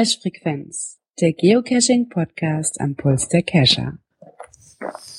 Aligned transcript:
Cache-Frequenz, 0.00 0.98
der 1.20 1.34
Geocaching-Podcast 1.34 2.80
am 2.80 2.94
Puls 2.94 3.28
der 3.28 3.42
Cacher. 3.42 3.98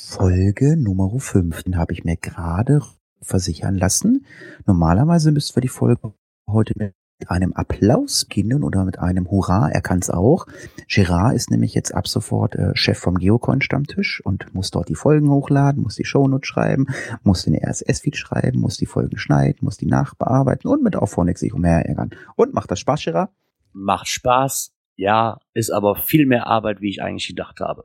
Folge 0.09 0.75
Nummer 0.75 1.19
5, 1.19 1.61
den 1.61 1.77
habe 1.77 1.93
ich 1.93 2.03
mir 2.03 2.17
gerade 2.17 2.81
versichern 3.21 3.77
lassen. 3.77 4.25
Normalerweise 4.65 5.31
müssten 5.31 5.55
wir 5.55 5.61
die 5.61 5.67
Folge 5.67 6.15
heute 6.47 6.73
mit 6.79 6.95
einem 7.27 7.53
Applaus 7.53 8.25
beginnen 8.25 8.63
oder 8.63 8.83
mit 8.83 8.97
einem 8.97 9.29
Hurra, 9.29 9.69
er 9.69 9.81
kann 9.81 9.99
es 9.99 10.09
auch. 10.09 10.47
Gerard 10.87 11.35
ist 11.35 11.51
nämlich 11.51 11.75
jetzt 11.75 11.93
ab 11.93 12.07
sofort 12.07 12.55
äh, 12.55 12.71
Chef 12.73 12.97
vom 12.97 13.19
Geocoin-Stammtisch 13.19 14.25
und 14.25 14.51
muss 14.55 14.71
dort 14.71 14.89
die 14.89 14.95
Folgen 14.95 15.29
hochladen, 15.29 15.83
muss 15.83 15.93
die 15.93 16.05
Shownotes 16.05 16.47
schreiben, 16.47 16.87
muss 17.21 17.43
den 17.43 17.53
RSS-Feed 17.53 18.17
schreiben, 18.17 18.59
muss 18.59 18.77
die 18.77 18.87
Folgen 18.87 19.19
schneiden, 19.19 19.59
muss 19.61 19.77
die 19.77 19.85
nachbearbeiten 19.85 20.71
und 20.71 20.81
mit 20.81 20.95
Auphonic 20.95 21.37
sich 21.37 21.53
umher 21.53 21.85
ärgern. 21.85 22.09
Und 22.35 22.55
macht 22.55 22.71
das 22.71 22.79
Spaß, 22.79 23.03
Gerard? 23.03 23.29
Macht 23.73 24.07
Spaß, 24.07 24.73
ja, 24.95 25.39
ist 25.53 25.71
aber 25.71 25.95
viel 25.95 26.25
mehr 26.25 26.47
Arbeit, 26.47 26.81
wie 26.81 26.89
ich 26.89 27.01
eigentlich 27.01 27.27
gedacht 27.27 27.59
habe. 27.59 27.83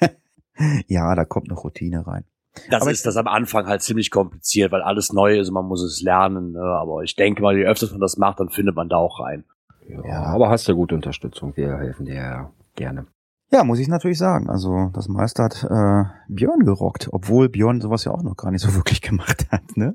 ja, 0.86 1.14
da 1.14 1.24
kommt 1.24 1.48
noch 1.48 1.64
Routine 1.64 2.06
rein. 2.06 2.24
Das 2.70 2.82
aber 2.82 2.90
ist 2.90 3.06
das 3.06 3.16
am 3.16 3.26
Anfang 3.26 3.66
halt 3.66 3.82
ziemlich 3.82 4.10
kompliziert, 4.10 4.72
weil 4.72 4.82
alles 4.82 5.12
neu 5.12 5.38
ist 5.38 5.48
und 5.48 5.54
man 5.54 5.66
muss 5.66 5.82
es 5.82 6.02
lernen. 6.02 6.52
Ne? 6.52 6.60
Aber 6.60 7.02
ich 7.02 7.16
denke 7.16 7.42
mal, 7.42 7.56
je 7.56 7.64
öfter 7.64 7.90
man 7.90 8.00
das 8.00 8.18
macht, 8.18 8.40
dann 8.40 8.50
findet 8.50 8.76
man 8.76 8.88
da 8.88 8.96
auch 8.96 9.20
rein. 9.20 9.44
Ja, 9.88 10.04
ja. 10.06 10.22
aber 10.24 10.50
hast 10.50 10.68
du 10.68 10.74
gute 10.74 10.94
Unterstützung. 10.94 11.56
Wir 11.56 11.76
helfen 11.78 12.04
dir 12.04 12.14
ja 12.14 12.50
gerne. 12.76 13.06
Ja, 13.50 13.64
muss 13.64 13.78
ich 13.78 13.88
natürlich 13.88 14.18
sagen. 14.18 14.48
Also 14.48 14.90
das 14.94 15.08
meiste 15.08 15.42
hat 15.42 15.64
äh, 15.64 16.04
Björn 16.28 16.64
gerockt, 16.64 17.08
obwohl 17.12 17.48
Björn 17.48 17.80
sowas 17.80 18.04
ja 18.04 18.12
auch 18.12 18.22
noch 18.22 18.36
gar 18.36 18.50
nicht 18.50 18.62
so 18.62 18.74
wirklich 18.74 19.00
gemacht 19.00 19.46
hat, 19.50 19.76
ne? 19.76 19.94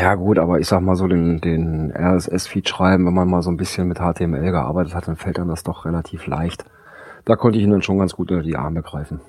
Ja 0.00 0.14
gut, 0.14 0.38
aber 0.38 0.60
ich 0.60 0.66
sag 0.66 0.80
mal 0.80 0.96
so 0.96 1.06
den, 1.06 1.40
den 1.40 1.92
RSS-Feed 1.92 2.68
schreiben, 2.68 3.06
wenn 3.06 3.14
man 3.14 3.28
mal 3.28 3.42
so 3.42 3.50
ein 3.50 3.56
bisschen 3.56 3.88
mit 3.88 3.98
HTML 3.98 4.50
gearbeitet 4.50 4.94
hat, 4.94 5.08
dann 5.08 5.16
fällt 5.16 5.38
dann 5.38 5.48
das 5.48 5.62
doch 5.62 5.84
relativ 5.84 6.26
leicht. 6.26 6.64
Da 7.24 7.36
konnte 7.36 7.58
ich 7.58 7.64
ihn 7.64 7.70
dann 7.70 7.82
schon 7.82 7.98
ganz 7.98 8.14
gut 8.14 8.30
unter 8.30 8.42
die 8.42 8.56
Arme 8.56 8.82
greifen 8.82 9.20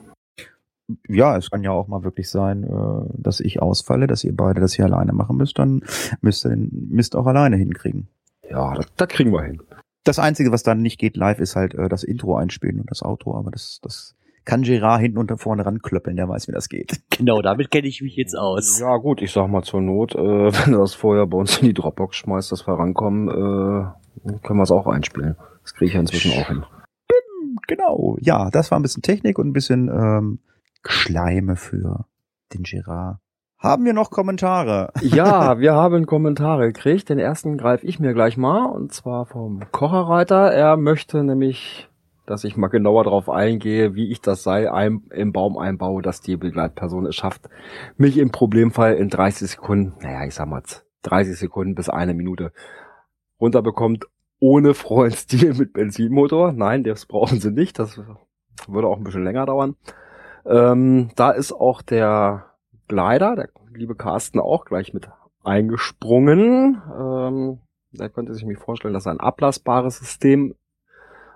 ja, 1.08 1.38
es 1.38 1.50
kann 1.50 1.64
ja 1.64 1.72
auch 1.72 1.88
mal 1.88 2.04
wirklich 2.04 2.30
sein, 2.30 2.64
äh, 2.64 3.14
dass 3.18 3.40
ich 3.40 3.62
ausfalle, 3.62 4.08
dass 4.08 4.24
ihr 4.24 4.36
beide 4.36 4.62
das 4.62 4.74
hier 4.74 4.86
alleine 4.86 5.14
machen 5.14 5.38
müsst, 5.38 5.58
dann 5.60 5.82
müsst 6.22 6.46
ihr 6.46 6.50
den 6.50 6.88
Mist 6.90 7.16
auch 7.16 7.26
alleine 7.26 7.56
hinkriegen. 7.56 8.08
Ja, 8.50 8.74
das, 8.74 8.88
das 8.98 9.08
kriegen 9.10 9.32
wir 9.32 9.44
hin. 9.44 9.62
Das 10.04 10.20
Einzige, 10.20 10.52
was 10.52 10.64
dann 10.64 10.82
nicht 10.82 11.00
geht 11.00 11.16
live, 11.16 11.40
ist 11.40 11.56
halt 11.56 11.74
äh, 11.76 11.88
das 11.88 12.04
Intro 12.04 12.36
einspielen 12.36 12.82
und 12.82 12.92
das 12.92 13.02
Auto, 13.02 13.36
aber 13.36 13.52
das, 13.52 13.80
das 13.82 14.16
kann 14.46 14.64
Gerard 14.64 15.02
hinten 15.02 15.18
und 15.18 15.36
vorne 15.40 15.66
ranklöppeln, 15.66 16.16
der 16.16 16.28
weiß, 16.28 16.48
wie 16.48 16.52
das 16.52 16.70
geht. 16.70 17.02
Genau, 17.18 17.42
damit 17.42 17.72
kenne 17.72 17.88
ich 17.88 18.02
mich 18.02 18.16
jetzt 18.16 18.36
aus. 18.36 18.80
Ja 18.80 18.98
gut, 18.98 19.22
ich 19.22 19.32
sag 19.32 19.48
mal 19.48 19.62
zur 19.62 19.82
Not, 19.82 20.16
äh, 20.16 20.18
wenn 20.20 20.74
du 20.74 20.80
das 20.80 20.94
vorher 20.94 21.26
bei 21.28 21.38
uns 21.38 21.60
in 21.60 21.68
die 21.68 21.74
Dropbox 21.74 22.18
schmeißt, 22.18 22.52
dass 22.52 22.68
wir 22.68 22.74
rankommen, 22.74 23.30
äh, 23.30 24.40
können 24.42 24.60
wir 24.60 24.64
es 24.64 24.72
auch 24.72 24.88
einspielen. 24.88 25.36
Das 25.62 25.74
kriege 25.74 25.90
ich 25.90 25.94
ja 25.94 26.00
inzwischen 26.00 26.32
auch 26.32 26.48
hin. 26.48 26.66
Genau, 27.68 28.18
ja, 28.20 28.50
das 28.50 28.72
war 28.72 28.80
ein 28.80 28.82
bisschen 28.82 29.04
Technik 29.04 29.40
und 29.40 29.48
ein 29.48 29.54
bisschen 29.54 29.88
ähm, 29.90 30.40
Schleime 30.86 31.56
für 31.56 32.06
den 32.54 32.64
Girard. 32.64 33.20
Haben 33.64 33.86
wir 33.86 33.94
noch 33.94 34.12
Kommentare? 34.12 34.92
Ja, 35.02 35.58
wir 35.60 35.74
haben 35.74 36.06
Kommentare 36.06 36.68
gekriegt. 36.68 37.08
Den 37.08 37.18
ersten 37.18 37.58
greife 37.58 37.86
ich 37.86 37.98
mir 37.98 38.14
gleich 38.14 38.36
mal, 38.36 38.66
und 38.66 38.92
zwar 38.92 39.26
vom 39.26 39.62
Kocherreiter. 39.72 40.52
Er 40.52 40.76
möchte 40.76 41.24
nämlich, 41.24 41.88
dass 42.26 42.44
ich 42.44 42.56
mal 42.58 42.68
genauer 42.68 43.04
darauf 43.04 43.30
eingehe, 43.30 43.96
wie 43.96 44.12
ich 44.12 44.22
das 44.22 44.44
Seil 44.44 44.70
ein, 44.70 45.04
im 45.12 45.34
Baum 45.34 45.58
einbaue, 45.58 46.02
dass 46.02 46.22
die 46.22 46.38
Begleitperson 46.38 47.06
es 47.06 47.16
schafft, 47.16 47.50
mich 47.98 48.18
im 48.18 48.32
Problemfall 48.32 48.96
in 48.96 49.10
30 49.10 49.52
Sekunden, 49.52 49.94
naja, 50.02 50.26
ich 50.26 50.36
sag 50.36 50.48
mal 50.48 50.64
30 51.04 51.38
Sekunden 51.38 51.76
bis 51.76 51.90
eine 51.90 52.14
Minute 52.14 52.52
runterbekommt, 53.40 54.06
ohne 54.40 54.74
frohen 54.74 55.12
Stil 55.12 55.54
mit 55.54 55.74
Benzinmotor. 55.74 56.54
Nein, 56.54 56.84
das 56.84 57.06
brauchen 57.06 57.40
sie 57.40 57.52
nicht. 57.52 57.80
Das 57.80 58.00
würde 58.68 58.88
auch 58.88 58.98
ein 58.98 59.04
bisschen 59.04 59.24
länger 59.24 59.46
dauern. 59.46 59.76
Ähm, 60.46 61.12
da 61.16 61.32
ist 61.32 61.54
auch 61.54 61.82
der 61.82 62.46
Glider, 62.88 63.36
der 63.36 63.50
liebe 63.74 63.96
Carsten, 63.96 64.40
auch 64.40 64.66
gleich 64.66 64.94
mit 64.94 65.10
eingesprungen. 65.44 66.82
Ähm, 66.98 67.60
da 67.92 68.10
könnte 68.10 68.34
sich 68.34 68.46
mir 68.46 68.58
vorstellen, 68.58 68.94
dass 68.94 69.08
ein 69.08 69.20
ablassbares 69.20 70.00
System 70.00 70.56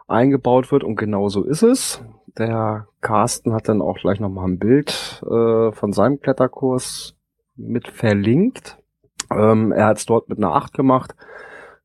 eingebaut 0.07 0.71
wird 0.71 0.83
und 0.83 0.95
genau 0.95 1.29
so 1.29 1.43
ist 1.43 1.63
es. 1.63 2.03
Der 2.37 2.87
Carsten 3.01 3.53
hat 3.53 3.67
dann 3.67 3.81
auch 3.81 3.97
gleich 3.97 4.19
nochmal 4.19 4.45
ein 4.45 4.59
Bild 4.59 5.23
äh, 5.29 5.71
von 5.71 5.91
seinem 5.91 6.19
Kletterkurs 6.19 7.15
mit 7.55 7.87
verlinkt. 7.87 8.77
Ähm, 9.31 9.71
er 9.71 9.87
hat 9.87 9.97
es 9.97 10.05
dort 10.05 10.29
mit 10.29 10.37
einer 10.37 10.53
8 10.53 10.73
gemacht. 10.73 11.15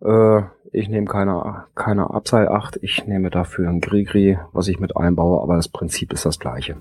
Äh, 0.00 0.42
ich 0.72 0.88
nehme 0.88 1.06
keine, 1.06 1.64
keine 1.74 2.10
Abseil 2.10 2.48
8, 2.48 2.78
ich 2.82 3.06
nehme 3.06 3.30
dafür 3.30 3.68
ein 3.68 3.80
Grigri, 3.80 4.38
was 4.52 4.68
ich 4.68 4.80
mit 4.80 4.96
einbaue, 4.96 5.42
aber 5.42 5.56
das 5.56 5.68
Prinzip 5.68 6.12
ist 6.12 6.24
das 6.24 6.38
gleiche. 6.38 6.76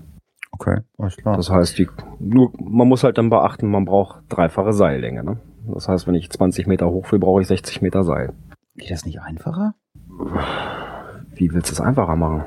Okay, 0.52 0.80
alles 0.98 1.16
klar. 1.16 1.36
Das 1.36 1.50
heißt, 1.50 1.78
die, 1.78 1.88
nur, 2.18 2.52
man 2.58 2.88
muss 2.88 3.04
halt 3.04 3.18
dann 3.18 3.30
beachten, 3.30 3.68
man 3.68 3.84
braucht 3.84 4.22
dreifache 4.28 4.72
Seillänge. 4.72 5.24
Ne? 5.24 5.38
Das 5.66 5.88
heißt, 5.88 6.06
wenn 6.06 6.14
ich 6.14 6.30
20 6.30 6.66
Meter 6.66 6.90
hoch 6.90 7.10
will, 7.10 7.18
brauche 7.18 7.40
ich 7.40 7.48
60 7.48 7.82
Meter 7.82 8.04
Seil. 8.04 8.32
Geht 8.76 8.90
das 8.90 9.04
nicht 9.04 9.20
einfacher? 9.20 9.74
Wie 11.42 11.52
willst 11.52 11.70
du 11.70 11.72
es 11.72 11.80
einfacher 11.80 12.14
machen? 12.14 12.44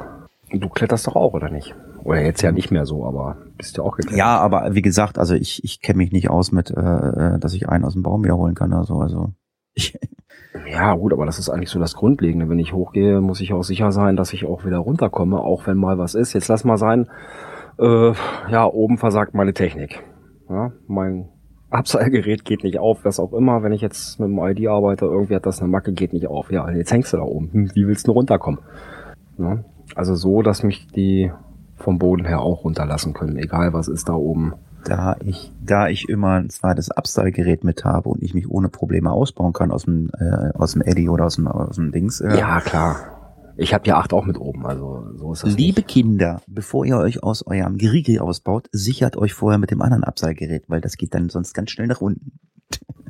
Du 0.52 0.70
kletterst 0.70 1.06
doch 1.06 1.18
auch, 1.18 1.34
oder 1.34 1.50
nicht? 1.50 1.76
Oder 2.06 2.22
jetzt 2.22 2.42
ja 2.42 2.54
nicht 2.54 2.72
mehr 2.72 2.86
so, 2.86 3.06
aber 3.06 3.36
bist 3.58 3.76
ja 3.76 3.84
auch 3.84 3.98
geklettert. 3.98 4.18
Ja, 4.18 4.38
aber 4.38 4.74
wie 4.74 4.82
gesagt, 4.82 5.18
also 5.18 5.36
ich, 5.36 5.66
ich 5.66 5.82
kenne 5.82 5.98
mich 5.98 6.14
nicht 6.14 6.30
aus 6.30 6.54
mit, 6.54 6.72
äh, 6.72 6.80
äh 6.80 7.40
dass 7.40 7.54
ich 7.54 7.68
einen 7.68 7.84
aus 7.84 7.92
dem 7.92 8.04
Baum 8.04 8.24
wiederholen 8.24 8.56
kann 8.56 8.72
oder 8.72 8.86
so. 8.86 9.00
Also 9.00 9.34
ich, 9.74 10.00
ja, 10.72 10.96
gut, 10.96 11.12
aber 11.12 11.26
das 11.26 11.40
ist 11.40 11.50
eigentlich 11.50 11.72
so 11.72 11.80
das 11.80 11.96
Grundlegende. 11.96 12.48
Wenn 12.48 12.60
ich 12.60 12.72
hochgehe, 12.72 13.20
muss 13.20 13.42
ich 13.42 13.52
auch 13.52 13.64
sicher 13.64 13.92
sein, 13.92 14.16
dass 14.16 14.32
ich 14.32 14.46
auch 14.46 14.64
wieder 14.64 14.78
runterkomme, 14.78 15.42
auch 15.42 15.68
wenn 15.68 15.76
mal 15.76 15.98
was 15.98 16.16
ist. 16.16 16.32
Jetzt 16.32 16.48
lass 16.48 16.64
mal 16.64 16.78
sein, 16.78 17.10
äh, 17.78 18.14
ja, 18.50 18.66
oben 18.66 18.98
versagt 18.98 19.34
meine 19.34 19.54
Technik. 19.54 20.06
Ja, 20.48 20.72
mein 20.88 21.28
Abseilgerät 21.70 22.46
geht 22.46 22.64
nicht 22.64 22.80
auf, 22.80 23.04
was 23.04 23.20
auch 23.20 23.34
immer. 23.34 23.64
Wenn 23.64 23.74
ich 23.74 23.82
jetzt 23.82 24.20
mit 24.20 24.30
dem 24.30 24.40
ID 24.40 24.68
arbeite, 24.68 25.06
irgendwie 25.06 25.36
hat 25.36 25.46
das 25.46 25.60
eine 25.60 25.70
Macke, 25.70 25.94
geht 25.94 26.14
nicht 26.14 26.28
auf. 26.28 26.52
Ja, 26.52 26.70
jetzt 26.72 26.92
hängst 26.92 27.14
du 27.14 27.18
da 27.18 27.24
oben. 27.24 27.50
Hm, 27.52 27.72
wie 27.76 27.88
willst 27.88 28.08
du 28.08 28.12
runterkommen? 28.12 28.60
Ja, 29.38 29.60
also 29.96 30.16
so, 30.16 30.42
dass 30.42 30.64
mich 30.64 30.88
die 30.88 31.32
vom 31.76 32.00
Boden 32.00 32.26
her 32.26 32.42
auch 32.42 32.64
runterlassen 32.64 33.14
können, 33.14 33.38
egal 33.38 33.74
was 33.74 33.88
ist 33.88 34.08
da 34.08 34.14
oben. 34.14 34.54
Da 34.86 35.18
ich, 35.24 35.52
da 35.64 35.88
ich 35.88 36.08
immer 36.10 36.34
ein 36.34 36.50
zweites 36.50 36.92
Abseilgerät 36.92 37.64
mit 37.64 37.84
habe 37.84 38.10
und 38.10 38.22
ich 38.22 38.34
mich 38.34 38.50
ohne 38.50 38.70
Probleme 38.70 39.12
ausbauen 39.12 39.52
kann 39.52 39.72
aus 39.72 39.86
dem, 39.86 40.12
äh, 40.20 40.52
aus 40.54 40.74
dem 40.74 40.84
Eddy 40.84 41.10
oder 41.10 41.26
aus 41.26 41.36
dem, 41.36 41.48
aus 41.48 41.76
dem 41.76 41.92
Dings. 41.92 42.22
Äh, 42.22 42.38
ja, 42.38 42.62
klar. 42.62 43.15
Ich 43.58 43.74
habe 43.74 43.88
ja 43.88 43.98
acht 43.98 44.14
auch 44.14 44.26
mit 44.26 44.38
oben, 44.38 44.66
also 44.66 45.06
so 45.16 45.34
ist 45.34 45.44
das. 45.44 45.56
Liebe 45.56 45.80
nicht. 45.82 45.88
Kinder, 45.88 46.42
bevor 46.48 46.86
ihr 46.86 46.98
euch 46.98 47.24
aus 47.24 47.46
eurem 47.48 47.78
Geriegel 47.78 48.20
ausbaut, 48.20 48.68
sichert 48.72 49.16
euch 49.16 49.34
vorher 49.34 49.58
mit 49.58 49.72
dem 49.72 49.82
anderen 49.82 50.04
Abseilgerät, 50.04 50.66
weil 50.68 50.82
das 50.82 50.98
geht 50.98 51.14
dann 51.14 51.30
sonst 51.30 51.54
ganz 51.54 51.72
schnell 51.72 51.88
nach 51.88 52.02
unten. 52.02 52.40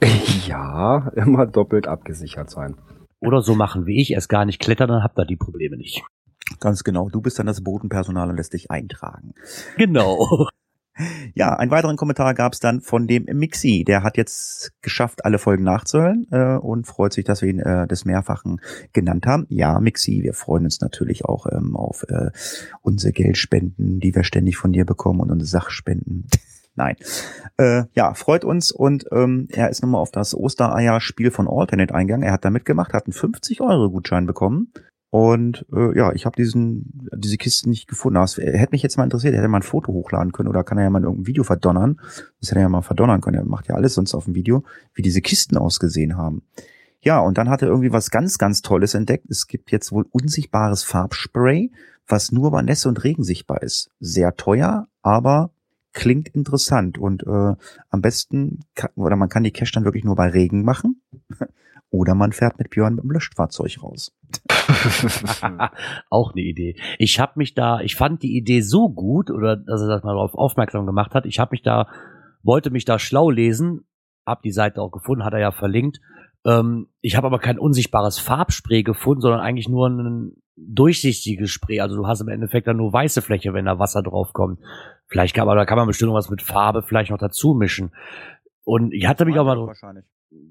ja, 0.48 1.12
immer 1.16 1.48
doppelt 1.48 1.88
abgesichert 1.88 2.50
sein. 2.50 2.76
Oder 3.20 3.42
so 3.42 3.56
machen 3.56 3.86
wie 3.88 4.00
ich, 4.02 4.12
erst 4.12 4.30
gar 4.30 4.46
nicht 4.46 4.60
klettern, 4.60 4.90
dann 4.90 5.04
habt 5.04 5.18
ihr 5.18 5.26
die 5.26 5.38
Probleme 5.38 5.78
nicht. 5.78 6.04
Ganz 6.60 6.84
genau. 6.84 7.10
Du 7.10 7.22
bist 7.22 7.40
dann 7.40 7.48
das 7.48 7.64
Bodenpersonal 7.64 8.30
und 8.30 8.38
lässt 8.38 8.54
dich 8.54 8.70
eintragen. 8.70 9.34
Genau. 9.78 10.48
Ja, 11.34 11.54
einen 11.58 11.72
weiteren 11.72 11.98
Kommentar 11.98 12.34
gab 12.34 12.54
es 12.54 12.60
dann 12.60 12.80
von 12.80 13.06
dem 13.08 13.26
Mixi. 13.26 13.84
Der 13.84 14.04
hat 14.04 14.16
jetzt 14.16 14.72
geschafft, 14.82 15.26
alle 15.26 15.40
Folgen 15.40 15.64
nachzuhören 15.64 16.26
äh, 16.32 16.56
und 16.56 16.88
freut 16.88 17.12
sich, 17.12 17.26
dass 17.26 17.42
wir 17.42 17.50
ihn 17.50 17.60
äh, 17.60 17.86
des 17.88 18.06
Mehrfachen 18.06 18.62
genannt 18.94 19.26
haben. 19.26 19.46
Ja, 19.50 19.80
Mixi, 19.82 20.24
wir 20.24 20.34
freuen 20.34 20.64
uns 20.64 20.80
natürlich 20.80 21.26
auch 21.26 21.48
ähm, 21.52 21.76
auf 21.76 22.04
äh, 22.08 22.32
unsere 22.82 23.12
Geldspenden, 23.12 24.00
die 24.00 24.16
wir 24.16 24.24
ständig 24.24 24.56
von 24.58 24.72
dir 24.72 24.86
bekommen 24.86 25.20
und 25.20 25.32
unsere 25.32 25.50
Sachspenden. 25.50 26.28
Nein. 26.76 26.96
Äh, 27.58 27.84
ja, 27.94 28.14
freut 28.14 28.46
uns 28.46 28.72
und 28.72 29.06
ähm, 29.12 29.48
er 29.52 29.70
ist 29.70 29.82
nochmal 29.82 30.02
auf 30.02 30.12
das 30.12 30.36
Ostereier-Spiel 30.36 31.32
von 31.32 31.48
Alternate 31.48 31.94
eingegangen. 31.94 32.26
Er 32.26 32.34
hat 32.34 32.46
da 32.46 32.50
mitgemacht, 32.50 32.94
hat 32.94 33.06
einen 33.06 33.14
50-Euro-Gutschein 33.14 34.26
bekommen 34.26 34.72
und 35.16 35.66
äh, 35.72 35.98
ja, 35.98 36.12
ich 36.12 36.26
habe 36.26 36.36
diesen 36.36 37.08
diese 37.16 37.38
Kiste 37.38 37.70
nicht 37.70 37.88
gefunden. 37.88 38.16
Das 38.20 38.36
hätte 38.36 38.74
mich 38.74 38.84
jetzt 38.84 38.98
mal 38.98 39.06
interessiert, 39.06 39.34
hätte 39.34 39.48
mal 39.48 39.60
ein 39.60 39.64
Foto 39.64 39.94
hochladen 39.94 40.34
können 40.34 40.50
oder 40.50 40.66
kann 40.66 40.78
er 40.78 40.84
ja 40.84 40.90
mal 40.90 41.04
irgendein 41.04 41.26
Video 41.26 41.46
verdonnern. 41.46 42.02
Das 42.42 42.50
hätte 42.50 42.60
er 42.60 42.64
ja 42.64 42.70
mal 42.70 42.82
verdonnern 42.82 43.22
können. 43.22 43.38
Er 43.38 43.46
macht 43.46 43.70
ja 43.70 43.76
alles 43.76 43.94
sonst 43.94 44.14
auf 44.14 44.26
dem 44.26 44.36
Video, 44.36 44.66
wie 44.94 45.04
diese 45.04 45.22
Kisten 45.22 45.56
ausgesehen 45.56 46.18
haben. 46.18 46.44
Ja, 47.00 47.22
und 47.22 47.38
dann 47.38 47.48
hat 47.48 47.62
er 47.62 47.70
irgendwie 47.70 47.94
was 47.94 48.12
ganz, 48.12 48.38
ganz 48.38 48.62
Tolles 48.62 48.94
entdeckt. 48.94 49.30
Es 49.30 49.48
gibt 49.48 49.72
jetzt 49.72 49.94
wohl 49.94 50.06
unsichtbares 50.12 50.84
Farbspray, 50.84 51.72
was 52.10 52.34
nur 52.34 52.52
bei 52.52 52.62
Nässe 52.62 52.90
und 52.90 53.02
Regen 53.06 53.24
sichtbar 53.24 53.64
ist. 53.64 53.92
Sehr 54.02 54.36
teuer, 54.36 54.90
aber 55.02 55.52
klingt 55.94 56.28
interessant. 56.28 56.98
Und 56.98 57.24
äh, 57.24 57.56
am 57.90 58.02
besten, 58.02 58.66
kann, 58.76 58.92
oder 58.96 59.16
man 59.16 59.30
kann 59.30 59.46
die 59.46 59.52
Cache 59.52 59.72
dann 59.76 59.86
wirklich 59.86 60.04
nur 60.04 60.18
bei 60.18 60.28
Regen 60.28 60.66
machen. 60.66 61.00
Oder 61.96 62.14
man 62.14 62.34
fährt 62.34 62.60
mit 62.60 62.72
Björn 62.72 62.96
mit 62.96 63.06
dem 63.06 63.12
Löschfahrzeug 63.12 63.82
raus. 63.82 64.14
Auch 66.10 66.34
eine 66.34 66.42
Idee. 66.42 66.76
Ich 67.00 67.22
habe 67.22 67.34
mich 67.36 67.54
da, 67.54 67.80
ich 67.80 67.96
fand 67.96 68.22
die 68.22 68.36
Idee 68.36 68.60
so 68.60 68.90
gut, 68.90 69.32
oder 69.32 69.56
dass 69.56 69.82
er 69.82 69.88
das 69.88 70.04
mal 70.04 70.14
darauf 70.14 70.34
aufmerksam 70.34 70.86
gemacht 70.86 71.16
hat. 71.16 71.26
Ich 71.26 71.40
habe 71.40 71.52
mich 71.52 71.62
da, 71.62 71.88
wollte 72.44 72.70
mich 72.70 72.84
da 72.84 73.00
schlau 73.00 73.30
lesen, 73.30 73.86
hab 74.26 74.42
die 74.42 74.52
Seite 74.52 74.82
auch 74.82 74.92
gefunden, 74.92 75.24
hat 75.24 75.32
er 75.32 75.40
ja 75.40 75.52
verlinkt. 75.52 76.02
Ähm, 76.46 76.88
ich 77.00 77.16
habe 77.16 77.28
aber 77.28 77.40
kein 77.40 77.58
unsichtbares 77.58 78.20
Farbspray 78.20 78.84
gefunden, 78.84 79.22
sondern 79.22 79.40
eigentlich 79.40 79.70
nur 79.70 79.88
einen 79.88 80.36
durchsichtiges 80.58 81.50
Spray. 81.50 81.80
Also 81.80 81.96
du 81.96 82.08
hast 82.08 82.20
im 82.20 82.28
Endeffekt 82.28 82.68
dann 82.68 82.78
nur 82.78 82.92
weiße 82.92 83.22
Fläche, 83.22 83.54
wenn 83.54 83.66
da 83.66 83.80
Wasser 83.80 84.04
draufkommt. 84.04 84.60
Vielleicht 85.08 85.34
kann 85.34 85.48
man, 85.48 85.56
da 85.56 85.66
kann 85.66 85.78
man 85.78 85.88
bestimmt 85.88 86.12
was 86.12 86.30
mit 86.30 86.42
Farbe 86.42 86.82
vielleicht 86.82 87.12
noch 87.12 87.20
dazu 87.20 87.54
mischen. 87.54 87.92
Und 88.66 88.94
ich 88.94 89.08
hatte 89.08 89.24
mich 89.24 89.40
auch 89.40 89.46
mal, 89.46 89.58
Wahrscheinlich. 89.58 90.04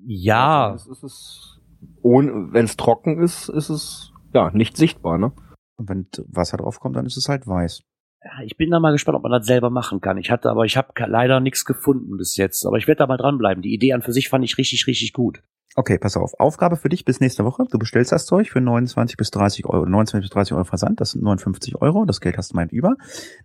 Ja, 0.07 0.71
Also 0.71 0.93
es 0.93 1.03
ist, 1.03 1.61
wenn 2.03 2.65
es 2.65 2.77
trocken 2.77 3.23
ist, 3.23 3.49
ist 3.49 3.69
es 3.69 4.13
ja 4.33 4.51
nicht 4.51 4.77
sichtbar, 4.77 5.19
ne? 5.19 5.33
Und 5.77 5.89
wenn 5.89 6.07
Wasser 6.29 6.57
drauf 6.57 6.81
kommt, 6.81 6.97
dann 6.97 7.07
ist 7.07 7.17
es 7.17 7.29
halt 7.29 7.47
weiß. 7.47 7.83
Ja, 8.25 8.43
ich 8.43 8.57
bin 8.57 8.71
da 8.71 8.81
mal 8.81 8.93
gespannt, 8.93 9.17
ob 9.17 9.23
man 9.23 9.33
das 9.33 9.47
selber 9.47 9.71
machen 9.71 10.01
kann. 10.01 10.17
Ich 10.17 10.31
hatte, 10.31 10.49
aber 10.51 10.65
ich 10.65 10.77
habe 10.77 10.89
leider 11.07 11.41
nichts 11.41 11.65
gefunden 11.65 12.17
bis 12.17 12.37
jetzt. 12.37 12.65
Aber 12.65 12.79
ich 12.79 12.87
werde 12.87 13.01
da 13.01 13.07
mal 13.07 13.19
dranbleiben. 13.19 13.63
Die 13.63 13.75
Idee 13.75 13.93
an 13.93 14.03
für 14.03 14.13
sich 14.13 14.31
fand 14.31 14.45
ich 14.45 14.57
richtig, 14.57 14.87
richtig 14.87 15.13
gut. 15.13 15.43
Okay, 15.77 15.99
pass 15.99 16.17
auf. 16.17 16.35
Aufgabe 16.39 16.77
für 16.77 16.89
dich 16.89 17.05
bis 17.05 17.21
nächste 17.21 17.45
Woche. 17.45 17.65
Du 17.69 17.79
bestellst 17.79 18.13
das 18.13 18.27
Zeug 18.27 18.49
für 18.51 18.61
29 18.61 19.17
bis 19.17 19.31
30 19.33 19.67
Euro. 19.67 19.85
29 19.85 20.29
bis 20.29 20.31
30 20.31 20.53
Euro 20.55 20.65
Versand, 20.65 21.01
das 21.01 21.11
sind 21.11 21.25
59 21.25 21.83
Euro. 21.83 22.05
Das 22.05 22.21
Geld 22.21 22.39
hast 22.39 22.53
du 22.53 22.57
meint 22.57 22.73
über. 22.73 22.95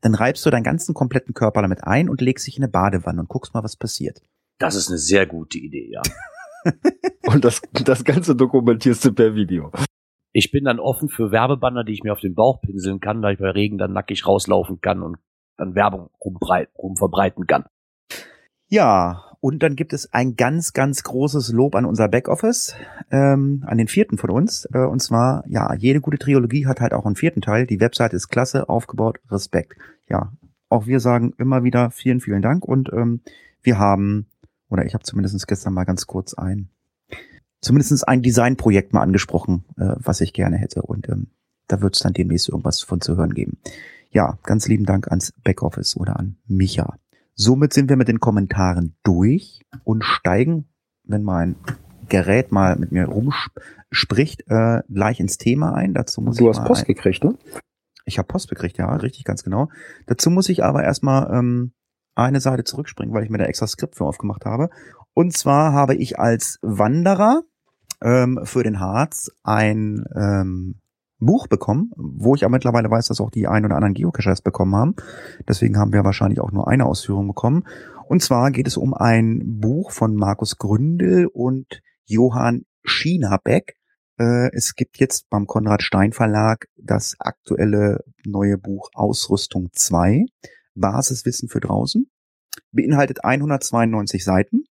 Dann 0.02 0.14
reibst 0.14 0.46
du 0.46 0.52
deinen 0.52 0.64
ganzen 0.64 0.94
kompletten 0.94 1.34
Körper 1.34 1.64
damit 1.64 1.84
ein 1.84 2.08
und 2.08 2.22
legst 2.22 2.46
dich 2.46 2.56
in 2.56 2.64
eine 2.64 2.72
Badewanne 2.72 3.20
und 3.20 3.30
guckst 3.30 3.56
mal, 3.56 3.64
was 3.64 3.76
passiert. 3.76 4.22
Das 4.60 4.76
ist 4.76 4.90
eine 4.90 4.98
sehr 4.98 5.26
gute 5.26 5.58
Idee, 5.58 5.90
ja. 5.92 6.02
Und 7.26 7.46
das, 7.46 7.62
das 7.72 8.04
Ganze 8.04 8.36
dokumentierst 8.36 9.06
du 9.06 9.14
per 9.14 9.34
Video. 9.34 9.72
Ich 10.32 10.52
bin 10.52 10.66
dann 10.66 10.80
offen 10.80 11.10
für 11.10 11.32
Werbebanner, 11.32 11.84
die 11.84 11.94
ich 11.94 12.04
mir 12.04 12.12
auf 12.12 12.20
den 12.20 12.36
Bauch 12.36 12.62
pinseln 12.62 13.00
kann, 13.00 13.22
da 13.22 13.32
ich 13.32 13.40
bei 13.40 13.50
Regen 13.50 13.78
dann 13.78 13.94
nackig 13.94 14.28
rauslaufen 14.28 14.82
kann 14.82 15.02
und 15.02 15.18
dann 15.58 15.76
Werbung 15.76 16.10
rumverbreiten 16.24 17.48
kann. 17.48 17.66
Ja, 18.68 19.24
und 19.40 19.64
dann 19.64 19.76
gibt 19.76 19.94
es 19.94 20.14
ein 20.14 20.36
ganz, 20.36 20.74
ganz 20.74 21.04
großes 21.04 21.54
Lob 21.54 21.76
an 21.76 21.86
unser 21.86 22.10
Backoffice, 22.10 22.76
ähm, 23.10 23.64
an 23.66 23.78
den 23.78 23.88
vierten 23.88 24.18
von 24.18 24.30
uns. 24.30 24.68
Äh, 24.74 24.86
und 24.86 25.02
zwar, 25.02 25.44
ja, 25.48 25.74
jede 25.74 26.02
gute 26.02 26.18
Trilogie 26.18 26.68
hat 26.68 26.82
halt 26.82 26.94
auch 26.94 27.06
einen 27.06 27.16
vierten 27.16 27.42
Teil. 27.42 27.66
Die 27.66 27.80
Webseite 27.80 28.16
ist 28.16 28.28
klasse, 28.28 28.68
aufgebaut, 28.68 29.20
Respekt. 29.32 29.78
Ja, 30.10 30.34
auch 30.68 30.86
wir 30.86 31.00
sagen 31.00 31.34
immer 31.38 31.64
wieder 31.64 31.90
vielen, 31.92 32.20
vielen 32.20 32.42
Dank. 32.42 32.66
Und 32.66 32.92
ähm, 32.92 33.22
wir 33.64 33.80
haben, 33.80 34.28
oder 34.70 34.86
ich 34.86 34.94
habe 34.94 35.04
zumindest 35.04 35.48
gestern 35.48 35.74
mal 35.74 35.84
ganz 35.84 36.08
kurz 36.08 36.34
ein, 36.34 36.70
zumindest 37.62 38.08
ein 38.08 38.22
Designprojekt 38.22 38.94
mal 38.94 39.02
angesprochen, 39.02 39.66
äh, 39.78 39.96
was 39.98 40.22
ich 40.22 40.34
gerne 40.34 40.58
hätte. 40.58 40.82
Und 40.82 41.10
ähm, 41.10 41.28
da 41.68 41.82
wird 41.82 41.96
es 41.96 42.02
dann 42.02 42.14
demnächst 42.14 42.50
irgendwas 42.50 42.82
von 42.82 43.02
zu 43.02 43.18
hören 43.18 43.34
geben. 43.34 43.58
Ja, 44.12 44.38
ganz 44.44 44.68
lieben 44.68 44.86
Dank 44.86 45.08
ans 45.08 45.34
Backoffice 45.44 45.96
oder 45.96 46.20
an 46.20 46.38
Micha. 46.48 46.98
Somit 47.36 47.74
sind 47.74 47.90
wir 47.90 47.96
mit 47.96 48.08
den 48.08 48.20
Kommentaren 48.20 48.96
durch 49.04 49.62
und 49.84 50.04
steigen, 50.04 50.66
wenn 51.04 51.24
mein 51.24 51.56
Gerät 52.10 52.52
mal 52.52 52.76
mit 52.76 52.92
mir 52.92 53.06
rumspricht, 53.06 54.44
äh, 54.48 54.82
gleich 54.90 55.20
ins 55.20 55.38
Thema 55.38 55.74
ein. 55.74 55.94
Dazu 55.94 56.22
muss 56.22 56.38
Du 56.38 56.50
hast 56.50 56.66
Post 56.66 56.82
ein, 56.82 56.88
gekriegt, 56.88 57.24
ne? 57.24 57.38
Ich 58.06 58.18
habe 58.18 58.28
Post 58.28 58.50
gekriegt, 58.50 58.78
ja, 58.78 58.94
richtig, 58.96 59.24
ganz 59.24 59.44
genau. 59.44 59.70
Dazu 60.08 60.32
muss 60.32 60.50
ich 60.50 60.64
aber 60.64 60.84
erstmal 60.84 61.32
ähm, 61.32 61.72
eine 62.20 62.40
Seite 62.40 62.64
zurückspringen, 62.64 63.14
weil 63.14 63.24
ich 63.24 63.30
mir 63.30 63.38
da 63.38 63.46
extra 63.46 63.68
Skript 63.68 63.96
für 63.96 64.06
aufgemacht 64.06 64.46
habe. 64.46 64.70
Und 65.14 65.34
zwar 65.34 65.74
habe 65.74 65.96
ich 65.96 66.20
als 66.20 66.60
Wanderer 66.62 67.42
ähm, 68.02 68.40
für 68.44 68.64
den 68.64 68.80
Harz 68.80 69.32
ein 69.44 70.06
ähm, 70.16 70.80
Buch 71.20 71.48
bekommen, 71.48 71.92
wo 71.98 72.36
ich 72.36 72.46
aber 72.46 72.54
mittlerweile 72.54 72.90
weiß, 72.90 73.08
dass 73.08 73.20
auch 73.20 73.30
die 73.30 73.48
ein 73.48 73.66
oder 73.66 73.76
anderen 73.76 73.94
Geocacher 73.94 74.32
es 74.32 74.42
bekommen 74.42 74.76
haben. 74.76 74.96
Deswegen 75.48 75.78
haben 75.78 75.92
wir 75.92 76.06
wahrscheinlich 76.06 76.40
auch 76.40 76.52
nur 76.52 76.68
eine 76.68 76.86
Ausführung 76.86 77.28
bekommen. 77.28 77.66
Und 78.08 78.24
zwar 78.24 78.52
geht 78.52 78.68
es 78.68 78.78
um 78.78 78.94
ein 78.94 79.60
Buch 79.60 79.92
von 79.92 80.16
Markus 80.16 80.58
Gründel 80.58 81.28
und 81.28 81.82
Johann 82.06 82.64
Schienabeck. 82.84 83.76
Äh, 84.18 84.50
es 84.54 84.76
gibt 84.76 84.98
jetzt 84.98 85.30
beim 85.30 85.46
Konrad 85.46 85.84
Stein 85.84 86.14
Verlag 86.14 86.68
das 86.78 87.16
aktuelle 87.20 88.04
neue 88.26 88.58
Buch 88.58 88.90
Ausrüstung 88.94 89.70
2, 89.74 90.26
Basiswissen 90.76 91.50
für 91.50 91.60
draußen. 91.60 92.10
Beinhaltet 92.72 93.24
192 93.24 94.24
Seiten. 94.24 94.64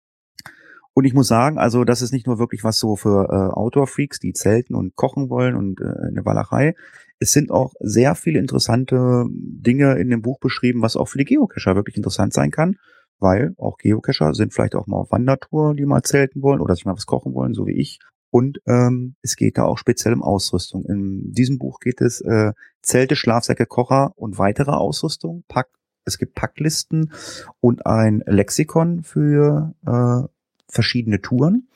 Und 0.93 1.05
ich 1.05 1.13
muss 1.13 1.27
sagen, 1.27 1.59
also 1.59 1.83
das 1.83 2.01
ist 2.01 2.11
nicht 2.11 2.25
nur 2.25 2.39
wirklich 2.39 2.63
was 2.63 2.79
so 2.79 2.95
für 2.95 3.29
äh, 3.29 3.53
Outdoor-Freaks, 3.55 4.19
die 4.19 4.33
zelten 4.33 4.73
und 4.73 4.95
kochen 4.95 5.29
wollen 5.29 5.55
und 5.55 5.79
äh, 5.79 5.83
eine 5.83 6.25
Walachei. 6.25 6.73
Es 7.19 7.31
sind 7.31 7.51
auch 7.51 7.73
sehr 7.79 8.15
viele 8.15 8.39
interessante 8.39 9.25
Dinge 9.29 9.99
in 9.99 10.09
dem 10.09 10.23
Buch 10.23 10.39
beschrieben, 10.39 10.81
was 10.81 10.95
auch 10.95 11.07
für 11.07 11.19
die 11.19 11.25
Geocacher 11.25 11.75
wirklich 11.75 11.97
interessant 11.97 12.33
sein 12.33 12.49
kann, 12.49 12.77
weil 13.19 13.53
auch 13.57 13.77
Geocacher 13.77 14.33
sind 14.33 14.55
vielleicht 14.55 14.73
auch 14.73 14.87
mal 14.87 14.97
auf 14.97 15.11
Wandertour, 15.11 15.75
die 15.75 15.85
mal 15.85 16.01
zelten 16.01 16.41
wollen 16.41 16.61
oder 16.61 16.73
sich 16.73 16.85
mal 16.85 16.95
was 16.95 17.05
kochen 17.05 17.35
wollen, 17.35 17.53
so 17.53 17.67
wie 17.67 17.79
ich. 17.79 17.99
Und 18.31 18.59
ähm, 18.65 19.15
es 19.21 19.35
geht 19.35 19.57
da 19.59 19.65
auch 19.65 19.77
speziell 19.77 20.13
um 20.13 20.23
Ausrüstung. 20.23 20.83
In 20.85 21.31
diesem 21.31 21.59
Buch 21.59 21.79
geht 21.79 22.01
es 22.01 22.21
äh, 22.21 22.53
Zelte, 22.81 23.15
Schlafsäcke, 23.15 23.65
Kocher 23.65 24.13
und 24.15 24.37
weitere 24.37 24.71
Ausrüstung. 24.71 25.43
Pack, 25.47 25.69
es 26.07 26.17
gibt 26.17 26.35
Packlisten 26.35 27.11
und 27.59 27.85
ein 27.85 28.23
Lexikon 28.25 29.03
für 29.03 29.73
äh, 29.85 30.27
verschiedene 30.67 31.21
Touren. 31.21 31.67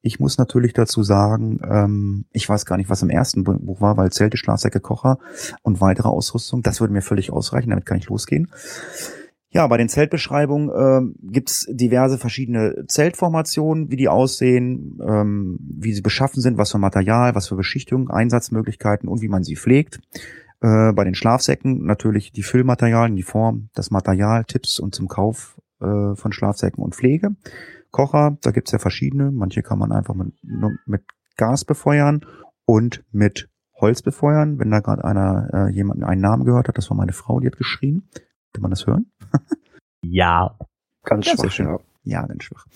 Ich 0.00 0.18
muss 0.18 0.36
natürlich 0.36 0.72
dazu 0.72 1.02
sagen, 1.02 1.60
ähm, 1.68 2.24
ich 2.32 2.48
weiß 2.48 2.66
gar 2.66 2.76
nicht, 2.76 2.90
was 2.90 3.02
im 3.02 3.10
ersten 3.10 3.44
Buch 3.44 3.80
war, 3.80 3.96
weil 3.96 4.10
Zelte, 4.10 4.36
Schlafsäcke, 4.36 4.80
Kocher 4.80 5.18
und 5.62 5.80
weitere 5.80 6.08
Ausrüstung, 6.08 6.62
das 6.62 6.80
würde 6.80 6.92
mir 6.92 7.02
völlig 7.02 7.32
ausreichen, 7.32 7.70
damit 7.70 7.86
kann 7.86 7.98
ich 7.98 8.08
losgehen. 8.08 8.50
Ja, 9.54 9.66
bei 9.66 9.76
den 9.76 9.90
Zeltbeschreibungen 9.90 10.70
ähm, 10.74 11.14
gibt's 11.22 11.66
diverse 11.70 12.16
verschiedene 12.16 12.86
Zeltformationen, 12.88 13.90
wie 13.90 13.96
die 13.96 14.08
aussehen, 14.08 14.98
ähm, 15.06 15.58
wie 15.60 15.92
sie 15.92 16.00
beschaffen 16.00 16.40
sind, 16.40 16.56
was 16.56 16.72
für 16.72 16.78
Material, 16.78 17.34
was 17.34 17.48
für 17.48 17.56
Beschichtung, 17.56 18.08
Einsatzmöglichkeiten 18.08 19.10
und 19.10 19.20
wie 19.20 19.28
man 19.28 19.44
sie 19.44 19.56
pflegt. 19.56 20.00
Äh, 20.62 20.92
bei 20.92 21.04
den 21.04 21.14
Schlafsäcken 21.14 21.84
natürlich 21.84 22.32
die 22.32 22.42
Füllmaterialien, 22.44 23.16
die 23.16 23.24
Form, 23.24 23.68
das 23.74 23.90
Material, 23.90 24.44
Tipps 24.44 24.78
und 24.78 24.94
zum 24.94 25.08
Kauf 25.08 25.60
äh, 25.80 26.14
von 26.14 26.32
Schlafsäcken 26.32 26.82
und 26.82 26.94
Pflege. 26.94 27.30
Kocher, 27.90 28.38
da 28.42 28.52
gibt's 28.52 28.70
ja 28.72 28.78
verschiedene. 28.78 29.30
Manche 29.32 29.62
kann 29.62 29.78
man 29.78 29.92
einfach 29.92 30.14
mit, 30.14 30.32
nur 30.42 30.72
mit 30.86 31.02
Gas 31.36 31.64
befeuern 31.64 32.24
und 32.64 33.04
mit 33.10 33.50
Holz 33.74 34.02
befeuern. 34.02 34.58
Wenn 34.60 34.70
da 34.70 34.80
gerade 34.80 35.04
einer 35.04 35.48
äh, 35.52 35.72
jemanden 35.72 36.04
einen 36.04 36.20
Namen 36.20 36.44
gehört 36.44 36.68
hat, 36.68 36.78
das 36.78 36.88
war 36.90 36.96
meine 36.96 37.12
Frau, 37.12 37.40
die 37.40 37.48
hat 37.48 37.56
geschrien. 37.56 38.08
Kann 38.52 38.62
man 38.62 38.70
das 38.70 38.86
hören? 38.86 39.10
Ja. 40.02 40.56
Ganz 41.04 41.26
Ja, 41.26 41.32
schwach, 41.34 41.50
schön. 41.50 41.66
ja. 41.66 41.78
Ja, 42.04 42.26
ganz 42.26 42.44
schwach. 42.44 42.66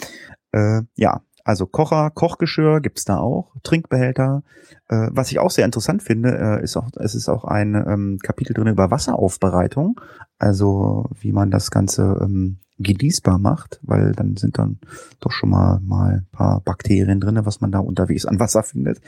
Äh, 0.52 0.82
ja, 0.96 1.20
also 1.46 1.64
Kocher, 1.64 2.10
Kochgeschirr 2.10 2.80
gibt's 2.80 3.04
da 3.04 3.18
auch, 3.18 3.52
Trinkbehälter. 3.62 4.42
Äh, 4.88 5.10
was 5.12 5.30
ich 5.30 5.38
auch 5.38 5.52
sehr 5.52 5.64
interessant 5.64 6.02
finde, 6.02 6.36
äh, 6.36 6.64
ist 6.64 6.76
auch, 6.76 6.88
es 6.96 7.14
ist 7.14 7.28
auch 7.28 7.44
ein 7.44 7.76
ähm, 7.76 8.18
Kapitel 8.20 8.52
drin 8.52 8.66
über 8.66 8.90
Wasseraufbereitung, 8.90 10.00
also 10.40 11.08
wie 11.20 11.30
man 11.30 11.52
das 11.52 11.70
Ganze 11.70 12.18
ähm, 12.20 12.58
genießbar 12.80 13.38
macht, 13.38 13.78
weil 13.82 14.10
dann 14.10 14.36
sind 14.36 14.58
dann 14.58 14.80
doch 15.20 15.30
schon 15.30 15.50
mal 15.50 15.78
mal 15.84 16.24
paar 16.32 16.62
Bakterien 16.62 17.20
drinne, 17.20 17.46
was 17.46 17.60
man 17.60 17.70
da 17.70 17.78
unterwegs 17.78 18.26
an 18.26 18.40
Wasser 18.40 18.64
findet. 18.64 19.00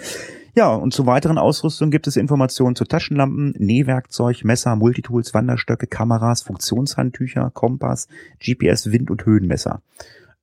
Ja, 0.54 0.72
und 0.72 0.94
zu 0.94 1.06
weiteren 1.06 1.38
Ausrüstungen 1.38 1.90
gibt 1.90 2.06
es 2.06 2.16
Informationen 2.16 2.76
zu 2.76 2.84
Taschenlampen, 2.84 3.52
Nähwerkzeug, 3.58 4.44
Messer, 4.44 4.76
Multitools, 4.76 5.34
Wanderstöcke, 5.34 5.88
Kameras, 5.88 6.42
Funktionshandtücher, 6.42 7.50
Kompass, 7.52 8.06
GPS, 8.38 8.92
Wind- 8.92 9.10
und 9.10 9.26
Höhenmesser. 9.26 9.82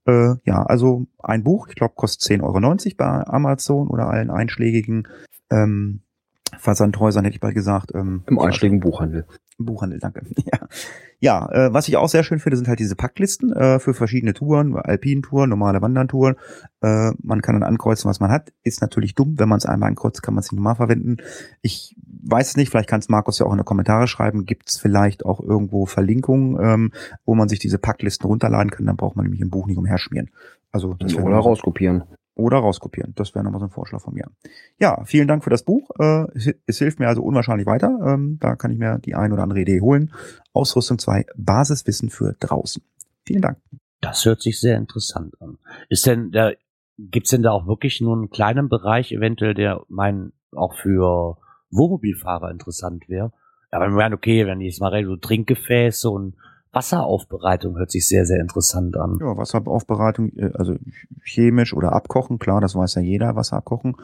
Äh, 0.06 0.36
ja, 0.46 0.64
also 0.64 1.08
ein 1.22 1.44
Buch, 1.44 1.68
ich 1.68 1.76
glaube, 1.76 1.94
kostet 1.96 2.40
10,90 2.40 2.44
Euro 2.44 2.96
bei 2.98 3.28
Amazon 3.28 3.88
oder 3.88 4.08
allen 4.08 4.30
einschlägigen 4.30 5.08
ähm, 5.50 6.02
Versandhäusern, 6.58 7.26
hätte 7.26 7.36
ich 7.36 7.42
bald 7.42 7.56
gesagt. 7.56 7.92
Ähm, 7.94 8.24
Im 8.28 8.40
einschlägigen 8.40 8.80
Buchhandel. 8.80 9.26
Buchhandel, 9.58 10.00
danke. 10.00 10.22
Ja, 10.46 10.68
ja 11.20 11.52
äh, 11.52 11.74
was 11.74 11.88
ich 11.88 11.98
auch 11.98 12.10
sehr 12.10 12.24
schön 12.24 12.40
finde, 12.40 12.58
sind 12.58 12.68
halt 12.68 12.80
diese 12.80 12.96
Packlisten 12.96 13.54
äh, 13.54 13.80
für 13.80 13.94
verschiedene 13.94 14.34
Touren, 14.34 14.76
Alpintouren, 14.76 15.50
normale 15.50 15.82
Wandertouren. 15.82 16.36
Äh, 16.82 17.12
man 17.22 17.42
kann 17.42 17.56
dann 17.56 17.64
ankreuzen, 17.64 18.10
was 18.10 18.20
man 18.20 18.32
hat. 18.32 18.52
Ist 18.64 18.82
natürlich 18.82 19.16
dumm, 19.16 19.40
wenn 19.40 19.50
man 19.50 19.58
es 19.58 19.66
einmal 19.66 19.90
ankreuzt, 19.90 20.22
kann 20.22 20.34
man 20.34 20.42
es 20.42 20.52
nicht 20.52 20.58
nochmal 20.58 20.76
verwenden. 20.76 21.18
Ich 21.62 21.96
weiß 22.24 22.50
es 22.50 22.58
nicht, 22.58 22.70
vielleicht 22.70 22.90
kann 22.90 23.00
es 23.00 23.10
Markus 23.10 23.40
ja 23.40 23.46
auch 23.46 23.52
in 23.52 23.58
die 23.58 23.64
Kommentare 23.64 24.08
schreiben. 24.08 24.46
Gibt 24.46 24.70
es 24.70 24.78
vielleicht 24.78 25.26
auch 25.26 25.40
irgendwo 25.40 25.86
Verlinkungen, 25.86 26.58
ähm, 26.62 26.92
wo 27.26 27.36
man 27.36 27.50
sich 27.50 27.60
diese 27.60 27.78
Packlisten 27.78 28.28
runterladen 28.28 28.72
kann? 28.72 28.86
Dann 28.86 28.98
braucht 28.98 29.16
man 29.16 29.26
nämlich 29.26 29.42
im 29.42 29.50
Buch 29.50 29.68
nicht 29.68 29.78
umherschmieren. 29.78 30.32
Also 30.72 30.96
das 30.96 31.16
Oder 31.16 31.38
rauskopieren. 31.38 32.04
Oder 32.36 32.58
rauskopieren. 32.58 33.14
Das 33.16 33.34
wäre 33.34 33.44
nochmal 33.44 33.62
so 33.62 33.68
ein 33.68 33.72
Vorschlag 33.72 34.02
von 34.02 34.14
mir. 34.14 34.26
Ja, 34.78 35.04
vielen 35.06 35.28
Dank 35.28 35.44
für 35.44 35.50
das 35.50 35.64
Buch. 35.64 35.90
Äh, 35.98 36.26
es, 36.68 36.78
hilft 36.78 37.00
mir 37.00 37.08
also 37.08 37.24
unwahrscheinlich 37.24 37.66
weiter. 37.66 37.98
Ähm, 38.06 38.38
da 38.40 38.56
kann 38.56 38.72
ich 38.72 38.78
mir 38.78 39.00
die 39.00 39.16
ein 39.16 39.32
oder 39.32 39.44
andere 39.44 39.62
Idee 39.62 39.82
holen. 39.82 40.12
Ausrüstung 40.54 41.00
2, 41.00 41.26
Basiswissen 41.38 42.10
für 42.10 42.36
draußen. 42.40 42.84
Vielen 43.26 43.42
Dank. 43.42 43.58
Das 44.02 44.26
hört 44.26 44.42
sich 44.42 44.60
sehr 44.60 44.78
interessant 44.78 45.42
an. 45.42 45.58
Ist 45.90 46.06
denn 46.06 46.32
da, 46.32 46.52
gibt's 46.98 47.32
denn 47.32 47.42
da 47.42 47.52
auch 47.52 47.68
wirklich 47.68 48.02
nur 48.02 48.16
einen 48.16 48.30
kleinen 48.30 48.70
Bereich 48.70 49.12
eventuell, 49.12 49.54
der 49.54 49.82
mein 49.88 50.34
auch 50.52 50.76
für 50.76 51.38
Wohnmobilfahrer 51.72 52.52
interessant 52.52 53.08
wäre? 53.10 53.32
Wenn 53.72 53.92
wir 53.92 53.98
meinen, 53.98 54.14
okay, 54.14 54.46
wenn 54.46 54.62
ich 54.62 54.68
jetzt 54.68 54.82
mal 54.82 54.90
rede, 54.90 55.08
so 55.08 55.18
Trinkgefäße 55.18 56.10
und 56.10 56.36
Wasseraufbereitung 56.76 57.78
hört 57.78 57.90
sich 57.90 58.08
sehr, 58.08 58.26
sehr 58.26 58.42
interessant 58.42 58.98
an. 58.98 59.18
Ja, 59.22 59.38
Wasseraufbereitung, 59.38 60.34
äh, 60.36 60.52
also 60.54 60.76
chemisch 61.24 61.74
oder 61.74 61.94
abkochen, 61.94 62.38
klar, 62.38 62.60
das 62.62 62.76
weiß 62.76 62.96
ja 62.96 63.02
jeder, 63.02 63.36
Wasser 63.36 63.58
abkochen. 63.58 63.96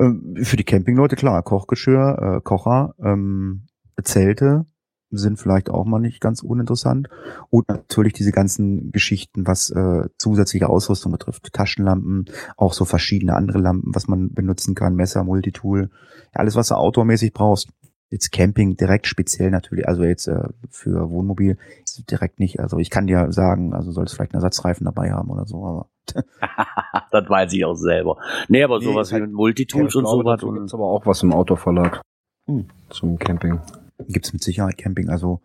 Ähm, 0.00 0.36
für 0.40 0.56
die 0.56 0.64
Campingleute 0.64 1.16
klar, 1.16 1.42
Kochgeschirr, 1.42 2.36
äh, 2.36 2.40
Kocher, 2.40 2.94
ähm, 3.02 3.66
Zelte 4.02 4.66
sind 5.10 5.38
vielleicht 5.38 5.70
auch 5.70 5.84
mal 5.86 5.98
nicht 5.98 6.20
ganz 6.20 6.42
uninteressant. 6.42 7.08
Und 7.50 7.68
natürlich 7.68 8.12
diese 8.12 8.32
ganzen 8.32 8.92
Geschichten, 8.92 9.46
was 9.46 9.70
äh, 9.70 10.04
zusätzliche 10.18 10.68
Ausrüstung 10.68 11.12
betrifft. 11.12 11.52
Taschenlampen, 11.52 12.26
auch 12.56 12.72
so 12.74 12.84
verschiedene 12.84 13.34
andere 13.34 13.58
Lampen, 13.58 13.94
was 13.94 14.06
man 14.08 14.34
benutzen 14.34 14.74
kann, 14.74 14.94
Messer, 14.94 15.24
Multitool. 15.24 15.90
Alles, 16.32 16.56
was 16.56 16.68
du 16.68 16.74
outdoormäßig 16.74 17.32
brauchst. 17.32 17.70
Jetzt 18.10 18.32
Camping 18.32 18.76
direkt 18.76 19.06
speziell 19.06 19.50
natürlich, 19.50 19.86
also 19.86 20.02
jetzt 20.02 20.28
äh, 20.28 20.48
für 20.70 21.10
Wohnmobil 21.10 21.58
direkt 22.10 22.40
nicht. 22.40 22.58
Also 22.58 22.78
ich 22.78 22.88
kann 22.88 23.06
dir 23.06 23.32
sagen, 23.32 23.74
also 23.74 23.92
solltest 23.92 24.16
vielleicht 24.16 24.32
einen 24.32 24.42
Ersatzreifen 24.42 24.86
dabei 24.86 25.12
haben 25.12 25.28
oder 25.28 25.44
so, 25.44 25.64
aber 25.64 25.88
das 27.10 27.28
weiß 27.28 27.52
ich 27.52 27.64
auch 27.66 27.74
selber. 27.74 28.16
Nee, 28.48 28.62
aber 28.62 28.78
nee, 28.78 28.86
sowas 28.86 29.12
halt, 29.12 29.24
wie 29.24 29.32
Multitools 29.32 29.92
ja, 29.92 30.00
und 30.00 30.06
so 30.06 30.24
was. 30.24 30.40
Gibt's 30.40 30.74
aber 30.74 30.84
auch 30.84 31.04
was 31.04 31.22
im 31.22 31.32
Autoverlag. 31.32 32.00
Hm. 32.46 32.66
Zum 32.88 33.18
Camping. 33.18 33.60
Gibt's 34.08 34.32
mit 34.32 34.42
Sicherheit 34.42 34.78
Camping. 34.78 35.10
Also, 35.10 35.42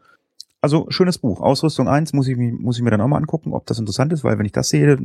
also 0.62 0.86
schönes 0.90 1.18
Buch. 1.18 1.42
Ausrüstung 1.42 1.90
1 1.90 2.14
muss 2.14 2.30
ich, 2.30 2.38
muss 2.38 2.78
ich 2.78 2.84
mir 2.84 2.92
dann 2.92 3.02
auch 3.02 3.08
mal 3.08 3.18
angucken, 3.18 3.54
ob 3.54 3.66
das 3.66 3.80
interessant 3.80 4.14
ist, 4.14 4.24
weil 4.24 4.40
wenn 4.40 4.46
ich 4.46 4.54
das 4.54 4.70
sehe, 4.70 4.98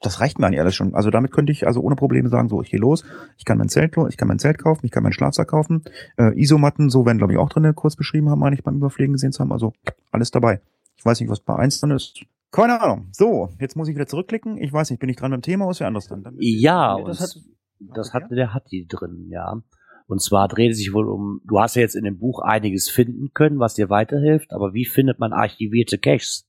das 0.00 0.20
reicht 0.20 0.38
mir 0.38 0.46
eigentlich 0.46 0.60
alles 0.60 0.74
schon. 0.74 0.94
Also 0.94 1.10
damit 1.10 1.30
könnte 1.30 1.52
ich 1.52 1.66
also 1.66 1.80
ohne 1.80 1.96
Probleme 1.96 2.28
sagen, 2.28 2.48
so, 2.48 2.62
ich 2.62 2.70
gehe 2.70 2.80
los, 2.80 3.04
ich 3.36 3.44
kann 3.44 3.58
mein 3.58 3.68
Zelt, 3.68 3.94
ich 4.08 4.16
kann 4.16 4.28
mein 4.28 4.38
Zelt 4.38 4.58
kaufen, 4.58 4.86
ich 4.86 4.92
kann 4.92 5.02
meinen 5.02 5.12
Schlafsack 5.12 5.48
kaufen. 5.48 5.82
Äh, 6.16 6.40
Isomatten, 6.40 6.88
so 6.88 7.04
werden, 7.04 7.18
glaube 7.18 7.34
ich, 7.34 7.38
auch 7.38 7.50
drin 7.50 7.74
kurz 7.74 7.96
beschrieben 7.96 8.30
haben, 8.30 8.40
meine 8.40 8.56
ich 8.56 8.62
beim 8.62 8.76
Überpflegen 8.76 9.12
gesehen 9.12 9.32
zu 9.32 9.40
haben. 9.40 9.52
Also 9.52 9.72
alles 10.10 10.30
dabei. 10.30 10.60
Ich 10.96 11.04
weiß 11.04 11.20
nicht, 11.20 11.30
was 11.30 11.40
bei 11.40 11.56
1 11.56 11.80
drin 11.80 11.90
ist. 11.90 12.24
Keine 12.50 12.80
Ahnung. 12.80 13.08
So, 13.12 13.50
jetzt 13.60 13.76
muss 13.76 13.88
ich 13.88 13.94
wieder 13.94 14.06
zurückklicken. 14.06 14.56
Ich 14.56 14.72
weiß 14.72 14.90
nicht, 14.90 14.98
bin 14.98 15.08
ich 15.08 15.16
dran 15.16 15.30
beim 15.30 15.42
Thema 15.42 15.66
oder 15.66 15.72
ist 15.72 15.80
wer 15.80 15.86
anderes 15.86 16.08
dran? 16.08 16.24
Ja, 16.38 16.98
das, 17.04 17.20
hat, 17.20 17.36
das 17.78 18.12
hatte 18.14 18.34
der 18.34 18.54
Hatti 18.54 18.86
drin, 18.88 19.28
ja. 19.28 19.62
Und 20.06 20.20
zwar 20.20 20.48
dreht 20.48 20.72
es 20.72 20.78
sich 20.78 20.92
wohl 20.92 21.08
um, 21.08 21.40
du 21.44 21.60
hast 21.60 21.76
ja 21.76 21.82
jetzt 21.82 21.94
in 21.94 22.04
dem 22.04 22.18
Buch 22.18 22.40
einiges 22.40 22.90
finden 22.90 23.30
können, 23.32 23.60
was 23.60 23.74
dir 23.74 23.90
weiterhilft, 23.90 24.52
aber 24.52 24.74
wie 24.74 24.84
findet 24.84 25.20
man 25.20 25.32
archivierte 25.32 25.98
Caches? 25.98 26.48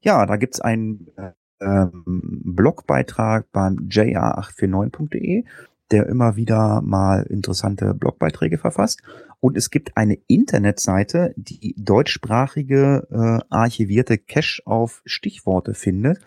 Ja, 0.00 0.24
da 0.24 0.36
gibt's 0.36 0.60
einen 0.60 1.08
äh, 1.16 1.32
ähm, 1.60 2.42
Blogbeitrag 2.44 3.46
beim 3.52 3.88
jr849.de, 3.88 5.44
der 5.90 6.06
immer 6.06 6.36
wieder 6.36 6.82
mal 6.82 7.22
interessante 7.22 7.94
Blogbeiträge 7.94 8.58
verfasst. 8.58 9.02
Und 9.40 9.56
es 9.56 9.70
gibt 9.70 9.96
eine 9.96 10.18
Internetseite, 10.26 11.32
die 11.36 11.74
deutschsprachige 11.78 13.06
äh, 13.10 13.38
archivierte 13.48 14.18
Cache 14.18 14.62
auf 14.64 15.00
Stichworte 15.04 15.74
findet. 15.74 16.18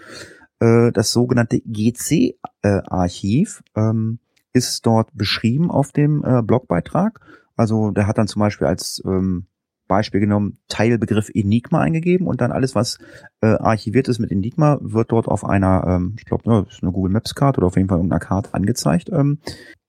Äh, 0.60 0.92
das 0.92 1.12
sogenannte 1.12 1.62
GC-Archiv 1.62 3.64
ähm, 3.76 4.20
ist 4.54 4.86
dort 4.86 5.10
beschrieben 5.14 5.70
auf 5.70 5.92
dem 5.92 6.24
äh, 6.24 6.42
Blogbeitrag. 6.42 7.20
Also 7.56 7.92
der 7.92 8.08
hat 8.08 8.18
dann 8.18 8.28
zum 8.28 8.40
Beispiel 8.40 8.68
als 8.68 9.02
ähm, 9.06 9.46
Beispiel 9.92 10.22
genommen 10.22 10.58
Teilbegriff 10.70 11.30
Enigma 11.34 11.82
eingegeben 11.82 12.28
und 12.28 12.40
dann 12.40 12.54
alles, 12.54 12.76
was 12.76 12.98
äh, 13.42 13.48
archiviert 13.48 14.08
ist 14.08 14.20
mit 14.20 14.32
Enigma, 14.32 14.80
wird 14.82 15.12
dort 15.12 15.28
auf 15.28 15.44
einer, 15.44 15.84
ähm, 15.86 16.16
ich 16.18 16.24
glaube, 16.24 16.50
ne, 16.50 16.66
eine 16.82 16.92
Google 16.94 17.12
Maps 17.12 17.36
Karte 17.36 17.60
oder 17.60 17.68
auf 17.68 17.76
jeden 17.76 17.90
Fall 17.90 17.98
irgendeiner 17.98 18.22
Karte 18.22 18.54
angezeigt. 18.54 19.10
Ähm, 19.12 19.40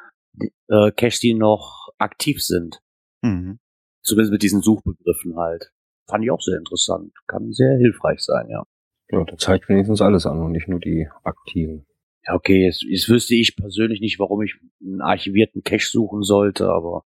äh, 0.66 0.90
Cache, 0.90 1.21
die 1.23 1.35
noch 1.35 1.90
aktiv 1.99 2.42
sind. 2.42 2.81
Mhm. 3.23 3.61
Zumindest 4.02 4.33
mit 4.33 4.42
diesen 4.42 4.61
Suchbegriffen 4.61 5.37
halt. 5.37 5.71
Fand 6.09 6.25
ich 6.25 6.33
auch 6.33 6.40
sehr 6.40 6.59
interessant. 6.59 7.12
Kann 7.28 7.52
sehr 7.52 7.76
hilfreich 7.76 8.19
sein, 8.19 8.49
ja. 8.50 8.64
Ja, 9.11 9.23
der 9.23 9.38
zeigt 9.38 9.69
wenigstens 9.69 10.00
alles 10.00 10.26
an 10.26 10.40
und 10.40 10.50
nicht 10.50 10.66
nur 10.66 10.81
die 10.81 11.07
aktiven. 11.23 11.87
Ja, 12.26 12.35
okay, 12.35 12.64
jetzt, 12.64 12.83
jetzt 12.83 13.09
wüsste 13.09 13.37
ich 13.37 13.54
persönlich 13.54 14.00
nicht, 14.00 14.19
warum 14.19 14.42
ich 14.42 14.57
einen 14.83 15.00
archivierten 15.00 15.62
Cache 15.62 15.88
suchen 15.88 16.25
sollte, 16.25 16.71
aber. 16.71 17.04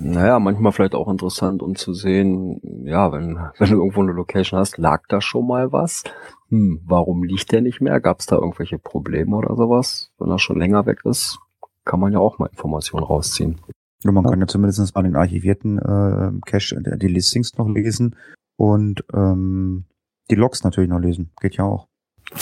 Naja, 0.00 0.38
manchmal 0.38 0.72
vielleicht 0.72 0.94
auch 0.94 1.08
interessant, 1.08 1.62
um 1.62 1.76
zu 1.76 1.94
sehen, 1.94 2.60
ja, 2.84 3.12
wenn, 3.12 3.36
wenn 3.58 3.70
du 3.70 3.76
irgendwo 3.76 4.02
eine 4.02 4.12
Location 4.12 4.58
hast, 4.58 4.78
lag 4.78 5.04
da 5.08 5.20
schon 5.20 5.46
mal 5.46 5.72
was? 5.72 6.04
Hm, 6.48 6.80
warum 6.84 7.24
liegt 7.24 7.52
der 7.52 7.62
nicht 7.62 7.80
mehr? 7.80 8.00
Gab 8.00 8.20
es 8.20 8.26
da 8.26 8.36
irgendwelche 8.36 8.78
Probleme 8.78 9.36
oder 9.36 9.56
sowas? 9.56 10.10
Wenn 10.18 10.30
er 10.30 10.38
schon 10.38 10.58
länger 10.58 10.86
weg 10.86 11.00
ist, 11.04 11.38
kann 11.84 12.00
man 12.00 12.12
ja 12.12 12.18
auch 12.18 12.38
mal 12.38 12.46
Informationen 12.46 13.04
rausziehen. 13.04 13.60
Ja, 14.04 14.12
man 14.12 14.24
kann 14.24 14.40
ja 14.40 14.46
zumindest 14.46 14.94
mal 14.94 15.02
den 15.02 15.16
archivierten 15.16 15.78
äh, 15.78 16.32
Cache, 16.44 16.80
die 16.80 17.08
Listings 17.08 17.56
noch 17.56 17.68
lesen 17.68 18.14
und 18.56 19.04
ähm, 19.12 19.84
die 20.30 20.34
Logs 20.34 20.64
natürlich 20.64 20.90
noch 20.90 21.00
lesen. 21.00 21.30
Geht 21.40 21.56
ja 21.56 21.64
auch. 21.64 21.88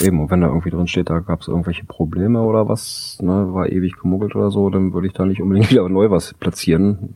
Eben, 0.03 0.21
und 0.21 0.31
wenn 0.31 0.41
da 0.41 0.49
irgendwie 0.49 0.71
drin 0.71 0.87
steht, 0.87 1.11
da 1.11 1.21
gab 1.21 1.41
es 1.41 1.49
irgendwelche 1.49 1.85
Probleme 1.85 2.43
oder 2.43 2.69
was, 2.69 3.19
ne, 3.21 3.53
war 3.53 3.71
ewig 3.71 3.97
gemuggelt 4.01 4.35
oder 4.35 4.51
so, 4.51 4.71
dann 4.71 4.93
würde 4.93 5.07
ich 5.07 5.13
da 5.13 5.25
nicht 5.25 5.43
unbedingt 5.43 5.71
wieder 5.71 5.89
neu 5.89 6.11
was 6.11 6.35
platzieren. 6.35 7.15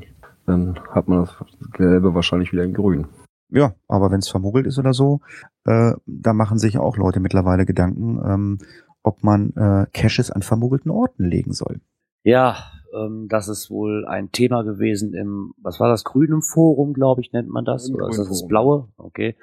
Äh, 0.00 0.06
dann 0.46 0.78
hat 0.90 1.08
man 1.08 1.24
das 1.24 1.36
Gelbe 1.72 2.14
wahrscheinlich 2.14 2.52
wieder 2.52 2.64
in 2.64 2.72
Grün. 2.72 3.06
Ja, 3.50 3.74
aber 3.86 4.10
wenn 4.10 4.18
es 4.18 4.28
vermuggelt 4.28 4.66
ist 4.66 4.78
oder 4.78 4.92
so, 4.92 5.20
äh, 5.64 5.92
da 6.06 6.32
machen 6.32 6.58
sich 6.58 6.78
auch 6.78 6.96
Leute 6.96 7.20
mittlerweile 7.20 7.64
Gedanken, 7.64 8.20
ähm, 8.24 8.58
ob 9.02 9.22
man 9.22 9.50
äh, 9.54 9.86
Caches 9.92 10.30
an 10.30 10.42
vermuggelten 10.42 10.90
Orten 10.90 11.24
legen 11.24 11.52
soll. 11.52 11.80
Ja, 12.24 12.56
ähm, 12.92 13.28
das 13.28 13.48
ist 13.48 13.70
wohl 13.70 14.04
ein 14.06 14.32
Thema 14.32 14.62
gewesen 14.62 15.14
im, 15.14 15.54
was 15.58 15.78
war 15.78 15.88
das, 15.88 16.02
grünem 16.02 16.42
Forum, 16.42 16.92
glaube 16.92 17.20
ich, 17.20 17.32
nennt 17.32 17.48
man 17.48 17.64
das? 17.64 17.88
Oder 17.92 18.08
ist 18.08 18.18
das 18.18 18.28
das 18.28 18.46
blaue? 18.48 18.88
Okay. 18.96 19.36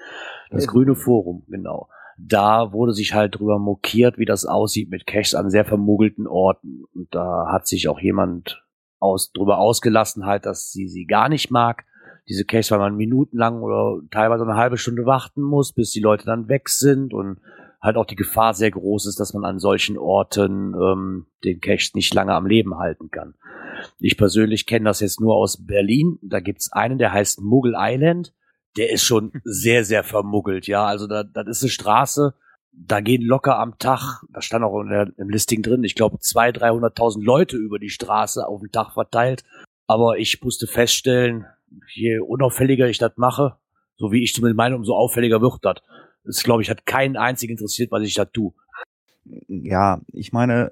Das 0.52 0.68
grüne 0.68 0.96
Forum, 0.96 1.44
genau. 1.48 1.88
Da 2.18 2.72
wurde 2.72 2.94
sich 2.94 3.14
halt 3.14 3.40
drüber 3.40 3.60
mokiert, 3.60 4.18
wie 4.18 4.26
das 4.26 4.46
aussieht 4.46 4.90
mit 4.90 5.08
Caches 5.08 5.36
an 5.36 5.50
sehr 5.50 5.66
vermuggelten 5.66 6.28
Orten. 6.28 6.84
Und 6.94 7.14
da 7.14 7.48
hat 7.52 7.68
sich 7.68 7.88
auch 7.88 8.00
jemand 8.00 8.64
aus, 9.00 9.32
drüber 9.32 9.58
ausgelassen 9.58 10.26
halt, 10.26 10.46
dass 10.46 10.72
sie 10.72 10.88
sie 10.88 11.06
gar 11.06 11.30
nicht 11.30 11.52
mag. 11.52 11.86
Diese 12.30 12.46
Caches, 12.46 12.72
weil 12.72 12.80
man 12.80 12.96
minutenlang 12.96 13.62
oder 13.62 14.00
teilweise 14.12 14.44
eine 14.44 14.56
halbe 14.56 14.78
Stunde 14.78 15.06
warten 15.06 15.42
muss, 15.42 15.74
bis 15.74 15.92
die 15.92 16.00
Leute 16.00 16.26
dann 16.26 16.48
weg 16.48 16.70
sind 16.70 17.14
und 17.14 17.40
halt 17.82 17.98
auch 17.98 18.06
die 18.06 18.16
Gefahr 18.16 18.54
sehr 18.54 18.72
groß 18.72 19.08
ist, 19.08 19.20
dass 19.20 19.34
man 19.34 19.44
an 19.44 19.60
solchen 19.60 19.98
Orten 19.98 20.74
ähm, 20.74 21.26
den 21.44 21.60
Cache 21.60 21.92
nicht 21.96 22.14
lange 22.14 22.34
am 22.34 22.46
Leben 22.46 22.78
halten 22.78 23.12
kann. 23.12 23.34
Ich 24.00 24.18
persönlich 24.18 24.66
kenne 24.66 24.86
das 24.86 25.02
jetzt 25.02 25.20
nur 25.20 25.36
aus 25.36 25.66
Berlin. 25.66 26.18
Da 26.22 26.40
gibt's 26.40 26.72
einen, 26.72 26.98
der 26.98 27.12
heißt 27.12 27.42
Muggel 27.42 27.74
Island. 27.78 28.34
Der 28.78 28.92
ist 28.92 29.04
schon 29.04 29.32
sehr, 29.44 29.86
sehr 29.86 30.04
vermuggelt, 30.04 30.68
ja. 30.68 30.86
Also 30.86 31.08
da, 31.08 31.24
das 31.24 31.48
ist 31.48 31.64
eine 31.64 31.70
Straße, 31.70 32.34
da 32.72 33.02
gehen 33.02 33.22
locker 33.22 33.60
am 33.60 33.78
Tag, 33.78 34.24
da 34.30 34.42
stand 34.42 34.66
auch 34.66 34.84
der, 34.84 35.12
im 35.18 35.30
Listing 35.30 35.62
drin, 35.62 35.84
ich 35.84 35.96
glaube, 35.96 36.18
200.000, 36.18 36.96
300.000 36.96 37.24
Leute 37.24 37.58
über 37.58 37.78
die 37.80 37.90
Straße 37.90 38.48
auf 38.48 38.62
dem 38.62 38.72
Tag 38.72 38.94
verteilt. 38.94 39.44
Aber 39.86 40.18
ich 40.18 40.42
musste 40.42 40.66
feststellen, 40.66 41.46
je 41.94 42.20
unauffälliger 42.20 42.88
ich 42.88 42.98
das 42.98 43.12
mache, 43.16 43.58
so 43.98 44.12
wie 44.12 44.24
ich 44.24 44.34
zumindest 44.34 44.58
meine, 44.58 44.76
umso 44.76 44.96
auffälliger 44.96 45.42
wird 45.42 45.60
das. 45.62 45.78
Das, 46.24 46.44
glaube 46.44 46.62
ich, 46.62 46.70
hat 46.70 46.86
keinen 46.86 47.18
einzigen 47.18 47.54
interessiert, 47.54 47.92
was 47.92 48.04
ich 48.04 48.16
da 48.16 48.26
tue. 48.26 48.54
Ja, 49.48 50.02
ich 50.08 50.32
meine, 50.32 50.70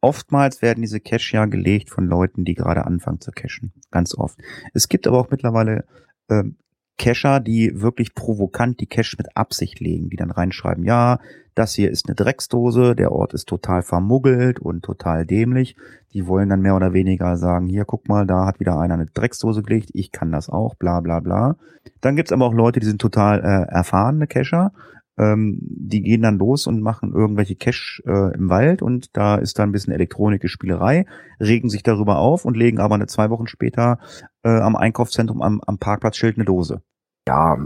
oftmals 0.00 0.62
werden 0.62 0.80
diese 0.80 1.00
Cache 1.00 1.36
ja 1.36 1.44
gelegt 1.46 1.90
von 1.90 2.06
Leuten, 2.06 2.44
die 2.44 2.54
gerade 2.54 2.84
anfangen 2.84 3.20
zu 3.20 3.30
cachen. 3.30 3.72
Ganz 3.90 4.14
oft. 4.16 4.38
Es 4.72 4.88
gibt 4.88 5.06
aber 5.06 5.18
auch 5.18 5.30
mittlerweile 5.30 5.84
ähm, 6.30 6.56
Cacher, 6.98 7.40
die 7.40 7.80
wirklich 7.80 8.14
provokant 8.14 8.80
die 8.80 8.86
Cache 8.86 9.16
mit 9.18 9.36
Absicht 9.36 9.80
legen, 9.80 10.10
die 10.10 10.16
dann 10.16 10.30
reinschreiben, 10.30 10.84
ja, 10.84 11.18
das 11.54 11.74
hier 11.74 11.90
ist 11.90 12.06
eine 12.06 12.16
Drecksdose, 12.16 12.96
der 12.96 13.12
Ort 13.12 13.32
ist 13.32 13.48
total 13.48 13.82
vermuggelt 13.82 14.58
und 14.58 14.82
total 14.82 15.24
dämlich. 15.24 15.76
Die 16.12 16.26
wollen 16.26 16.48
dann 16.48 16.62
mehr 16.62 16.74
oder 16.74 16.92
weniger 16.92 17.36
sagen, 17.36 17.68
hier, 17.68 17.84
guck 17.84 18.08
mal, 18.08 18.26
da 18.26 18.44
hat 18.44 18.58
wieder 18.58 18.78
einer 18.78 18.94
eine 18.94 19.06
Drecksdose 19.06 19.62
gelegt, 19.62 19.90
ich 19.92 20.10
kann 20.10 20.32
das 20.32 20.48
auch, 20.48 20.74
bla 20.74 21.00
bla 21.00 21.20
bla. 21.20 21.56
Dann 22.00 22.16
gibt's 22.16 22.32
aber 22.32 22.46
auch 22.46 22.54
Leute, 22.54 22.80
die 22.80 22.86
sind 22.86 23.00
total 23.00 23.40
äh, 23.40 23.72
erfahrene 23.72 24.26
Cacher, 24.26 24.72
ähm, 25.16 25.58
die 25.60 26.02
gehen 26.02 26.22
dann 26.22 26.38
los 26.38 26.66
und 26.66 26.80
machen 26.80 27.12
irgendwelche 27.12 27.56
Cache 27.56 28.02
äh, 28.06 28.34
im 28.34 28.48
Wald 28.48 28.82
und 28.82 29.16
da 29.16 29.36
ist 29.36 29.58
dann 29.58 29.68
ein 29.68 29.72
bisschen 29.72 29.92
elektronische 29.92 30.48
Spielerei, 30.48 31.06
regen 31.40 31.68
sich 31.68 31.82
darüber 31.82 32.18
auf 32.18 32.44
und 32.44 32.56
legen 32.56 32.80
aber 32.80 32.94
eine 32.96 33.06
zwei 33.06 33.30
Wochen 33.30 33.46
später 33.46 33.98
äh, 34.42 34.48
am 34.48 34.76
Einkaufszentrum 34.76 35.42
am, 35.42 35.60
am 35.66 35.78
Parkplatzschild 35.78 36.36
eine 36.36 36.44
Dose. 36.44 36.82
Ja, 37.26 37.56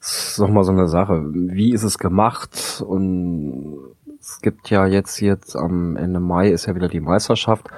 ist 0.00 0.38
doch 0.38 0.48
mal 0.48 0.64
so 0.64 0.72
eine 0.72 0.86
Sache. 0.86 1.24
Wie 1.32 1.72
ist 1.72 1.82
es 1.82 1.98
gemacht? 1.98 2.84
Und 2.86 3.78
es 4.20 4.40
gibt 4.40 4.70
ja 4.70 4.86
jetzt 4.86 5.20
jetzt 5.20 5.56
am 5.56 5.96
Ende 5.96 6.20
Mai 6.20 6.50
ist 6.50 6.66
ja 6.66 6.74
wieder 6.74 6.88
die 6.88 7.00
Meisterschaft 7.00 7.68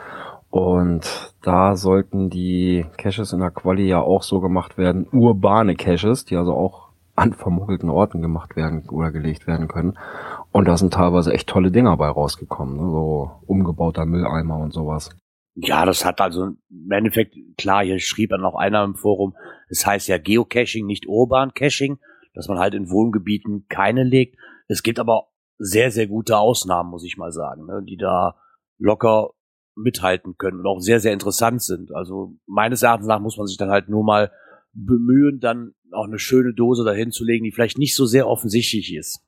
und 0.50 1.34
da 1.42 1.76
sollten 1.76 2.30
die 2.30 2.86
Caches 2.96 3.32
in 3.32 3.40
der 3.40 3.50
Quali 3.50 3.86
ja 3.86 4.00
auch 4.00 4.22
so 4.22 4.40
gemacht 4.40 4.78
werden, 4.78 5.06
urbane 5.12 5.74
Caches, 5.74 6.24
die 6.24 6.36
also 6.36 6.54
auch 6.54 6.85
an 7.16 7.32
vermogelten 7.32 7.90
Orten 7.90 8.22
gemacht 8.22 8.56
werden 8.56 8.88
oder 8.90 9.10
gelegt 9.10 9.46
werden 9.46 9.68
können. 9.68 9.98
Und 10.52 10.68
da 10.68 10.76
sind 10.76 10.94
teilweise 10.94 11.32
echt 11.32 11.48
tolle 11.48 11.70
Dinger 11.70 11.96
bei 11.96 12.08
rausgekommen, 12.08 12.76
ne? 12.76 12.90
so 12.90 13.30
umgebauter 13.46 14.04
Mülleimer 14.04 14.58
und 14.58 14.72
sowas. 14.72 15.10
Ja, 15.54 15.86
das 15.86 16.04
hat 16.04 16.20
also 16.20 16.44
im 16.44 16.90
Endeffekt, 16.90 17.34
klar, 17.56 17.82
hier 17.82 17.98
schrieb 17.98 18.30
dann 18.30 18.44
auch 18.44 18.54
einer 18.54 18.84
im 18.84 18.94
Forum, 18.94 19.34
es 19.68 19.86
heißt 19.86 20.06
ja 20.08 20.18
Geocaching, 20.18 20.86
nicht 20.86 21.06
Urban 21.08 21.54
Caching, 21.54 21.98
dass 22.34 22.48
man 22.48 22.58
halt 22.58 22.74
in 22.74 22.90
Wohngebieten 22.90 23.66
keine 23.68 24.04
legt. 24.04 24.36
Es 24.68 24.82
gibt 24.82 24.98
aber 24.98 25.28
sehr, 25.58 25.90
sehr 25.90 26.06
gute 26.06 26.36
Ausnahmen, 26.36 26.90
muss 26.90 27.04
ich 27.04 27.16
mal 27.16 27.32
sagen, 27.32 27.64
ne, 27.64 27.82
die 27.82 27.96
da 27.96 28.36
locker 28.78 29.30
mithalten 29.74 30.36
können 30.36 30.60
und 30.60 30.66
auch 30.66 30.80
sehr, 30.80 31.00
sehr 31.00 31.14
interessant 31.14 31.62
sind. 31.62 31.94
Also 31.94 32.34
meines 32.46 32.82
Erachtens 32.82 33.06
nach 33.06 33.20
muss 33.20 33.38
man 33.38 33.46
sich 33.46 33.56
dann 33.56 33.70
halt 33.70 33.88
nur 33.88 34.04
mal 34.04 34.30
bemühen, 34.72 35.40
dann 35.40 35.72
auch 35.96 36.06
eine 36.06 36.18
schöne 36.18 36.52
Dose 36.52 36.84
dahin 36.84 37.10
zu 37.10 37.24
legen, 37.24 37.44
die 37.44 37.52
vielleicht 37.52 37.78
nicht 37.78 37.96
so 37.96 38.06
sehr 38.06 38.28
offensichtlich 38.28 38.94
ist. 38.94 39.22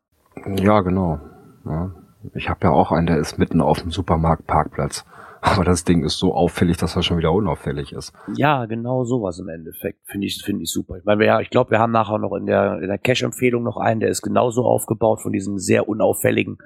Ja, 0.63 0.81
genau. 0.81 1.21
Ja. 1.65 1.95
Ich 2.35 2.49
habe 2.49 2.61
ja 2.65 2.71
auch 2.71 2.93
einen, 2.93 3.07
der 3.07 3.19
ist 3.19 3.39
mitten 3.39 3.61
auf 3.61 3.81
dem 3.81 3.91
Supermarktparkplatz. 3.91 5.05
Aber 5.41 5.65
das 5.65 5.85
Ding 5.85 6.03
ist 6.03 6.19
so 6.19 6.35
auffällig, 6.35 6.79
dass 6.79 6.97
er 6.97 7.03
schon 7.03 7.19
wieder 7.19 7.33
unauffällig 7.33 7.93
ist. 7.93 8.13
Ja, 8.35 8.67
genau 8.67 9.05
sowas 9.05 9.39
im 9.39 9.49
Endeffekt. 9.49 10.01
Finde 10.05 10.27
ich, 10.27 10.43
finde 10.43 10.65
ich 10.65 10.71
super. 10.73 10.97
Ich 10.97 11.05
meine, 11.05 11.25
ja, 11.25 11.41
ich 11.41 11.51
glaube, 11.51 11.71
wir 11.71 11.79
haben 11.79 11.93
nachher 11.93 12.19
noch 12.19 12.35
in 12.35 12.47
der, 12.47 12.81
in 12.81 12.89
der 12.89 12.99
Cash-Empfehlung 12.99 13.63
noch 13.63 13.77
einen, 13.77 14.01
der 14.01 14.09
ist 14.09 14.23
genauso 14.23 14.65
aufgebaut 14.65 15.23
von 15.23 15.33
diesem 15.33 15.59
sehr 15.59 15.89
unauffälligen. 15.89 16.59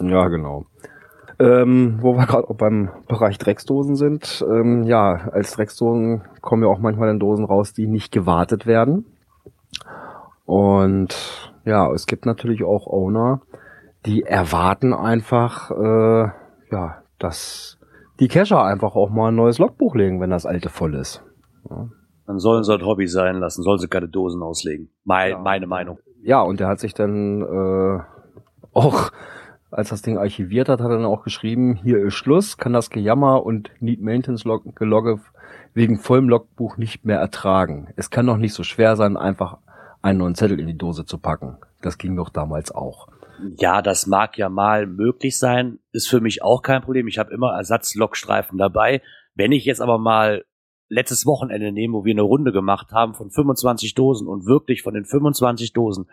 Ja, 0.00 0.26
genau. 0.28 0.66
Ähm, 1.38 1.98
wo 2.00 2.14
wir 2.14 2.26
gerade 2.26 2.48
auch 2.48 2.56
beim 2.56 2.90
Bereich 3.08 3.38
Drecksdosen 3.38 3.94
sind. 3.94 4.44
Ähm, 4.48 4.84
ja, 4.84 5.28
als 5.30 5.52
Drecksdosen 5.52 6.22
kommen 6.40 6.62
ja 6.62 6.68
auch 6.68 6.78
manchmal 6.78 7.08
dann 7.08 7.20
Dosen 7.20 7.44
raus, 7.44 7.74
die 7.74 7.86
nicht 7.86 8.10
gewartet 8.10 8.66
werden. 8.66 9.04
Und 10.46 11.52
ja, 11.64 11.92
es 11.92 12.06
gibt 12.06 12.24
natürlich 12.24 12.64
auch 12.64 12.86
Owner, 12.86 13.42
die 14.06 14.22
erwarten 14.22 14.94
einfach, 14.94 15.70
äh, 15.72 16.30
ja, 16.70 17.02
dass 17.18 17.78
die 18.20 18.28
Cacher 18.28 18.62
einfach 18.62 18.94
auch 18.94 19.10
mal 19.10 19.28
ein 19.28 19.34
neues 19.34 19.58
Logbuch 19.58 19.94
legen, 19.96 20.20
wenn 20.20 20.30
das 20.30 20.46
alte 20.46 20.68
voll 20.68 20.94
ist. 20.94 21.22
Ja. 21.68 21.88
Dann 22.26 22.38
sollen 22.38 22.64
sie 22.64 22.76
das 22.76 22.86
Hobby 22.86 23.06
sein 23.06 23.36
lassen, 23.36 23.62
sollen 23.62 23.78
sie 23.78 23.88
keine 23.88 24.08
Dosen 24.08 24.42
auslegen. 24.42 24.88
Mein, 25.04 25.30
ja. 25.32 25.38
Meine 25.38 25.66
Meinung. 25.66 25.98
Ja, 26.22 26.40
und 26.42 26.60
der 26.60 26.68
hat 26.68 26.80
sich 26.80 26.94
dann 26.94 27.42
äh, 27.42 28.00
auch, 28.72 29.10
als 29.70 29.90
das 29.90 30.02
Ding 30.02 30.18
archiviert 30.18 30.68
hat, 30.68 30.80
hat 30.80 30.90
er 30.90 30.96
dann 30.96 31.04
auch 31.04 31.22
geschrieben, 31.22 31.74
hier 31.74 31.98
ist 31.98 32.14
Schluss, 32.14 32.56
kann 32.56 32.72
das 32.72 32.90
Gejammer 32.90 33.44
und 33.44 33.70
Need 33.80 34.00
Maintenance 34.00 34.44
Gelogge 34.74 35.20
wegen 35.74 35.98
vollem 35.98 36.28
Logbuch 36.28 36.78
nicht 36.78 37.04
mehr 37.04 37.18
ertragen. 37.18 37.88
Es 37.96 38.10
kann 38.10 38.26
doch 38.26 38.38
nicht 38.38 38.54
so 38.54 38.62
schwer 38.62 38.96
sein, 38.96 39.16
einfach 39.16 39.58
einen 40.06 40.18
neuen 40.18 40.34
Zettel 40.34 40.60
in 40.60 40.66
die 40.66 40.78
Dose 40.78 41.04
zu 41.04 41.18
packen. 41.18 41.58
Das 41.82 41.98
ging 41.98 42.16
doch 42.16 42.30
damals 42.30 42.70
auch. 42.70 43.08
Ja, 43.58 43.82
das 43.82 44.06
mag 44.06 44.38
ja 44.38 44.48
mal 44.48 44.86
möglich 44.86 45.38
sein, 45.38 45.78
ist 45.92 46.08
für 46.08 46.20
mich 46.20 46.42
auch 46.42 46.62
kein 46.62 46.82
Problem. 46.82 47.06
Ich 47.08 47.18
habe 47.18 47.34
immer 47.34 47.54
Ersatzlokstreifen 47.54 48.56
dabei. 48.56 49.02
Wenn 49.34 49.52
ich 49.52 49.64
jetzt 49.64 49.82
aber 49.82 49.98
mal 49.98 50.44
letztes 50.88 51.26
Wochenende 51.26 51.72
nehme, 51.72 51.94
wo 51.94 52.04
wir 52.04 52.14
eine 52.14 52.22
Runde 52.22 52.52
gemacht 52.52 52.92
haben 52.92 53.14
von 53.14 53.30
25 53.30 53.94
Dosen 53.94 54.28
und 54.28 54.46
wirklich 54.46 54.82
von 54.82 54.94
den 54.94 55.04
25 55.04 55.72
Dosen 55.72 56.08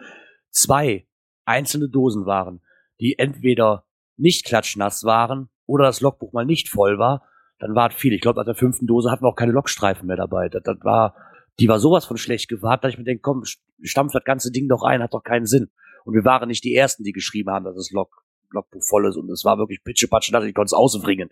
zwei 0.50 1.08
einzelne 1.46 1.88
Dosen 1.88 2.26
waren, 2.26 2.62
die 3.00 3.18
entweder 3.20 3.86
nicht 4.18 4.46
klatschnass 4.46 5.04
waren 5.04 5.50
oder 5.66 5.86
das 5.86 6.02
Logbuch 6.02 6.34
mal 6.34 6.46
nicht 6.46 6.70
voll 6.70 6.98
war, 6.98 7.24
dann 7.60 7.76
war 7.76 7.90
es 7.90 7.96
viel. 7.96 8.14
Ich 8.14 8.22
glaube, 8.22 8.40
nach 8.40 8.46
der 8.46 8.56
fünften 8.56 8.88
Dose 8.88 9.12
hatten 9.12 9.24
wir 9.24 9.30
auch 9.30 9.36
keine 9.36 9.52
Lokstreifen 9.52 10.08
mehr 10.08 10.18
dabei. 10.18 10.50
Das, 10.50 10.64
das 10.64 10.78
war, 10.82 11.16
die 11.60 11.68
war 11.68 11.80
sowas 11.80 12.06
von 12.06 12.18
schlecht 12.18 12.50
gewahrt, 12.50 12.84
dass 12.84 12.94
ich 12.94 12.98
mir 12.98 13.04
denke, 13.04 13.22
komm, 13.22 13.44
stampf 13.82 14.14
das 14.14 14.24
ganze 14.24 14.52
Ding 14.52 14.68
doch 14.68 14.84
ein, 14.84 15.02
hat 15.02 15.14
doch 15.14 15.24
keinen 15.24 15.46
Sinn. 15.46 15.70
Und 16.06 16.14
wir 16.14 16.26
waren 16.26 16.48
nicht 16.48 16.64
die 16.64 16.76
Ersten, 16.76 17.04
die 17.04 17.12
geschrieben 17.12 17.52
haben, 17.52 17.66
dass 17.66 17.76
das 17.76 17.92
Log, 17.92 18.24
Logbuch 18.52 18.84
voll 18.84 19.08
ist. 19.08 19.16
Und 19.16 19.30
es 19.30 19.46
war 19.46 19.58
wirklich 19.58 19.84
pitschepatsche, 19.84 20.32
dass 20.32 20.44
ich 20.44 20.54
konnte 20.54 20.68
es 20.68 20.74
ausbringen. 20.74 21.30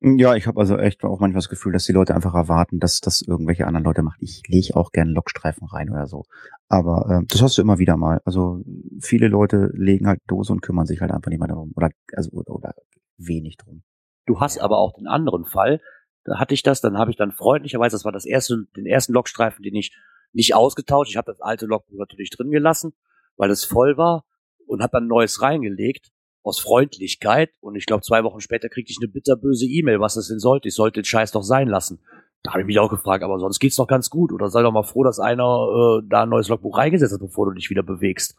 Ja, 0.00 0.34
ich 0.34 0.46
habe 0.46 0.60
also 0.60 0.76
echt 0.76 1.02
auch 1.04 1.20
manchmal 1.20 1.40
das 1.40 1.48
Gefühl, 1.48 1.72
dass 1.72 1.84
die 1.84 1.92
Leute 1.92 2.14
einfach 2.14 2.34
erwarten, 2.34 2.80
dass 2.80 3.00
das 3.00 3.22
irgendwelche 3.22 3.66
anderen 3.66 3.84
Leute 3.84 4.02
machen. 4.02 4.18
Ich 4.20 4.42
lege 4.46 4.76
auch 4.76 4.92
gerne 4.92 5.10
Lokstreifen 5.12 5.66
rein 5.66 5.90
oder 5.90 6.06
so. 6.06 6.24
Aber 6.68 7.22
äh, 7.22 7.26
das 7.26 7.40
hast 7.40 7.56
du 7.56 7.62
immer 7.62 7.78
wieder 7.78 7.96
mal. 7.96 8.20
Also 8.24 8.62
viele 9.00 9.28
Leute 9.28 9.70
legen 9.72 10.06
halt 10.06 10.20
Dose 10.26 10.52
und 10.52 10.60
kümmern 10.60 10.84
sich 10.84 11.00
halt 11.00 11.12
einfach 11.12 11.30
nicht 11.30 11.38
mehr 11.38 11.48
darum. 11.48 11.72
Oder, 11.74 11.90
also, 12.12 12.30
oder, 12.32 12.54
oder 12.54 12.74
wenig 13.16 13.56
drum. 13.56 13.82
Du 14.26 14.38
hast 14.40 14.58
aber 14.58 14.78
auch 14.78 14.92
den 14.92 15.06
anderen 15.06 15.44
Fall. 15.46 15.80
Da 16.26 16.38
hatte 16.38 16.54
ich 16.54 16.62
das, 16.62 16.80
dann 16.80 16.98
habe 16.98 17.10
ich 17.10 17.16
dann 17.16 17.32
freundlicherweise, 17.32 17.94
das 17.94 18.04
war 18.04 18.12
das 18.12 18.26
erste, 18.26 18.66
den 18.76 18.86
ersten 18.86 19.12
Lokstreifen, 19.12 19.62
den 19.62 19.74
ich 19.74 19.96
nicht 20.32 20.54
ausgetauscht. 20.54 21.10
Ich 21.10 21.16
habe 21.16 21.30
das 21.30 21.40
alte 21.40 21.66
Logbuch 21.66 21.98
natürlich 21.98 22.30
drin 22.30 22.50
gelassen 22.50 22.92
weil 23.36 23.50
es 23.50 23.64
voll 23.64 23.96
war 23.96 24.24
und 24.66 24.82
habe 24.82 24.92
dann 24.92 25.06
Neues 25.06 25.42
reingelegt 25.42 26.10
aus 26.42 26.60
Freundlichkeit 26.60 27.50
und 27.60 27.76
ich 27.76 27.86
glaube 27.86 28.02
zwei 28.02 28.22
Wochen 28.24 28.40
später 28.40 28.68
kriegte 28.68 28.92
ich 28.92 28.98
eine 29.00 29.10
bitterböse 29.10 29.66
E-Mail, 29.66 30.00
was 30.00 30.14
das 30.14 30.28
denn 30.28 30.38
sollte. 30.38 30.68
Ich 30.68 30.74
sollte 30.74 31.00
den 31.00 31.04
Scheiß 31.04 31.32
doch 31.32 31.42
sein 31.42 31.68
lassen. 31.68 32.00
Da 32.42 32.52
habe 32.52 32.60
ich 32.60 32.66
mich 32.66 32.78
auch 32.78 32.90
gefragt, 32.90 33.24
aber 33.24 33.40
sonst 33.40 33.58
geht's 33.58 33.76
doch 33.76 33.88
ganz 33.88 34.10
gut. 34.10 34.32
Oder 34.32 34.48
sei 34.48 34.62
doch 34.62 34.70
mal 34.70 34.84
froh, 34.84 35.02
dass 35.02 35.18
einer 35.18 35.42
äh, 35.44 36.06
da 36.08 36.22
ein 36.22 36.28
neues 36.28 36.48
Logbuch 36.48 36.78
reingesetzt 36.78 37.12
hat, 37.12 37.20
bevor 37.20 37.46
du 37.46 37.52
dich 37.52 37.70
wieder 37.70 37.82
bewegst. 37.82 38.36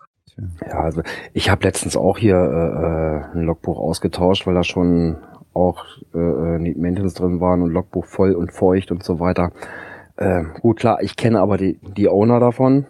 Ja, 0.62 0.80
also 0.80 1.02
ich 1.34 1.50
habe 1.50 1.66
letztens 1.66 1.98
auch 1.98 2.18
hier 2.18 2.36
äh, 2.36 3.38
ein 3.38 3.44
Logbuch 3.44 3.78
ausgetauscht, 3.78 4.48
weil 4.48 4.54
da 4.54 4.64
schon 4.64 5.18
auch 5.58 5.86
äh, 6.14 6.18
äh 6.18 6.76
Maintenance 6.76 7.16
drin 7.16 7.42
waren 7.42 7.62
und 7.62 7.72
Logbuch 7.72 8.06
voll 8.06 8.34
und 8.34 8.52
feucht 8.52 8.92
und 8.92 9.04
so 9.04 9.20
weiter. 9.20 9.52
Äh, 10.16 10.44
gut, 10.62 10.80
klar, 10.80 11.02
ich 11.02 11.16
kenne 11.16 11.40
aber 11.40 11.58
die, 11.58 11.80
die 11.82 12.08
Owner 12.08 12.40
davon 12.40 12.86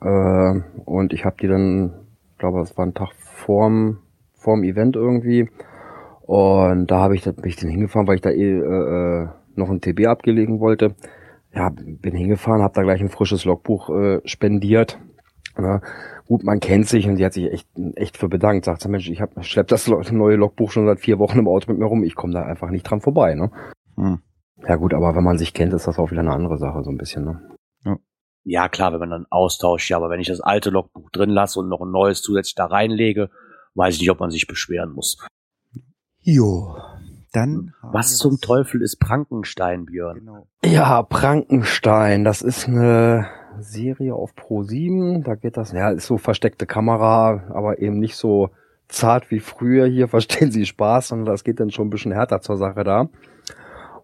äh, 0.00 0.60
und 0.84 1.12
ich 1.12 1.24
habe 1.24 1.36
die 1.40 1.48
dann, 1.48 1.92
glaube 2.38 2.60
das 2.60 2.76
war 2.76 2.86
ein 2.86 2.94
Tag 2.94 3.12
vorm, 3.12 3.98
vorm 4.34 4.64
Event 4.64 4.96
irgendwie. 4.96 5.48
Und 6.22 6.86
da 6.86 7.00
habe 7.00 7.14
ich, 7.14 7.24
bin 7.24 7.44
ich 7.44 7.56
dann 7.56 7.70
hingefahren, 7.70 8.08
weil 8.08 8.16
ich 8.16 8.22
da 8.22 8.30
eh 8.30 8.58
äh, 8.58 9.28
noch 9.56 9.68
ein 9.68 9.80
TB 9.80 10.06
abgelegen 10.06 10.58
wollte. 10.60 10.94
Ja, 11.54 11.70
bin 11.70 12.14
hingefahren, 12.14 12.62
habe 12.62 12.74
da 12.74 12.82
gleich 12.82 13.00
ein 13.00 13.10
frisches 13.10 13.44
Logbuch 13.44 13.90
äh, 13.90 14.20
spendiert. 14.24 14.98
Ja, 15.56 15.80
gut, 16.26 16.44
man 16.44 16.60
kennt 16.60 16.88
sich 16.88 17.06
und 17.06 17.16
die 17.16 17.24
hat 17.24 17.32
sich 17.32 17.52
echt, 17.52 17.68
echt 17.96 18.16
für 18.16 18.28
bedankt. 18.28 18.64
Sagt 18.64 18.82
sie, 18.82 18.88
Mensch, 18.88 19.08
ich 19.08 19.20
hab, 19.20 19.44
schlepp 19.44 19.68
das 19.68 19.88
neue 19.88 20.36
Logbuch 20.36 20.70
schon 20.70 20.86
seit 20.86 21.00
vier 21.00 21.18
Wochen 21.18 21.38
im 21.38 21.48
Auto 21.48 21.70
mit 21.70 21.78
mir 21.78 21.86
rum. 21.86 22.02
Ich 22.02 22.14
komme 22.14 22.32
da 22.32 22.42
einfach 22.42 22.70
nicht 22.70 22.84
dran 22.84 23.00
vorbei. 23.00 23.34
Ne? 23.34 23.50
Hm. 23.96 24.20
Ja 24.66 24.76
gut, 24.76 24.94
aber 24.94 25.14
wenn 25.14 25.24
man 25.24 25.38
sich 25.38 25.52
kennt, 25.52 25.72
ist 25.72 25.86
das 25.86 25.98
auch 25.98 26.10
wieder 26.10 26.20
eine 26.20 26.32
andere 26.32 26.58
Sache 26.58 26.82
so 26.82 26.90
ein 26.90 26.96
bisschen. 26.96 27.24
Ne? 27.24 27.40
Ja, 28.44 28.68
klar, 28.68 28.92
wenn 28.92 29.00
man 29.00 29.10
dann 29.10 29.26
austauscht, 29.30 29.88
ja, 29.88 29.96
aber 29.96 30.10
wenn 30.10 30.20
ich 30.20 30.28
das 30.28 30.40
alte 30.40 30.68
Logbuch 30.68 31.10
drin 31.10 31.30
lasse 31.30 31.58
und 31.58 31.70
noch 31.70 31.80
ein 31.80 31.90
neues 31.90 32.20
zusätzlich 32.20 32.54
da 32.54 32.66
reinlege, 32.66 33.30
weiß 33.74 33.94
ich 33.94 34.00
nicht, 34.00 34.10
ob 34.10 34.20
man 34.20 34.30
sich 34.30 34.46
beschweren 34.46 34.92
muss. 34.92 35.16
Jo. 36.20 36.76
Dann 37.32 37.72
was 37.82 38.16
zum 38.18 38.34
was 38.34 38.40
Teufel 38.40 38.82
ist 38.82 39.00
Prankenstein, 39.00 39.86
Björn? 39.86 40.18
Genau. 40.18 40.46
Ja, 40.62 41.02
Prankenstein, 41.02 42.24
das 42.24 42.42
ist 42.42 42.68
eine 42.68 43.28
Serie 43.60 44.14
auf 44.14 44.34
Pro 44.34 44.62
7. 44.62 45.22
Da 45.22 45.34
geht 45.34 45.56
das, 45.56 45.72
ja, 45.72 45.90
ist 45.90 46.06
so 46.06 46.18
versteckte 46.18 46.66
Kamera, 46.66 47.44
aber 47.50 47.80
eben 47.80 47.98
nicht 47.98 48.16
so 48.16 48.50
zart 48.88 49.30
wie 49.30 49.40
früher. 49.40 49.86
Hier 49.86 50.08
verstehen 50.16 50.50
Sie 50.50 50.66
Spaß, 50.66 51.08
sondern 51.08 51.26
das 51.26 51.44
geht 51.44 51.60
dann 51.60 51.70
schon 51.70 51.88
ein 51.88 51.90
bisschen 51.90 52.12
härter 52.12 52.40
zur 52.40 52.56
Sache 52.56 52.84
da. 52.84 53.08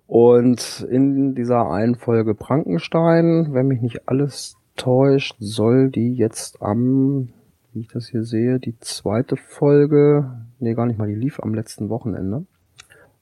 Und 0.07 0.87
in 0.91 1.35
dieser 1.37 1.71
einen 1.71 1.95
Folge 1.95 2.35
Prankenstein, 2.35 3.49
wenn 3.53 3.69
mich 3.69 3.81
nicht 3.81 4.09
alles 4.09 4.57
täuscht, 4.75 5.37
soll 5.39 5.91
die 5.91 6.15
jetzt 6.15 6.61
am, 6.61 7.29
wie 7.73 7.81
ich 7.81 7.89
das 7.89 8.09
hier 8.09 8.25
sehe, 8.25 8.59
die 8.59 8.77
zweite 8.81 9.37
Folge, 9.37 10.29
nee, 10.59 10.75
gar 10.75 10.87
nicht 10.87 10.99
mal, 10.99 11.07
die 11.07 11.15
lief 11.15 11.39
am 11.41 11.55
letzten 11.55 11.91
Wochenende. 11.91 12.45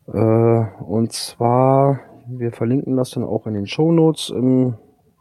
Äh, 0.07 0.83
und 0.83 1.13
zwar, 1.13 2.01
wir 2.27 2.53
verlinken 2.53 2.97
das 2.97 3.11
dann 3.11 3.25
auch 3.25 3.47
in 3.47 3.55
den 3.55 3.67
Shownotes 3.67 4.31
in 4.31 4.75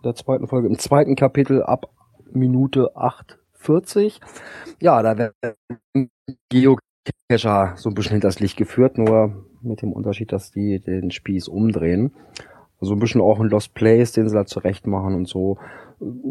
der 0.07 0.15
zweiten 0.15 0.47
Folge, 0.47 0.67
im 0.67 0.79
zweiten 0.79 1.15
Kapitel 1.15 1.61
ab 1.61 1.89
Minute 2.31 2.95
8,40. 2.95 4.19
Ja, 4.79 5.01
da 5.03 5.17
werden 5.17 6.09
Geocacher 6.49 7.73
so 7.75 7.89
ein 7.89 7.93
bisschen 7.93 8.13
hinters 8.13 8.39
Licht 8.39 8.57
geführt, 8.57 8.97
nur 8.97 9.45
mit 9.61 9.81
dem 9.81 9.91
Unterschied, 9.91 10.31
dass 10.31 10.51
die 10.51 10.79
den 10.79 11.11
Spieß 11.11 11.47
umdrehen. 11.47 12.13
Also 12.79 12.93
ein 12.93 12.99
bisschen 12.99 13.21
auch 13.21 13.39
ein 13.39 13.49
Lost 13.49 13.73
Place, 13.73 14.11
den 14.11 14.29
sie 14.29 14.35
da 14.35 14.45
zurecht 14.45 14.87
machen 14.87 15.15
und 15.15 15.27
so. 15.27 15.57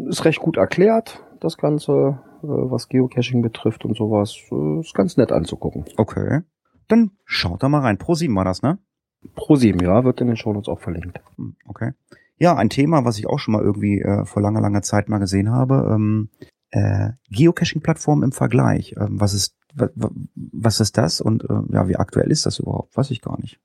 Ist 0.07 0.25
recht 0.25 0.39
gut 0.39 0.57
erklärt, 0.57 1.23
das 1.41 1.57
Ganze, 1.57 2.19
äh, 2.41 2.47
was 2.47 2.87
Geocaching 2.87 3.41
betrifft 3.41 3.83
und 3.83 3.97
sowas. 3.97 4.35
Äh, 4.51 4.79
ist 4.79 4.93
ganz 4.93 5.17
nett 5.17 5.31
anzugucken. 5.31 5.85
Okay. 5.97 6.41
Dann 6.87 7.11
schaut 7.25 7.63
da 7.63 7.69
mal 7.69 7.81
rein. 7.81 7.97
Pro 7.97 8.15
7 8.15 8.33
war 8.35 8.45
das, 8.45 8.61
ne? 8.61 8.79
Pro 9.35 9.55
7, 9.55 9.79
ja, 9.81 10.05
wird 10.05 10.21
in 10.21 10.27
den 10.27 10.37
Shownotes 10.37 10.69
auch 10.69 10.79
verlinkt. 10.79 11.19
Hm, 11.35 11.57
okay. 11.67 11.91
Ja, 12.37 12.55
ein 12.55 12.69
Thema, 12.69 13.05
was 13.05 13.17
ich 13.17 13.27
auch 13.27 13.39
schon 13.39 13.53
mal 13.53 13.63
irgendwie 13.63 13.99
äh, 14.01 14.25
vor 14.25 14.41
langer, 14.41 14.61
langer 14.61 14.81
Zeit 14.81 15.09
mal 15.09 15.17
gesehen 15.17 15.51
habe. 15.51 15.89
Ähm, 15.93 16.29
äh, 16.69 17.11
Geocaching-Plattform 17.29 18.23
im 18.23 18.31
Vergleich. 18.31 18.95
Ähm, 18.97 19.19
was 19.19 19.33
ist 19.33 19.57
was 20.35 20.79
ist 20.79 20.97
das 20.97 21.21
und 21.21 21.43
äh, 21.43 21.61
ja, 21.71 21.87
wie 21.87 21.97
aktuell 21.97 22.31
ist 22.31 22.45
das 22.45 22.59
überhaupt? 22.59 22.95
Weiß 22.97 23.11
ich 23.11 23.21
gar 23.21 23.39
nicht. 23.39 23.59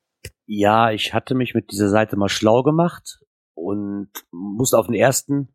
Ja, 0.47 0.91
ich 0.91 1.15
hatte 1.15 1.35
mich 1.35 1.55
mit 1.55 1.71
dieser 1.73 1.89
Seite 1.89 2.17
mal 2.17 2.29
schlau 2.29 2.63
gemacht 2.63 3.21
und 3.55 4.09
musste 4.31 4.79
auf 4.79 4.87
den 4.87 4.95
ersten 4.95 5.49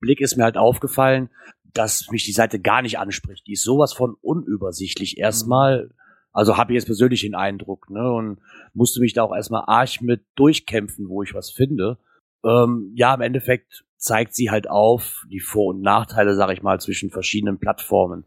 Blick 0.00 0.20
ist 0.20 0.36
mir 0.36 0.44
halt 0.44 0.56
aufgefallen, 0.56 1.30
dass 1.72 2.08
mich 2.10 2.24
die 2.24 2.32
Seite 2.32 2.60
gar 2.60 2.82
nicht 2.82 2.98
anspricht. 2.98 3.46
Die 3.46 3.52
ist 3.52 3.64
sowas 3.64 3.92
von 3.92 4.14
unübersichtlich 4.20 5.18
erstmal. 5.18 5.90
Also 6.32 6.56
habe 6.56 6.72
ich 6.72 6.76
jetzt 6.76 6.86
persönlich 6.86 7.22
den 7.22 7.34
Eindruck, 7.34 7.90
ne? 7.90 8.12
Und 8.12 8.40
musste 8.74 9.00
mich 9.00 9.12
da 9.12 9.22
auch 9.22 9.34
erstmal 9.34 9.64
arg 9.66 10.00
mit 10.00 10.24
durchkämpfen, 10.34 11.08
wo 11.08 11.22
ich 11.22 11.34
was 11.34 11.50
finde. 11.50 11.98
Ähm, 12.44 12.92
ja, 12.94 13.14
im 13.14 13.20
Endeffekt 13.20 13.84
zeigt 13.96 14.34
sie 14.34 14.50
halt 14.50 14.68
auf 14.68 15.24
die 15.30 15.40
Vor- 15.40 15.74
und 15.74 15.80
Nachteile, 15.80 16.34
sag 16.34 16.50
ich 16.50 16.62
mal, 16.62 16.80
zwischen 16.80 17.10
verschiedenen 17.10 17.58
Plattformen. 17.58 18.24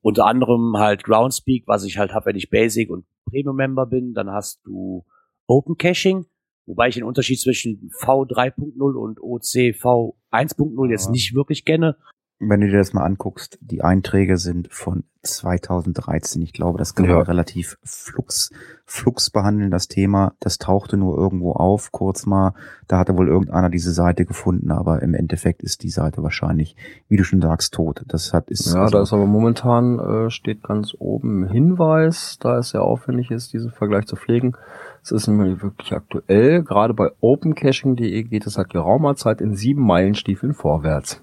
Unter 0.00 0.24
anderem 0.24 0.78
halt 0.78 1.04
Groundspeak, 1.04 1.64
was 1.66 1.84
ich 1.84 1.98
halt 1.98 2.12
habe, 2.14 2.26
wenn 2.26 2.36
ich 2.36 2.48
Basic 2.48 2.88
und 2.88 3.04
Premium-Member 3.26 3.86
bin. 3.86 4.14
Dann 4.14 4.30
hast 4.30 4.64
du 4.64 5.04
Open 5.46 5.76
Caching, 5.76 6.26
wobei 6.64 6.88
ich 6.88 6.94
den 6.94 7.04
Unterschied 7.04 7.38
zwischen 7.38 7.90
V3.0 8.00 8.94
und 8.94 9.20
OC 9.20 9.74
V1.0 9.76 10.90
jetzt 10.90 11.10
nicht 11.10 11.34
wirklich 11.34 11.64
kenne. 11.64 11.96
Wenn 12.42 12.62
du 12.62 12.68
dir 12.68 12.78
das 12.78 12.94
mal 12.94 13.04
anguckst, 13.04 13.58
die 13.60 13.82
Einträge 13.82 14.38
sind 14.38 14.72
von 14.72 15.04
2013. 15.22 16.40
Ich 16.40 16.54
glaube, 16.54 16.78
das 16.78 16.94
kann 16.94 17.06
man 17.06 17.16
Ja. 17.18 17.22
relativ 17.22 17.76
flux, 17.84 18.50
flux 18.86 19.28
behandeln, 19.28 19.70
das 19.70 19.88
Thema. 19.88 20.32
Das 20.40 20.56
tauchte 20.56 20.96
nur 20.96 21.18
irgendwo 21.18 21.52
auf, 21.52 21.92
kurz 21.92 22.24
mal. 22.24 22.54
Da 22.88 22.98
hatte 22.98 23.18
wohl 23.18 23.28
irgendeiner 23.28 23.68
diese 23.68 23.92
Seite 23.92 24.24
gefunden, 24.24 24.70
aber 24.70 25.02
im 25.02 25.12
Endeffekt 25.12 25.62
ist 25.62 25.82
die 25.82 25.90
Seite 25.90 26.22
wahrscheinlich, 26.22 26.76
wie 27.08 27.18
du 27.18 27.24
schon 27.24 27.42
sagst, 27.42 27.74
tot. 27.74 28.02
Das 28.08 28.32
hat, 28.32 28.50
ist, 28.50 28.72
Ja, 28.72 28.80
also- 28.82 28.92
da 28.96 29.02
ist 29.02 29.12
aber 29.12 29.26
momentan 29.26 29.98
äh, 29.98 30.30
steht 30.30 30.62
ganz 30.62 30.94
oben 30.98 31.46
Hinweis, 31.46 32.38
da 32.40 32.56
es 32.58 32.70
sehr 32.70 32.82
aufwendig 32.82 33.30
ist, 33.30 33.52
diesen 33.52 33.70
Vergleich 33.70 34.06
zu 34.06 34.16
pflegen. 34.16 34.56
Es 35.02 35.10
ist 35.12 35.28
nämlich 35.28 35.62
wirklich 35.62 35.92
aktuell. 35.92 36.62
Gerade 36.62 36.94
bei 36.94 37.10
opencaching.de 37.20 38.22
geht 38.24 38.46
es 38.46 38.54
seit 38.54 38.70
geraumer 38.70 39.14
Zeit 39.16 39.42
in 39.42 39.54
sieben 39.54 39.82
Meilenstiefeln 39.84 40.54
vorwärts. 40.54 41.20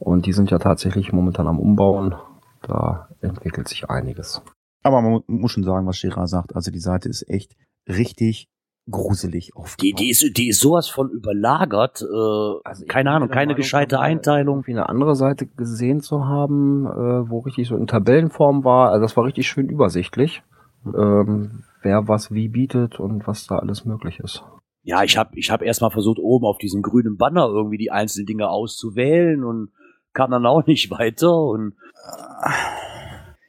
Und 0.00 0.26
die 0.26 0.32
sind 0.32 0.50
ja 0.50 0.58
tatsächlich 0.58 1.12
momentan 1.12 1.46
am 1.46 1.58
Umbauen. 1.60 2.14
Da 2.62 3.08
entwickelt 3.20 3.68
sich 3.68 3.88
einiges. 3.88 4.42
aber 4.82 5.00
man 5.02 5.12
mu- 5.12 5.22
muss 5.28 5.52
schon 5.52 5.62
sagen, 5.64 5.86
was 5.86 6.00
Gerard 6.00 6.28
sagt. 6.28 6.56
Also 6.56 6.70
die 6.70 6.78
Seite 6.80 7.08
ist 7.08 7.28
echt 7.28 7.54
richtig 7.88 8.48
gruselig 8.90 9.54
aufgebaut. 9.54 9.82
Die, 9.82 9.92
die, 9.92 10.10
ist, 10.10 10.36
die 10.36 10.48
ist 10.48 10.60
sowas 10.60 10.88
von 10.88 11.10
überlagert. 11.10 12.02
Äh, 12.02 12.60
Also 12.64 12.84
keine 12.86 13.10
Ahnung, 13.12 13.28
keine 13.28 13.48
Meinung, 13.52 13.56
gescheite 13.56 14.00
Einteilung. 14.00 14.56
Irgendwie 14.58 14.72
eine 14.72 14.88
andere 14.88 15.14
Seite 15.16 15.46
gesehen 15.46 16.00
zu 16.00 16.24
haben, 16.26 16.86
äh, 16.86 17.30
wo 17.30 17.38
richtig 17.40 17.68
so 17.68 17.76
in 17.76 17.86
Tabellenform 17.86 18.64
war. 18.64 18.90
Also 18.90 19.02
das 19.02 19.16
war 19.16 19.24
richtig 19.24 19.48
schön 19.48 19.68
übersichtlich, 19.68 20.42
ähm, 20.86 21.62
wer 21.82 22.08
was 22.08 22.32
wie 22.32 22.48
bietet 22.48 22.98
und 23.00 23.26
was 23.26 23.46
da 23.46 23.58
alles 23.58 23.84
möglich 23.84 24.18
ist. 24.20 24.42
Ja, 24.82 25.02
ich 25.04 25.16
habe 25.18 25.30
ich 25.38 25.50
hab 25.50 25.60
erstmal 25.62 25.90
versucht, 25.90 26.18
oben 26.18 26.46
auf 26.46 26.56
diesem 26.58 26.80
grünen 26.82 27.16
Banner 27.18 27.46
irgendwie 27.48 27.76
die 27.76 27.90
einzelnen 27.90 28.26
Dinge 28.26 28.48
auszuwählen 28.48 29.44
und 29.44 29.70
kam 30.12 30.30
dann 30.30 30.46
auch 30.46 30.66
nicht 30.66 30.90
weiter. 30.90 31.34
Und 31.34 31.74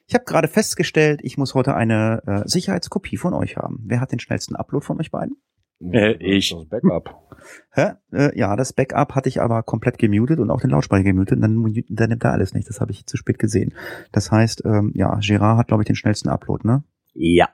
Ich 0.07 0.13
habe 0.13 0.25
gerade 0.25 0.47
festgestellt, 0.47 1.21
ich 1.23 1.37
muss 1.37 1.55
heute 1.55 1.73
eine 1.73 2.21
äh, 2.25 2.41
Sicherheitskopie 2.45 3.17
von 3.17 3.33
euch 3.33 3.57
haben. 3.57 3.79
Wer 3.85 4.01
hat 4.01 4.11
den 4.11 4.19
schnellsten 4.19 4.55
Upload 4.55 4.85
von 4.85 4.99
euch 4.99 5.11
beiden? 5.11 5.37
Äh, 5.81 6.13
ich. 6.19 6.49
Das 6.49 6.67
Backup. 6.67 7.15
Hä? 7.71 7.93
Äh, 8.11 8.37
ja, 8.37 8.55
das 8.55 8.73
Backup 8.73 9.15
hatte 9.15 9.29
ich 9.29 9.41
aber 9.41 9.63
komplett 9.63 9.97
gemutet 9.97 10.39
und 10.39 10.51
auch 10.51 10.61
den 10.61 10.69
Lautsprecher 10.69 11.03
gemutet. 11.03 11.37
Und 11.37 11.41
dann, 11.41 11.83
dann 11.89 12.09
nimmt 12.09 12.23
er 12.23 12.33
alles 12.33 12.53
nicht. 12.53 12.69
Das 12.69 12.81
habe 12.81 12.91
ich 12.91 13.05
zu 13.05 13.17
spät 13.17 13.39
gesehen. 13.39 13.73
Das 14.11 14.31
heißt, 14.31 14.63
ähm, 14.65 14.91
ja, 14.95 15.17
Gerard 15.21 15.57
hat, 15.57 15.67
glaube 15.67 15.83
ich, 15.83 15.87
den 15.87 15.95
schnellsten 15.95 16.29
Upload, 16.29 16.67
ne? 16.67 16.83
ja, 17.13 17.49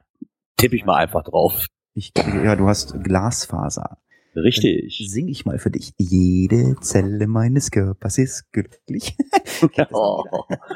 tippe 0.57 0.75
ich 0.75 0.85
mal 0.85 0.97
einfach 0.97 1.23
drauf. 1.23 1.67
Ich, 1.93 2.11
ja, 2.15 2.55
du 2.55 2.67
hast 2.67 3.03
Glasfaser. 3.03 3.97
Richtig. 4.43 5.03
Sing 5.09 5.27
ich 5.27 5.45
mal 5.45 5.57
für 5.57 5.71
dich. 5.71 5.93
Jede 5.97 6.75
Zelle 6.81 7.27
meines 7.27 7.71
Körpers 7.71 8.17
ist 8.17 8.51
glücklich. 8.51 9.15
Oh, 9.91 10.23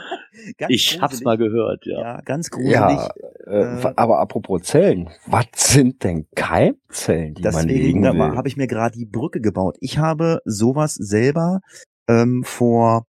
ich 0.69 1.00
hab's 1.00 1.19
gruselig. 1.19 1.24
mal 1.26 1.38
gehört, 1.38 1.86
ja. 1.86 2.00
Ja, 2.00 2.21
ganz 2.21 2.50
gruselig. 2.50 2.74
Ja, 2.76 3.10
äh, 3.45 3.93
aber 3.95 4.19
apropos 4.19 4.63
Zellen, 4.63 5.08
was 5.28 5.45
sind 5.54 6.04
denn 6.04 6.26
Keimzellen, 6.36 7.36
die 7.36 7.43
man 7.43 7.52
Deswegen 7.67 7.67
legen 7.80 8.02
da 8.02 8.13
will? 8.13 8.36
habe 8.36 8.47
ich 8.47 8.58
mir 8.58 8.65
gerade 8.65 8.97
die 8.97 9.06
Brücke 9.06 9.39
gebaut. 9.39 9.78
Ich 9.82 10.00
habe 10.00 10.39
sowas 10.45 10.95
selber 10.95 11.60
ähm, 12.08 12.43
vor, 12.43 13.06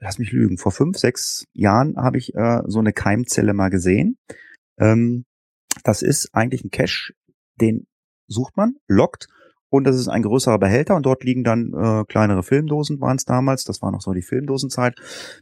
lass 0.00 0.18
mich 0.18 0.32
lügen, 0.32 0.58
vor 0.58 0.72
fünf, 0.72 0.98
sechs 0.98 1.44
Jahren 1.54 1.96
habe 1.96 2.18
ich 2.18 2.34
äh, 2.34 2.60
so 2.66 2.80
eine 2.80 2.92
Keimzelle 2.92 3.54
mal 3.54 3.70
gesehen. 3.70 4.18
Ähm, 4.78 5.24
das 5.82 6.02
ist 6.02 6.28
eigentlich 6.34 6.62
ein 6.62 6.70
Cache, 6.70 7.14
den 7.58 7.86
sucht 8.28 8.56
man, 8.58 8.74
lockt 8.86 9.28
und 9.76 9.84
das 9.84 9.96
ist 9.96 10.08
ein 10.08 10.22
größerer 10.22 10.58
Behälter 10.58 10.96
und 10.96 11.06
dort 11.06 11.24
liegen 11.24 11.44
dann 11.44 11.72
äh, 11.72 12.04
kleinere 12.04 12.42
Filmdosen, 12.42 13.00
waren 13.00 13.16
es 13.16 13.24
damals, 13.24 13.64
das 13.64 13.82
war 13.82 13.90
noch 13.90 14.00
so 14.00 14.12
die 14.12 14.22
Filmdosenzeit, 14.22 14.94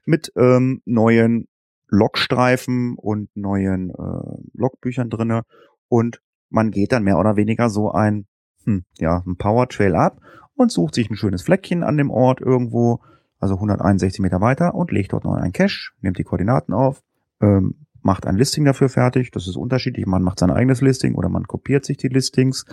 mit 0.05 0.33
ähm, 0.37 0.83
neuen 0.85 1.49
Logstreifen 1.89 2.97
und 2.97 3.29
neuen 3.35 3.91
äh, 3.91 4.39
Logbüchern 4.55 5.11
drinne 5.11 5.43
und 5.89 6.21
man 6.51 6.71
geht 6.71 6.93
dann 6.93 7.05
mehr 7.05 7.19
oder 7.19 7.37
weniger 7.37 7.69
so 7.69 7.93
ein, 7.93 8.27
hm, 8.65 8.85
ja, 8.99 9.23
ein 9.27 9.37
Power 9.37 9.69
Trail 9.69 9.95
ab 9.95 10.21
und 10.55 10.71
sucht 10.71 10.95
sich 10.95 11.11
ein 11.11 11.17
schönes 11.17 11.43
Fleckchen 11.43 11.83
an 11.83 11.97
dem 11.97 12.11
Ort 12.11 12.41
irgendwo, 12.41 13.01
also 13.39 13.55
161 13.55 14.21
Meter 14.21 14.41
weiter 14.41 14.75
und 14.75 14.91
legt 14.91 15.13
dort 15.13 15.25
noch 15.25 15.35
einen 15.35 15.53
Cache, 15.53 15.93
nimmt 16.01 16.19
die 16.19 16.25
Koordinaten 16.25 16.73
auf, 16.73 17.03
ähm, 17.41 17.75
macht 18.05 18.27
ein 18.27 18.37
Listing 18.37 18.65
dafür 18.65 18.89
fertig. 18.89 19.31
Das 19.31 19.49
ist 19.49 19.57
unterschiedlich. 19.57 20.07
Man 20.07 20.23
macht 20.23 20.39
sein 20.39 20.51
eigenes 20.51 20.81
Listing 20.81 21.15
oder 21.15 21.29
man 21.29 21.45
kopiert 21.45 21.85
sich 21.85 21.97
die 21.97 22.09
Listings. 22.09 22.67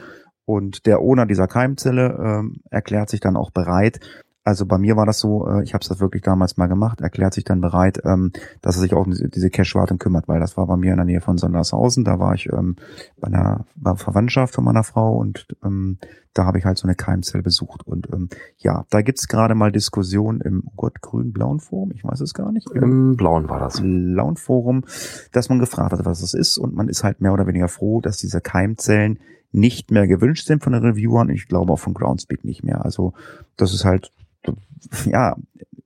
Und 0.46 0.86
der 0.86 1.00
Owner 1.02 1.26
dieser 1.26 1.48
Keimzelle 1.48 2.18
ähm, 2.22 2.62
erklärt 2.70 3.10
sich 3.10 3.20
dann 3.20 3.38
auch 3.38 3.52
bereit. 3.52 4.00
Also 4.44 4.66
bei 4.66 4.80
mir 4.80 4.96
war 4.96 5.06
das 5.06 5.20
so, 5.20 5.48
äh, 5.48 5.64
ich 5.64 5.76
habe 5.76 5.86
das 5.88 6.00
wirklich 6.00 6.24
damals 6.24 6.58
mal 6.58 6.66
gemacht, 6.66 7.00
erklärt 7.00 7.34
sich 7.36 7.44
dann 7.44 7.62
bereit, 7.62 8.02
ähm, 8.06 8.32
dass 8.62 8.76
er 8.76 8.82
sich 8.82 8.94
auch 8.94 9.06
um 9.06 9.12
diese, 9.12 9.50
Cache-Wartung 9.52 10.00
kümmert, 10.00 10.28
weil 10.28 10.40
das 10.40 10.58
war 10.58 10.66
bei 10.66 10.78
mir 10.78 10.92
in 10.92 10.98
der 10.98 11.06
Nähe 11.06 11.22
von 11.22 11.38
Sondershausen. 11.38 12.04
Da 12.04 12.18
war 12.18 12.34
ich 12.34 12.52
ähm, 12.52 12.76
bei 13.20 13.28
einer 13.28 13.66
bei 13.76 13.96
Verwandtschaft 13.96 14.56
von 14.56 14.64
meiner 14.64 14.84
Frau 14.84 15.16
und 15.16 15.46
ähm, 15.64 16.00
da 16.34 16.46
habe 16.46 16.58
ich 16.58 16.66
halt 16.66 16.80
so 16.80 16.88
eine 16.88 16.96
Keimzelle 16.96 17.44
besucht. 17.44 17.86
Und 17.86 18.08
ähm, 18.12 18.30
ja, 18.58 18.86
da 18.90 19.04
gibt's 19.04 19.28
gerade 19.28 19.54
mal 19.54 19.72
Diskussionen 19.72 20.42
im 20.42 20.64
oh 20.66 20.74
Gott, 20.76 21.02
grün-blauen 21.02 21.60
Forum, 21.60 21.92
ich 21.94 22.04
weiß 22.04 22.22
es 22.22 22.34
gar 22.34 22.52
nicht. 22.52 22.68
Im 22.72 23.18
Blauen 23.18 23.48
war 23.48 23.60
das. 23.60 23.80
Launforum, 23.84 24.86
dass 25.34 25.50
man 25.50 25.60
gefragt 25.60 25.92
hat, 25.92 26.06
was 26.06 26.22
das 26.22 26.34
ist 26.34 26.58
und 26.58 26.74
man 26.74 26.88
ist 26.88 27.04
halt 27.04 27.22
mehr 27.22 27.34
oder 27.34 27.46
weniger 27.46 27.68
froh, 27.68 28.02
dass 28.02 28.18
diese 28.18 28.42
Keimzellen 28.42 29.20
nicht 29.52 29.92
mehr 29.92 30.08
gewünscht 30.08 30.48
sind 30.48 30.64
von 30.64 30.74
den 30.74 30.84
Reviewern. 30.84 31.30
Ich 31.30 31.48
glaube 31.48 31.74
auch 31.74 31.80
von 31.80 31.94
Groundspeak 31.94 32.44
nicht 32.46 32.64
mehr. 32.64 32.84
Also 32.86 33.14
das 33.58 33.74
ist 33.74 33.86
halt, 33.86 34.12
ja, 35.06 35.36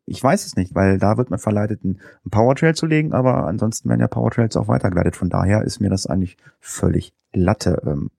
ich 0.05 0.23
weiß 0.23 0.45
es 0.45 0.55
nicht, 0.55 0.75
weil 0.75 0.99
da 0.99 1.17
wird 1.17 1.31
man 1.31 1.39
verleitet, 1.39 1.83
einen 1.83 1.99
Powertrail 2.29 2.75
zu 2.75 2.85
legen, 2.85 3.13
aber 3.13 3.47
ansonsten 3.47 3.89
werden 3.89 4.01
ja 4.01 4.07
Powertrails 4.07 4.55
auch 4.55 4.67
weitergeleitet. 4.67 5.15
Von 5.15 5.29
daher 5.29 5.63
ist 5.63 5.79
mir 5.79 5.89
das 5.89 6.05
eigentlich 6.05 6.37
völlig 6.59 7.13
Latte. 7.33 7.81
Ähm, 7.85 8.11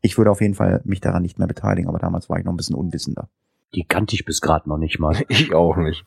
Ich 0.00 0.16
würde 0.16 0.30
auf 0.30 0.40
jeden 0.40 0.54
Fall 0.54 0.80
mich 0.84 1.00
daran 1.02 1.22
nicht 1.22 1.38
mehr 1.38 1.46
beteiligen, 1.48 1.88
aber 1.88 1.98
damals 1.98 2.30
war 2.30 2.38
ich 2.38 2.44
noch 2.44 2.54
ein 2.54 2.56
bisschen 2.56 2.74
unwissender. 2.74 3.28
Die 3.74 3.84
kannte 3.84 4.14
ich 4.14 4.24
bis 4.24 4.40
gerade 4.40 4.68
noch 4.68 4.78
nicht 4.78 4.98
mal. 4.98 5.14
Ich 5.28 5.54
auch 5.54 5.76
nicht. 5.76 6.04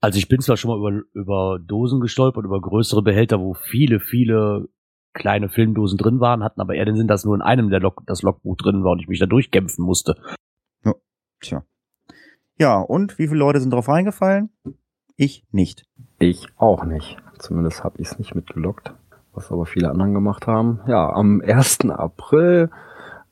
Also 0.00 0.18
ich 0.18 0.28
bin 0.28 0.40
zwar 0.40 0.56
schon 0.56 0.70
mal 0.70 0.78
über, 0.78 1.02
über 1.14 1.58
Dosen 1.58 2.00
gestolpert, 2.00 2.44
über 2.44 2.60
größere 2.60 3.02
Behälter, 3.02 3.40
wo 3.40 3.54
viele, 3.54 3.98
viele 3.98 4.68
kleine 5.16 5.48
Filmdosen 5.48 5.98
drin 5.98 6.20
waren, 6.20 6.44
hatten 6.44 6.60
aber 6.60 6.74
eher 6.74 6.84
den 6.84 6.96
Sinn, 6.96 7.08
dass 7.08 7.24
nur 7.24 7.34
in 7.34 7.42
einem 7.42 7.70
der 7.70 7.80
Log 7.80 8.02
das 8.06 8.22
Logbuch 8.22 8.56
drin 8.56 8.84
war 8.84 8.92
und 8.92 9.00
ich 9.00 9.08
mich 9.08 9.18
da 9.18 9.26
durchkämpfen 9.26 9.84
musste. 9.84 10.16
Tja. 11.40 11.64
Ja, 12.58 12.80
und 12.80 13.18
wie 13.18 13.28
viele 13.28 13.40
Leute 13.40 13.60
sind 13.60 13.72
drauf 13.72 13.88
reingefallen? 13.88 14.50
Ich 15.16 15.44
nicht. 15.50 15.86
Ich 16.18 16.46
auch 16.56 16.84
nicht. 16.84 17.16
Zumindest 17.38 17.84
habe 17.84 18.00
ich 18.00 18.08
es 18.08 18.18
nicht 18.18 18.34
mitgelockt, 18.34 18.94
was 19.32 19.52
aber 19.52 19.66
viele 19.66 19.90
anderen 19.90 20.14
gemacht 20.14 20.46
haben. 20.46 20.80
Ja, 20.86 21.12
am 21.12 21.42
1. 21.42 21.90
April 21.90 22.70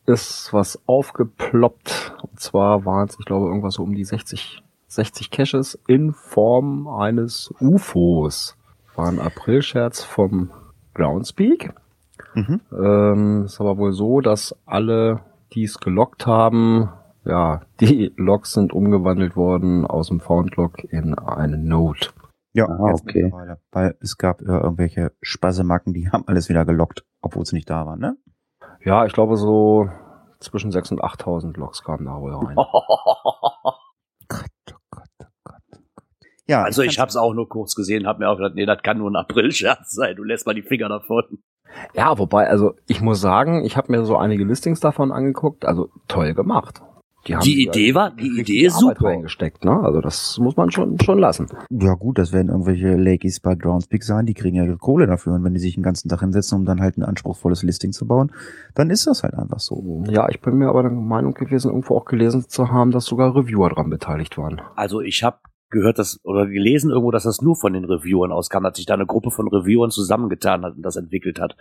ist 0.07 0.53
was 0.53 0.83
aufgeploppt. 0.87 2.15
Und 2.23 2.39
zwar 2.39 2.85
waren 2.85 3.09
es, 3.09 3.19
ich 3.19 3.25
glaube, 3.25 3.47
irgendwas 3.47 3.75
so 3.75 3.83
um 3.83 3.95
die 3.95 4.05
60, 4.05 4.63
60 4.89 5.31
Caches 5.31 5.79
in 5.87 6.13
Form 6.13 6.87
eines 6.87 7.55
UFOs. 7.61 8.57
War 8.95 9.09
ein 9.09 9.21
Aprilscherz 9.21 10.05
vom 10.05 10.51
Groundspeak. 10.95 11.73
Mhm. 12.35 12.61
Ähm, 12.73 13.45
ist 13.45 13.61
aber 13.61 13.77
wohl 13.79 13.93
so, 13.93 14.21
dass 14.21 14.57
alle, 14.67 15.21
die 15.53 15.65
es 15.65 15.79
gelockt 15.79 16.27
haben, 16.27 16.89
ja, 17.25 17.63
die 17.81 18.13
Logs 18.17 18.53
sind 18.53 18.73
umgewandelt 18.73 19.37
worden 19.37 19.87
aus 19.87 20.09
dem 20.09 20.21
Found-Log 20.21 20.85
in 20.85 21.15
eine 21.19 21.59
Note. 21.59 22.11
Ja, 22.53 22.67
Ah, 22.69 22.93
okay. 22.93 23.25
mittlerweile. 23.25 23.59
Weil 23.73 23.97
es 24.01 24.17
gab 24.17 24.41
äh, 24.41 24.45
irgendwelche 24.45 25.13
Spassemacken, 25.23 25.93
die 25.93 26.11
haben 26.11 26.25
alles 26.29 26.49
wieder 26.49 26.65
gelockt, 26.65 27.05
obwohl 27.21 27.45
sie 27.45 27.57
nicht 27.57 27.69
da 27.69 27.85
waren, 27.87 27.99
ne? 27.99 28.17
Ja, 28.85 29.07
ich 29.07 29.13
glaube 29.13 29.37
so 29.37 29.89
zwischen 30.39 30.71
6.000 30.71 30.93
und 30.93 31.03
8.000 31.03 31.59
Logs 31.59 31.83
kamen 31.83 32.05
da 32.05 32.21
wohl 32.21 32.35
rein. 32.35 32.55
Gott, 34.29 34.51
oh 34.73 34.77
Gott, 34.91 35.09
oh 35.21 35.27
Gott, 35.43 35.63
oh 35.73 35.79
Gott. 35.95 36.05
Ja, 36.47 36.63
Also 36.63 36.83
ich 36.83 36.89
kann's- 36.97 36.99
hab's 36.99 37.17
auch 37.17 37.33
nur 37.35 37.49
kurz 37.49 37.75
gesehen, 37.75 38.07
hab 38.07 38.19
mir 38.19 38.29
auch 38.29 38.37
gedacht, 38.37 38.55
nee, 38.55 38.67
das 38.67 38.83
kann 38.83 38.99
nur 38.99 39.11
ein 39.11 39.17
Aprilscherz 39.17 39.91
sein. 39.93 40.15
Du 40.17 40.25
lässt 40.25 40.47
mal 40.47 40.55
die 40.55 40.63
Finger 40.63 40.89
davon. 40.89 41.23
Ja, 41.95 42.19
wobei, 42.19 42.49
also 42.49 42.75
ich 42.87 43.01
muss 43.01 43.21
sagen, 43.21 43.65
ich 43.65 43.77
habe 43.77 43.91
mir 43.91 44.05
so 44.05 44.17
einige 44.17 44.45
Listings 44.45 44.81
davon 44.81 45.11
angeguckt, 45.11 45.65
also 45.65 45.89
toll 46.07 46.35
gemacht. 46.35 46.83
Die, 47.27 47.35
haben 47.35 47.43
Die 47.43 47.65
Idee 47.67 47.95
war- 47.95 48.11
die 48.15 48.39
Idee 48.39 48.67
ist 48.67 48.75
Arbeit 48.75 48.99
super. 48.99 49.09
reingesteckt, 49.09 49.65
ne? 49.65 49.81
Also 49.83 50.03
das 50.03 50.37
muss 50.39 50.59
man 50.59 50.71
schon 50.71 51.01
schon 51.01 51.19
lassen. 51.19 51.47
Ja 51.71 51.95
gut, 51.95 52.19
das 52.19 52.35
werden 52.35 52.51
irgendwelche 52.51 52.97
Lakeys 52.97 53.41
bei 53.41 53.55
Groundspeak 53.55 54.05
sein, 54.05 54.27
die 54.27 54.35
kriegen 54.35 54.57
ja 54.57 54.65
ihre 54.65 54.77
Kohle 54.77 55.07
dafür. 55.07 55.33
Und 55.33 55.43
wenn 55.43 55.55
die 55.55 55.59
sich 55.61 55.73
den 55.75 55.83
ganzen 55.83 56.11
Tag 56.11 56.21
hinsetzen, 56.21 56.59
um 56.59 56.67
dann 56.67 56.83
halt 56.83 56.99
ein 56.99 57.03
anspruchsvolles 57.03 57.63
Listing 57.63 57.93
zu 57.93 58.07
bauen, 58.07 58.31
dann 58.75 58.91
ist 58.91 59.07
das 59.07 59.23
halt 59.23 59.33
einfach 59.33 59.59
so. 59.59 60.05
Ja, 60.07 60.29
ich 60.29 60.43
bin 60.43 60.57
mir 60.59 60.69
aber 60.69 60.83
der 60.83 60.93
Meinung 60.93 61.33
gewesen, 61.33 61.69
irgendwo 61.71 61.97
auch 61.97 62.05
gelesen 62.05 62.45
zu 62.47 62.71
haben, 62.71 62.91
dass 62.91 63.07
sogar 63.07 63.35
Reviewer 63.35 63.71
dran 63.71 63.89
beteiligt 63.89 64.37
waren. 64.37 64.61
Also 64.77 65.01
ich 65.01 65.23
habe 65.25 65.39
gehört, 65.75 65.99
dass 65.99 66.19
oder 66.25 66.47
gelesen 66.47 66.91
irgendwo, 66.91 67.11
dass 67.11 67.25
das 67.25 67.43
nur 67.43 67.57
von 67.57 67.75
den 67.75 67.85
Reviewern 67.85 68.33
auskam, 68.33 68.63
dass 68.63 68.77
sich 68.79 68.87
da 68.87 68.95
eine 68.95 69.05
Gruppe 69.07 69.31
von 69.31 69.47
Reviewern 69.49 69.91
zusammengetan 69.91 70.65
hat 70.65 70.77
und 70.77 70.83
das 70.83 70.97
entwickelt 70.97 71.39
hat. 71.39 71.57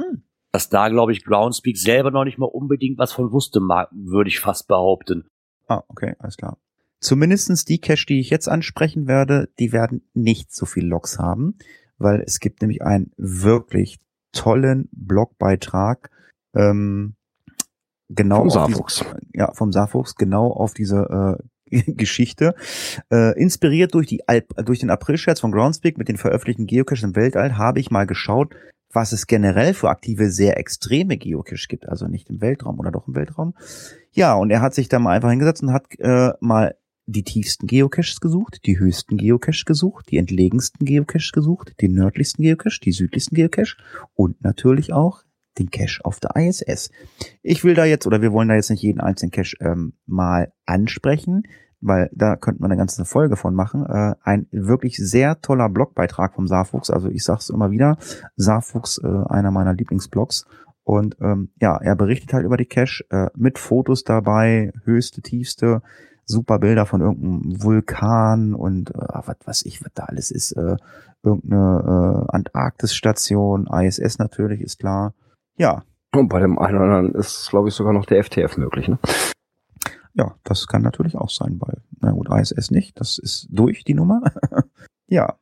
Hm. 0.00 0.22
Dass 0.52 0.68
da, 0.68 0.88
glaube 0.88 1.10
ich, 1.12 1.24
Groundspeak 1.24 1.76
selber 1.76 2.10
noch 2.12 2.24
nicht 2.24 2.38
mal 2.38 2.46
unbedingt 2.46 2.98
was 2.98 3.12
von 3.12 3.32
wusste, 3.32 3.58
mag- 3.60 3.90
würde 3.92 4.28
ich 4.28 4.38
fast 4.40 4.68
behaupten. 4.68 5.26
Ah, 5.66 5.82
okay, 5.88 6.14
alles 6.20 6.36
klar. 6.36 6.56
Zumindestens 7.00 7.64
die 7.64 7.78
Cache, 7.80 8.06
die 8.06 8.20
ich 8.20 8.30
jetzt 8.30 8.48
ansprechen 8.48 9.06
werde, 9.06 9.48
die 9.58 9.72
werden 9.72 10.08
nicht 10.14 10.52
so 10.54 10.64
viel 10.66 10.86
Logs 10.86 11.18
haben, 11.18 11.56
weil 11.98 12.20
es 12.26 12.40
gibt 12.40 12.60
nämlich 12.62 12.82
einen 12.82 13.12
wirklich 13.16 13.98
tollen 14.32 14.88
Blogbeitrag, 14.92 16.10
ähm, 16.54 17.14
genau 18.08 18.38
Vom 18.38 18.44
diese- 18.48 18.54
Saarfuchs. 18.58 19.04
ja, 19.34 19.52
vom 19.52 19.70
Saarfuchs, 19.72 20.14
genau 20.16 20.50
auf 20.50 20.74
diese 20.74 21.38
äh, 21.38 21.42
Geschichte. 21.70 22.54
Äh, 23.10 23.38
inspiriert 23.40 23.94
durch, 23.94 24.06
die 24.06 24.28
Alp, 24.28 24.54
durch 24.64 24.80
den 24.80 24.90
April-Scherz 24.90 25.40
von 25.40 25.52
Groundspeak 25.52 25.98
mit 25.98 26.08
den 26.08 26.16
veröffentlichten 26.16 26.66
Geocaches 26.66 27.04
im 27.04 27.16
Weltall 27.16 27.56
habe 27.56 27.80
ich 27.80 27.90
mal 27.90 28.06
geschaut, 28.06 28.54
was 28.92 29.12
es 29.12 29.26
generell 29.26 29.74
für 29.74 29.90
aktive, 29.90 30.30
sehr 30.30 30.58
extreme 30.58 31.16
Geocache 31.16 31.68
gibt. 31.68 31.88
Also 31.88 32.06
nicht 32.06 32.30
im 32.30 32.40
Weltraum 32.40 32.78
oder 32.78 32.90
doch 32.90 33.06
im 33.08 33.14
Weltraum. 33.14 33.54
Ja, 34.12 34.34
und 34.34 34.50
er 34.50 34.60
hat 34.60 34.74
sich 34.74 34.88
da 34.88 34.98
mal 34.98 35.14
einfach 35.14 35.30
hingesetzt 35.30 35.62
und 35.62 35.72
hat 35.72 35.86
äh, 35.98 36.32
mal 36.40 36.74
die 37.06 37.22
tiefsten 37.22 37.66
Geocaches 37.66 38.20
gesucht, 38.20 38.60
die 38.66 38.78
höchsten 38.78 39.16
Geocaches 39.16 39.64
gesucht, 39.64 40.10
die 40.10 40.18
entlegensten 40.18 40.84
Geocaches 40.84 41.32
gesucht, 41.32 41.74
den 41.80 41.92
nördlichsten 41.92 42.42
Geocache, 42.42 42.80
die 42.82 42.92
südlichsten 42.92 43.34
Geocache 43.34 43.76
und 44.14 44.42
natürlich 44.42 44.92
auch 44.92 45.22
den 45.58 45.70
Cache 45.70 46.00
auf 46.04 46.20
der 46.20 46.36
ISS. 46.36 46.90
Ich 47.42 47.64
will 47.64 47.74
da 47.74 47.84
jetzt, 47.84 48.06
oder 48.06 48.22
wir 48.22 48.32
wollen 48.32 48.48
da 48.48 48.54
jetzt 48.54 48.70
nicht 48.70 48.82
jeden 48.82 49.00
einzelnen 49.00 49.30
Cache 49.32 49.56
ähm, 49.60 49.94
mal 50.06 50.52
ansprechen, 50.66 51.44
weil 51.80 52.10
da 52.12 52.36
könnte 52.36 52.60
man 52.60 52.70
eine 52.70 52.78
ganze 52.78 53.04
Folge 53.04 53.36
von 53.36 53.54
machen. 53.54 53.86
Äh, 53.86 54.14
ein 54.22 54.46
wirklich 54.50 54.96
sehr 54.96 55.40
toller 55.40 55.68
Blogbeitrag 55.68 56.34
vom 56.34 56.46
Saarfuchs. 56.46 56.90
Also 56.90 57.08
ich 57.08 57.24
sag's 57.24 57.50
immer 57.50 57.70
wieder, 57.70 57.98
Saarfuchs, 58.36 58.98
äh, 58.98 59.06
einer 59.28 59.50
meiner 59.50 59.74
Lieblingsblogs. 59.74 60.46
Und 60.82 61.16
ähm, 61.20 61.50
ja, 61.60 61.76
er 61.76 61.96
berichtet 61.96 62.32
halt 62.32 62.46
über 62.46 62.56
die 62.56 62.64
Cache 62.64 63.04
äh, 63.10 63.28
mit 63.36 63.58
Fotos 63.58 64.04
dabei, 64.04 64.72
höchste, 64.84 65.20
tiefste, 65.20 65.82
super 66.24 66.58
Bilder 66.58 66.86
von 66.86 67.00
irgendeinem 67.00 67.62
Vulkan 67.62 68.54
und 68.54 68.94
äh, 68.94 68.98
was 68.98 69.36
weiß 69.44 69.66
ich, 69.66 69.82
was 69.84 69.92
da 69.94 70.04
alles 70.04 70.30
ist. 70.30 70.52
Äh, 70.52 70.76
irgendeine 71.22 72.26
äh, 72.26 72.36
Antarktis-Station, 72.36 73.66
ISS 73.66 74.18
natürlich, 74.18 74.60
ist 74.60 74.78
klar. 74.78 75.14
Ja, 75.58 75.82
Und 76.14 76.28
bei 76.28 76.40
dem 76.40 76.58
einen 76.58 76.78
oder 76.78 76.84
anderen 76.84 77.14
ist, 77.14 77.50
glaube 77.50 77.68
ich, 77.68 77.74
sogar 77.74 77.92
noch 77.92 78.06
der 78.06 78.24
FTF 78.24 78.56
möglich, 78.56 78.88
ne? 78.88 78.98
Ja, 80.14 80.34
das 80.42 80.66
kann 80.66 80.82
natürlich 80.82 81.16
auch 81.16 81.30
sein, 81.30 81.60
weil, 81.60 81.82
na 82.00 82.10
gut, 82.12 82.28
ISS 82.30 82.70
nicht, 82.70 82.98
das 83.00 83.18
ist 83.18 83.46
durch 83.50 83.84
die 83.84 83.94
Nummer. 83.94 84.22
ja. 85.06 85.34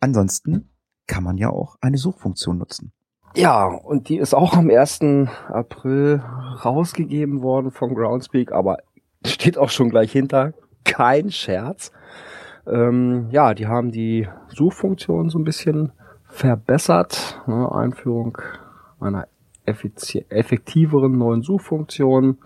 Ansonsten 0.00 0.68
kann 1.06 1.24
man 1.24 1.38
ja 1.38 1.48
auch 1.50 1.76
eine 1.80 1.96
Suchfunktion 1.96 2.58
nutzen. 2.58 2.92
Ja, 3.34 3.64
und 3.66 4.08
die 4.08 4.18
ist 4.18 4.34
auch 4.34 4.54
am 4.54 4.68
1. 4.68 5.00
April 5.48 6.22
rausgegeben 6.64 7.42
worden 7.42 7.70
von 7.70 7.94
Groundspeak, 7.94 8.52
aber 8.52 8.78
steht 9.24 9.58
auch 9.58 9.70
schon 9.70 9.90
gleich 9.90 10.12
hinter. 10.12 10.54
Kein 10.84 11.30
Scherz. 11.30 11.92
Ähm, 12.66 13.28
ja, 13.30 13.54
die 13.54 13.66
haben 13.66 13.90
die 13.90 14.28
Suchfunktion 14.48 15.30
so 15.30 15.38
ein 15.38 15.44
bisschen 15.44 15.92
verbessert. 16.24 17.42
Ne? 17.46 17.70
Einführung 17.72 18.38
einer 19.00 19.28
effektiveren 19.64 21.18
neuen 21.18 21.42
Suchfunktion. 21.42 22.38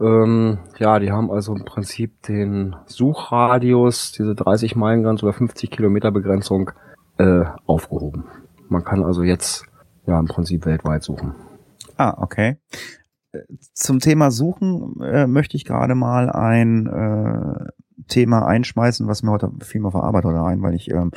Ähm, 0.00 0.58
ja, 0.78 0.98
die 0.98 1.10
haben 1.10 1.30
also 1.30 1.54
im 1.54 1.64
Prinzip 1.64 2.22
den 2.22 2.76
Suchradius, 2.86 4.12
diese 4.12 4.34
30 4.34 4.76
Meilen 4.76 5.02
Grenze 5.02 5.24
oder 5.24 5.32
50 5.32 5.70
Kilometer 5.70 6.10
Begrenzung 6.10 6.70
äh, 7.18 7.44
aufgehoben. 7.66 8.24
Man 8.68 8.84
kann 8.84 9.02
also 9.02 9.22
jetzt 9.22 9.64
ja 10.06 10.18
im 10.18 10.26
Prinzip 10.26 10.66
weltweit 10.66 11.02
suchen. 11.02 11.34
Ah, 11.96 12.14
okay. 12.18 12.58
Äh, 13.32 13.40
Zum 13.72 14.00
Thema 14.00 14.30
Suchen 14.30 15.00
äh, 15.00 15.26
möchte 15.26 15.56
ich 15.56 15.64
gerade 15.64 15.94
mal 15.94 16.30
ein 16.30 16.86
äh, 16.86 17.70
Thema 18.08 18.46
einschmeißen, 18.46 19.06
was 19.06 19.22
mir 19.22 19.30
heute 19.30 19.50
viel 19.62 19.80
mehr 19.80 19.90
verarbeitet 19.90 20.30
oder 20.30 20.44
ein, 20.44 20.62
weil 20.62 20.74
ich 20.74 20.90
ähm, 20.90 21.10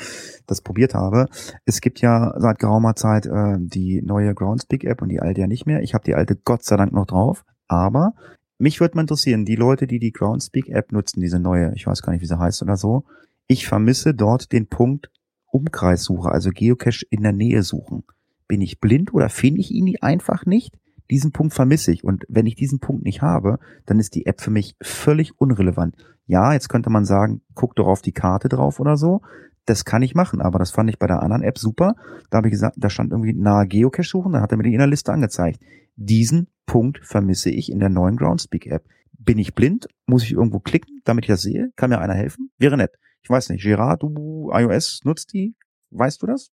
das 0.48 0.62
probiert 0.62 0.94
habe. 0.94 1.28
Es 1.65 1.82
gibt 1.82 2.02
ja 2.02 2.34
seit 2.38 2.60
geraumer 2.60 2.96
Zeit 2.96 3.26
äh, 3.26 3.58
die 3.58 4.02
neue 4.02 4.34
Groundspeak-App 4.34 5.02
und 5.02 5.10
die 5.10 5.20
alte 5.20 5.42
ja 5.42 5.48
nicht 5.48 5.65
mehr. 5.65 5.82
Ich 5.82 5.94
habe 5.94 6.04
die 6.04 6.15
alte 6.15 6.36
Gott 6.36 6.63
sei 6.63 6.78
Dank 6.78 6.94
noch 6.94 7.06
drauf, 7.06 7.44
aber 7.68 8.13
mich 8.58 8.80
würde 8.80 8.96
mal 8.96 9.02
interessieren, 9.02 9.46
die 9.46 9.56
Leute, 9.56 9.88
die 9.88 10.00
die 10.00 10.12
Groundspeak-App 10.12 10.92
nutzen, 10.92 11.22
diese 11.22 11.39
neue, 11.39 11.74
ich 11.76 11.88
weiß 11.88 12.02
gar 12.02 12.12
nicht, 12.13 12.22
wie 12.22 12.28
sie 12.28 12.39
heißt 12.39 12.62
oder 12.62 12.78
so, 12.78 13.06
ich 13.48 13.68
vermisse 13.68 14.13
dort 14.13 14.52
den 14.52 14.68
Punkt 14.68 15.10
Umkreissuche, 15.52 16.30
also 16.30 16.52
Geocache 16.52 17.06
in 17.10 17.24
der 17.24 17.34
Nähe 17.34 17.63
suchen. 17.63 18.04
Bin 18.48 18.62
ich 18.62 18.80
blind 18.80 19.13
oder 19.13 19.30
finde 19.30 19.62
ich 19.62 19.72
ihn 19.72 19.96
einfach 20.02 20.46
nicht? 20.46 20.78
Diesen 21.10 21.32
Punkt 21.32 21.54
vermisse 21.54 21.92
ich. 21.92 22.04
Und 22.04 22.26
wenn 22.30 22.46
ich 22.46 22.56
diesen 22.56 22.80
Punkt 22.80 23.04
nicht 23.04 23.22
habe, 23.22 23.60
dann 23.86 24.00
ist 24.00 24.13
die 24.13 24.28
App 24.28 24.42
für 24.42 24.52
mich 24.52 24.76
völlig 24.82 25.39
unrelevant. 25.39 25.96
Ja, 26.30 26.54
jetzt 26.54 26.70
könnte 26.70 26.92
man 26.92 27.06
sagen, 27.06 27.42
guck 27.56 27.76
doch 27.76 27.88
auf 27.88 28.04
die 28.04 28.12
Karte 28.12 28.50
drauf 28.50 28.80
oder 28.80 28.98
so. 28.98 29.22
Das 29.65 29.84
kann 29.84 30.04
ich 30.04 30.13
machen, 30.13 30.42
aber 30.42 30.60
das 30.60 30.70
fand 30.70 30.88
ich 30.92 31.00
bei 31.00 31.08
der 31.08 31.24
anderen 31.24 31.42
App 31.42 31.58
super. 31.58 31.96
Da 32.30 32.38
habe 32.38 32.50
ich 32.50 32.52
gesagt, 32.52 32.76
da 32.78 32.92
stand 32.92 33.12
irgendwie 33.12 33.34
nahe 33.34 33.65
Geocache 33.65 34.08
suchen, 34.08 34.34
da 34.34 34.42
hat 34.42 34.52
er 34.52 34.58
mir 34.58 34.63
die 34.63 34.74
in 34.74 34.78
der 34.78 34.86
Liste 34.86 35.12
angezeigt. 35.12 35.60
Diesen 35.96 36.48
Punkt 36.68 37.00
vermisse 37.04 37.50
ich 37.50 37.72
in 37.72 37.80
der 37.80 37.89
neuen 37.89 38.15
Groundspeak 38.15 38.68
App. 38.68 38.86
Bin 39.18 39.39
ich 39.39 39.56
blind? 39.56 39.88
Muss 40.06 40.24
ich 40.24 40.34
irgendwo 40.34 40.60
klicken, 40.60 41.02
damit 41.04 41.26
ich 41.26 41.30
das 41.30 41.42
sehe? 41.42 41.72
Kann 41.76 41.89
mir 41.89 41.98
einer 41.98 42.13
helfen? 42.13 42.52
Wäre 42.60 42.78
nett. 42.78 42.92
Ich 43.24 43.30
weiß 43.32 43.50
nicht. 43.50 43.63
Gerard, 43.63 44.04
du 44.04 44.52
iOS 44.54 45.02
nutzt 45.06 45.34
die? 45.34 45.56
Weißt 45.89 46.22
du 46.22 46.28
das? 46.28 46.52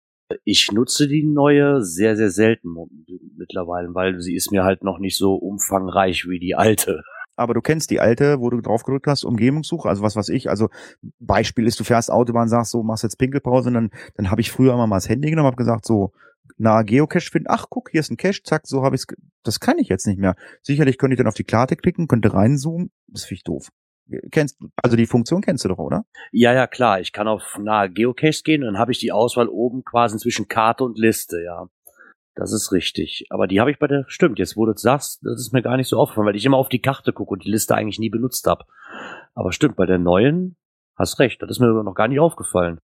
Ich 0.44 0.70
nutze 0.70 1.08
die 1.08 1.24
neue 1.24 1.82
sehr, 1.82 2.14
sehr 2.16 2.30
selten 2.30 2.74
mittlerweile, 3.38 3.94
weil 3.94 4.20
sie 4.20 4.34
ist 4.34 4.52
mir 4.52 4.64
halt 4.64 4.84
noch 4.84 4.98
nicht 4.98 5.16
so 5.16 5.34
umfangreich 5.34 6.26
wie 6.28 6.38
die 6.38 6.54
alte. 6.54 7.02
Aber 7.36 7.54
du 7.54 7.60
kennst 7.60 7.90
die 7.90 8.00
alte, 8.00 8.40
wo 8.40 8.50
du 8.50 8.60
drauf 8.60 8.82
gedrückt 8.82 9.06
hast, 9.06 9.24
Umgebungssuche, 9.24 9.88
also 9.88 10.02
was 10.02 10.16
weiß 10.16 10.28
ich. 10.28 10.50
Also 10.50 10.68
Beispiel 11.18 11.66
ist, 11.66 11.80
du 11.80 11.84
fährst 11.84 12.10
Autobahn, 12.10 12.48
sagst 12.48 12.72
so, 12.72 12.82
machst 12.82 13.04
jetzt 13.04 13.18
Pinkelpause 13.18 13.68
und 13.68 13.74
dann, 13.74 13.90
dann 14.16 14.30
habe 14.30 14.40
ich 14.40 14.50
früher 14.50 14.74
immer 14.74 14.86
mal 14.86 14.96
das 14.96 15.08
Handy 15.08 15.30
genommen, 15.30 15.46
habe 15.46 15.56
gesagt 15.56 15.86
so, 15.86 16.12
nahe 16.58 16.84
Geocache 16.84 17.30
finden, 17.30 17.48
ach 17.50 17.66
guck, 17.68 17.90
hier 17.90 18.00
ist 18.00 18.10
ein 18.10 18.16
Cache, 18.16 18.42
zack, 18.42 18.66
so 18.66 18.82
habe 18.82 18.96
ich 18.96 19.02
es. 19.02 19.16
Das 19.42 19.60
kann 19.60 19.78
ich 19.78 19.88
jetzt 19.88 20.06
nicht 20.06 20.18
mehr. 20.18 20.36
Sicherlich 20.62 20.98
könnte 20.98 21.14
ich 21.14 21.18
dann 21.18 21.26
auf 21.26 21.34
die 21.34 21.44
Karte 21.44 21.76
klicken, 21.76 22.06
könnte 22.06 22.32
reinzoomen, 22.32 22.90
das 23.08 23.24
finde 23.24 23.36
ich 23.36 23.44
doof. 23.44 23.68
Kennst 24.30 24.58
also 24.76 24.96
die 24.96 25.06
Funktion 25.06 25.42
kennst 25.42 25.64
du 25.64 25.68
doch, 25.68 25.78
oder? 25.78 26.04
Ja, 26.32 26.52
ja, 26.52 26.66
klar. 26.66 27.00
Ich 27.00 27.12
kann 27.12 27.28
auf 27.28 27.58
nahe 27.58 27.90
Geocaches 27.90 28.42
gehen 28.42 28.62
dann 28.62 28.78
habe 28.78 28.92
ich 28.92 28.98
die 28.98 29.12
Auswahl 29.12 29.48
oben 29.48 29.84
quasi 29.84 30.18
zwischen 30.18 30.48
Karte 30.48 30.84
und 30.84 30.98
Liste, 30.98 31.42
ja. 31.42 31.68
Das 32.34 32.52
ist 32.52 32.72
richtig. 32.72 33.26
Aber 33.30 33.46
die 33.46 33.60
habe 33.60 33.70
ich 33.70 33.78
bei 33.78 33.86
der, 33.86 34.04
stimmt, 34.08 34.38
jetzt 34.38 34.56
wo 34.56 34.64
du 34.64 34.72
es 34.72 34.80
sagst, 34.80 35.20
das 35.22 35.40
ist 35.40 35.52
mir 35.52 35.62
gar 35.62 35.76
nicht 35.76 35.88
so 35.88 35.98
aufgefallen, 35.98 36.26
weil 36.26 36.36
ich 36.36 36.44
immer 36.44 36.56
auf 36.56 36.68
die 36.68 36.80
Karte 36.80 37.12
gucke 37.12 37.32
und 37.32 37.44
die 37.44 37.50
Liste 37.50 37.74
eigentlich 37.74 37.98
nie 37.98 38.10
benutzt 38.10 38.46
habe. 38.46 38.64
Aber 39.34 39.52
stimmt, 39.52 39.76
bei 39.76 39.86
der 39.86 39.98
neuen, 39.98 40.56
hast 40.96 41.18
recht, 41.18 41.42
das 41.42 41.50
ist 41.50 41.60
mir 41.60 41.82
noch 41.82 41.94
gar 41.94 42.08
nicht 42.08 42.20
aufgefallen. 42.20 42.78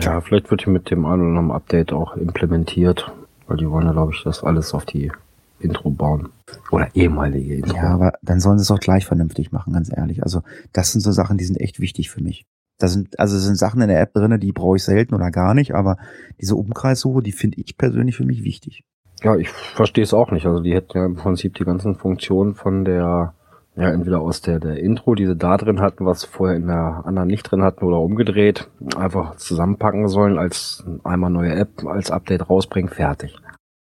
Ja, 0.00 0.20
vielleicht 0.20 0.50
wird 0.50 0.64
die 0.64 0.70
mit 0.70 0.90
dem 0.90 1.04
einen 1.04 1.22
oder 1.22 1.38
anderen 1.38 1.50
Update 1.52 1.92
auch 1.92 2.16
implementiert, 2.16 3.12
weil 3.46 3.58
die 3.58 3.70
wollen 3.70 3.86
ja, 3.86 3.92
glaube 3.92 4.12
ich, 4.14 4.22
das 4.24 4.42
alles 4.42 4.74
auf 4.74 4.84
die 4.84 5.12
Intro 5.60 5.90
bauen. 5.90 6.30
Oder 6.70 6.88
ehemalige 6.94 7.56
Intro. 7.56 7.76
Ja, 7.76 7.90
aber 7.94 8.12
dann 8.22 8.40
sollen 8.40 8.58
sie 8.58 8.62
es 8.62 8.70
auch 8.70 8.80
gleich 8.80 9.06
vernünftig 9.06 9.52
machen, 9.52 9.72
ganz 9.72 9.90
ehrlich. 9.94 10.22
Also 10.22 10.42
das 10.72 10.92
sind 10.92 11.00
so 11.00 11.12
Sachen, 11.12 11.38
die 11.38 11.44
sind 11.44 11.60
echt 11.60 11.80
wichtig 11.80 12.10
für 12.10 12.22
mich. 12.22 12.46
Da 12.78 12.86
sind, 12.86 13.18
also 13.18 13.36
es 13.36 13.42
sind 13.42 13.56
Sachen 13.56 13.82
in 13.82 13.88
der 13.88 14.00
App 14.00 14.14
drinne, 14.14 14.38
die 14.38 14.52
brauche 14.52 14.76
ich 14.76 14.84
selten 14.84 15.14
oder 15.14 15.30
gar 15.30 15.52
nicht, 15.54 15.74
aber 15.74 15.96
diese 16.40 16.54
Umkreissuche, 16.54 17.22
die 17.22 17.32
finde 17.32 17.60
ich 17.60 17.76
persönlich 17.76 18.16
für 18.16 18.24
mich 18.24 18.44
wichtig. 18.44 18.84
Ja, 19.22 19.34
ich 19.36 19.48
verstehe 19.48 20.04
es 20.04 20.14
auch 20.14 20.30
nicht. 20.30 20.46
Also 20.46 20.60
die 20.60 20.74
hätten 20.74 20.96
ja 20.96 21.04
im 21.04 21.16
Prinzip 21.16 21.54
die 21.54 21.64
ganzen 21.64 21.96
Funktionen 21.96 22.54
von 22.54 22.84
der, 22.84 23.34
ja, 23.74 23.90
entweder 23.90 24.20
aus 24.20 24.42
der, 24.42 24.60
der 24.60 24.78
Intro, 24.78 25.16
die 25.16 25.26
sie 25.26 25.36
da 25.36 25.56
drin 25.56 25.80
hatten, 25.80 26.06
was 26.06 26.24
vorher 26.24 26.56
in 26.56 26.68
der 26.68 27.02
anderen 27.04 27.26
nicht 27.26 27.42
drin 27.42 27.62
hatten 27.62 27.84
oder 27.84 28.00
umgedreht, 28.00 28.68
einfach 28.96 29.34
zusammenpacken 29.36 30.06
sollen, 30.06 30.38
als 30.38 30.84
einmal 31.02 31.30
neue 31.30 31.54
App, 31.54 31.84
als 31.84 32.12
Update 32.12 32.48
rausbringen, 32.48 32.90
fertig. 32.90 33.36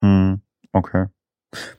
Hm, 0.03 0.41
okay. 0.71 1.05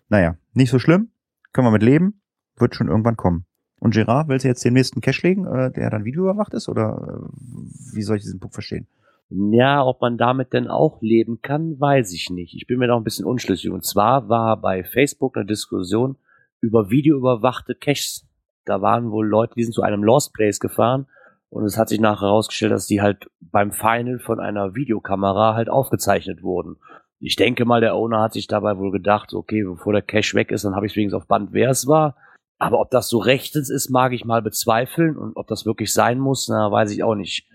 Naja, 0.08 0.36
nicht 0.52 0.70
so 0.70 0.78
schlimm. 0.78 1.10
Können 1.52 1.66
wir 1.66 1.72
mit 1.72 1.82
leben. 1.82 2.20
Wird 2.58 2.76
schon 2.76 2.88
irgendwann 2.88 3.16
kommen. 3.16 3.44
Und 3.82 3.94
Gerard, 3.94 4.28
willst 4.28 4.44
du 4.44 4.48
jetzt 4.48 4.64
den 4.64 4.74
nächsten 4.74 5.00
Cache 5.00 5.26
legen, 5.26 5.46
äh, 5.46 5.72
der 5.72 5.90
dann 5.90 6.04
videoüberwacht 6.04 6.54
ist? 6.54 6.68
Oder 6.68 7.20
äh, 7.22 7.94
wie 7.94 8.02
soll 8.02 8.16
ich 8.16 8.22
diesen 8.22 8.40
Punkt 8.40 8.54
verstehen? 8.54 8.86
Ja, 9.28 9.84
ob 9.84 10.00
man 10.00 10.18
damit 10.18 10.52
denn 10.52 10.68
auch 10.68 11.00
leben 11.00 11.40
kann, 11.42 11.80
weiß 11.80 12.12
ich 12.12 12.30
nicht. 12.30 12.54
Ich 12.54 12.66
bin 12.66 12.78
mir 12.78 12.86
noch 12.86 12.98
ein 12.98 13.04
bisschen 13.04 13.24
unschlüssig. 13.24 13.70
Und 13.70 13.84
zwar 13.84 14.28
war 14.28 14.60
bei 14.60 14.84
Facebook 14.84 15.36
eine 15.36 15.46
Diskussion 15.46 16.16
über 16.60 16.90
videoüberwachte 16.90 17.74
Caches 17.74 18.26
da 18.64 18.80
waren 18.80 19.10
wohl 19.10 19.26
Leute, 19.26 19.54
die 19.56 19.64
sind 19.64 19.72
zu 19.72 19.82
einem 19.82 20.04
Lost 20.04 20.34
Place 20.34 20.60
gefahren 20.60 21.06
und 21.50 21.64
es 21.64 21.76
hat 21.76 21.88
sich 21.88 22.00
nachher 22.00 22.26
herausgestellt, 22.26 22.72
dass 22.72 22.86
die 22.86 23.02
halt 23.02 23.30
beim 23.40 23.72
Final 23.72 24.18
von 24.18 24.40
einer 24.40 24.74
Videokamera 24.74 25.54
halt 25.54 25.68
aufgezeichnet 25.68 26.42
wurden. 26.42 26.76
Ich 27.18 27.36
denke 27.36 27.64
mal, 27.64 27.80
der 27.80 27.94
Owner 27.94 28.20
hat 28.20 28.32
sich 28.32 28.46
dabei 28.46 28.78
wohl 28.78 28.90
gedacht, 28.90 29.32
okay, 29.32 29.62
bevor 29.62 29.92
der 29.92 30.02
Cash 30.02 30.34
weg 30.34 30.50
ist, 30.50 30.64
dann 30.64 30.74
habe 30.74 30.86
ich 30.86 30.96
wenigstens 30.96 31.20
auf 31.20 31.28
Band, 31.28 31.52
wer 31.52 31.70
es 31.70 31.86
war. 31.86 32.16
Aber 32.62 32.78
ob 32.78 32.92
das 32.92 33.08
so 33.08 33.18
rechtens 33.18 33.70
ist, 33.70 33.90
mag 33.90 34.12
ich 34.12 34.24
mal 34.24 34.40
bezweifeln. 34.40 35.18
Und 35.18 35.36
ob 35.36 35.48
das 35.48 35.66
wirklich 35.66 35.92
sein 35.92 36.20
muss, 36.20 36.46
na, 36.48 36.70
weiß 36.70 36.92
ich 36.92 37.02
auch 37.02 37.16
nicht. 37.16 37.48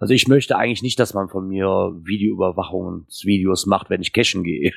Also 0.00 0.14
ich 0.14 0.26
möchte 0.26 0.56
eigentlich 0.56 0.82
nicht, 0.82 0.98
dass 0.98 1.14
man 1.14 1.28
von 1.28 1.46
mir 1.46 1.66
Videoüberwachungsvideos 2.02 3.66
macht, 3.66 3.88
wenn 3.88 4.00
ich 4.00 4.12
cashen 4.12 4.42
gehe. 4.42 4.72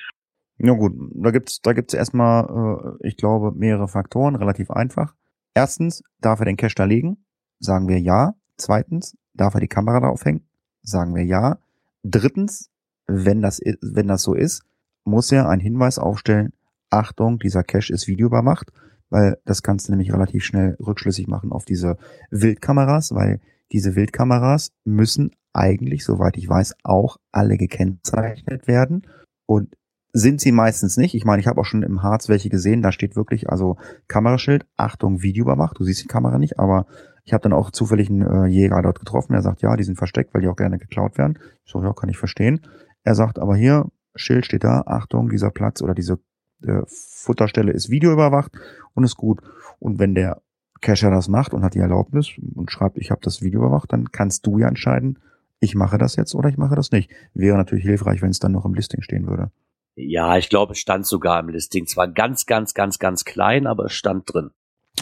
Ja 0.59 0.73
gut, 0.73 0.93
da 1.15 1.31
gibt's 1.31 1.61
da 1.61 1.73
gibt's 1.73 1.95
erstmal, 1.95 2.97
äh, 3.01 3.07
ich 3.07 3.17
glaube, 3.17 3.53
mehrere 3.53 3.87
Faktoren, 3.87 4.35
relativ 4.35 4.69
einfach. 4.69 5.15
Erstens, 5.55 6.03
darf 6.19 6.39
er 6.39 6.45
den 6.45 6.57
Cache 6.57 6.75
da 6.75 6.83
legen? 6.83 7.25
Sagen 7.57 7.87
wir 7.87 7.99
ja. 7.99 8.35
Zweitens, 8.57 9.17
darf 9.33 9.55
er 9.55 9.61
die 9.61 9.67
Kamera 9.67 9.99
da 9.99 10.09
aufhängen? 10.09 10.47
Sagen 10.83 11.15
wir 11.15 11.25
ja. 11.25 11.57
Drittens, 12.03 12.69
wenn 13.07 13.41
das, 13.41 13.59
wenn 13.81 14.07
das 14.07 14.21
so 14.21 14.35
ist, 14.35 14.61
muss 15.05 15.31
er 15.31 15.49
einen 15.49 15.61
Hinweis 15.61 15.97
aufstellen, 15.97 16.53
Achtung, 16.91 17.39
dieser 17.39 17.63
Cache 17.63 17.91
ist 17.91 18.07
videoüberwacht, 18.07 18.71
weil 19.12 19.38
das 19.45 19.62
kannst 19.62 19.88
du 19.88 19.91
nämlich 19.91 20.12
relativ 20.12 20.43
schnell 20.43 20.76
rückschlüssig 20.80 21.28
machen 21.28 21.52
auf 21.52 21.65
diese 21.65 21.97
Wildkameras, 22.32 23.13
weil 23.13 23.39
diese 23.71 23.95
Wildkameras 23.95 24.71
müssen 24.84 25.32
eigentlich, 25.54 26.04
soweit 26.04 26.38
ich 26.38 26.50
weiß, 26.50 26.76
auch 26.84 27.17
alle 27.32 27.58
gekennzeichnet 27.58 28.67
werden. 28.67 29.06
Und 29.45 29.76
sind 30.13 30.41
sie 30.41 30.52
meistens 30.52 30.97
nicht. 30.97 31.13
Ich 31.13 31.26
meine, 31.26 31.39
ich 31.39 31.47
habe 31.47 31.62
auch 31.62 31.65
schon 31.65 31.84
im 31.84 32.04
Harz 32.04 32.28
welche 32.28 32.50
gesehen, 32.50 32.82
da 32.82 32.91
steht 32.91 33.15
wirklich, 33.15 33.50
also 33.50 33.78
Kameraschild, 34.08 34.65
Achtung, 34.76 35.21
Video 35.21 35.45
überwacht, 35.45 35.80
du 35.80 35.84
siehst 35.84 36.04
die 36.04 36.08
Kamera 36.08 36.38
nicht, 36.38 36.60
aber 36.60 36.86
ich 37.24 37.34
habe 37.34 37.43
dann 37.43 37.54
auch 37.54 37.71
zufällig 37.71 38.10
einen 38.10 38.21
äh, 38.21 38.47
Jäger 38.47 38.82
dort 38.82 39.00
getroffen, 39.00 39.34
der 39.34 39.41
sagt, 39.41 39.62
ja, 39.62 39.76
die 39.78 39.84
sind 39.84 39.97
versteckt, 39.97 40.34
weil 40.34 40.41
die 40.41 40.47
auch 40.47 40.56
gerne 40.56 40.80
geklaut 40.80 41.17
werden. 41.17 41.39
So, 41.63 41.82
ja, 41.82 41.93
kann 41.93 42.10
ich 42.10 42.17
verstehen. 42.17 42.62
Er 43.04 43.15
sagt 43.15 43.39
aber 43.39 43.56
hier, 43.56 43.88
Schild 44.15 44.45
steht 44.45 44.63
da, 44.63 44.82
Achtung, 44.86 45.30
dieser 45.30 45.52
Platz 45.52 45.82
oder 45.82 45.93
diese 45.93 46.19
äh, 46.63 46.82
Futterstelle 46.88 47.71
ist 47.71 47.89
videoüberwacht 47.89 48.52
und 48.93 49.04
ist 49.04 49.17
gut. 49.17 49.39
Und 49.80 50.00
wenn 50.00 50.15
der 50.15 50.41
Cacher 50.82 51.12
das 51.12 51.28
macht 51.28 51.54
und 51.54 51.63
hat 51.63 51.76
die 51.76 51.80
Erlaubnis 51.80 52.30
und 52.56 52.71
schreibt, 52.71 52.97
ich 52.97 53.12
habe 53.12 53.21
das 53.24 53.41
Video 53.41 53.62
überwacht, 53.62 53.93
dann 53.93 54.12
kannst 54.12 54.45
du 54.47 54.58
ja 54.58 54.67
entscheiden, 54.67 55.19
ich 55.60 55.76
mache 55.76 55.97
das 55.97 56.15
jetzt 56.15 56.34
oder 56.34 56.50
ich 56.50 56.58
mache 56.58 56.76
das 56.76 56.91
nicht. 56.91 57.12
Wäre 57.34 57.58
natürlich 57.58 57.86
hilfreich, 57.86 58.21
wenn 58.21 58.32
es 58.32 58.39
dann 58.39 58.52
noch 58.52 58.65
im 58.65 58.74
Listing 58.74 59.02
stehen 59.02 59.28
würde. 59.28 59.52
Ja, 59.95 60.38
ich 60.38 60.50
glaube, 60.50 60.74
es 60.74 60.80
stand 60.80 61.06
sogar 61.06 61.39
im 61.39 61.50
Listing. 61.50 61.86
Zwar 61.86 62.08
ganz, 62.08 62.45
ganz, 62.45 62.74
ganz, 62.74 62.97
ganz 62.97 63.26
klein, 63.26 63.67
aber 63.67 63.86
es 63.86 63.93
stand 63.93 64.34
drin. 64.34 64.50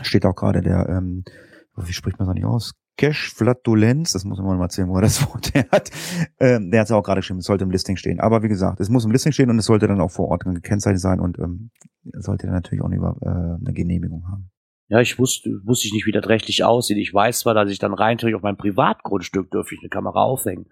Steht 0.02 0.26
auch 0.26 0.36
gerade 0.36 0.62
der, 0.62 0.90
ähm, 0.90 1.24
wie 1.78 1.94
spricht 1.94 2.20
man 2.20 2.28
das 2.28 2.36
nicht 2.36 2.46
aus? 2.46 2.74
Cash 3.00 3.34
Flatulenz, 3.34 4.12
das 4.12 4.26
muss 4.26 4.40
man 4.40 4.58
mal 4.58 4.66
erzählen, 4.66 4.90
wo 4.90 4.96
er 4.98 5.04
das 5.04 5.26
Wort 5.34 5.54
hat. 5.72 5.90
Ähm, 6.38 6.70
der 6.70 6.82
hat 6.82 6.88
es 6.88 6.92
auch 6.92 7.02
gerade 7.02 7.22
geschrieben, 7.22 7.40
es 7.40 7.46
sollte 7.46 7.64
im 7.64 7.72
Listing 7.72 7.96
stehen. 7.96 8.20
Aber 8.20 8.44
wie 8.44 8.50
gesagt, 8.50 8.82
es 8.82 8.90
muss 8.90 9.06
im 9.06 9.12
Listing 9.12 9.32
stehen 9.32 9.50
und 9.50 9.58
es 9.58 9.68
sollte 9.68 9.88
dann 9.88 10.02
auch 10.02 10.12
vor 10.12 10.28
Ort 10.28 10.44
gekennzeichnet 10.44 11.00
sein 11.00 11.22
und 11.22 11.40
ähm, 11.40 11.72
sollte 12.18 12.48
dann 12.48 12.56
natürlich 12.56 12.84
auch 12.84 12.90
eine, 12.90 12.98
äh, 12.98 13.66
eine 13.66 13.74
Genehmigung 13.74 14.28
haben. 14.28 14.52
Ja, 14.90 15.00
ich 15.00 15.18
wusste, 15.18 15.50
wusste 15.64 15.88
ich 15.88 15.94
nicht, 15.94 16.08
wie 16.08 16.12
das 16.12 16.28
rechtlich 16.28 16.66
aussieht. 16.66 16.98
Ich 16.98 17.14
weiß 17.14 17.40
zwar, 17.40 17.54
dass 17.54 17.72
ich 17.72 17.80
dann 17.80 17.94
rein 17.94 18.18
auf 18.36 18.42
mein 18.42 18.58
Privatgrundstück 18.58 19.50
dürfte 19.50 19.76
ich 19.76 19.82
eine 19.82 19.90
Kamera 19.90 20.24
aufhängen. 20.24 20.66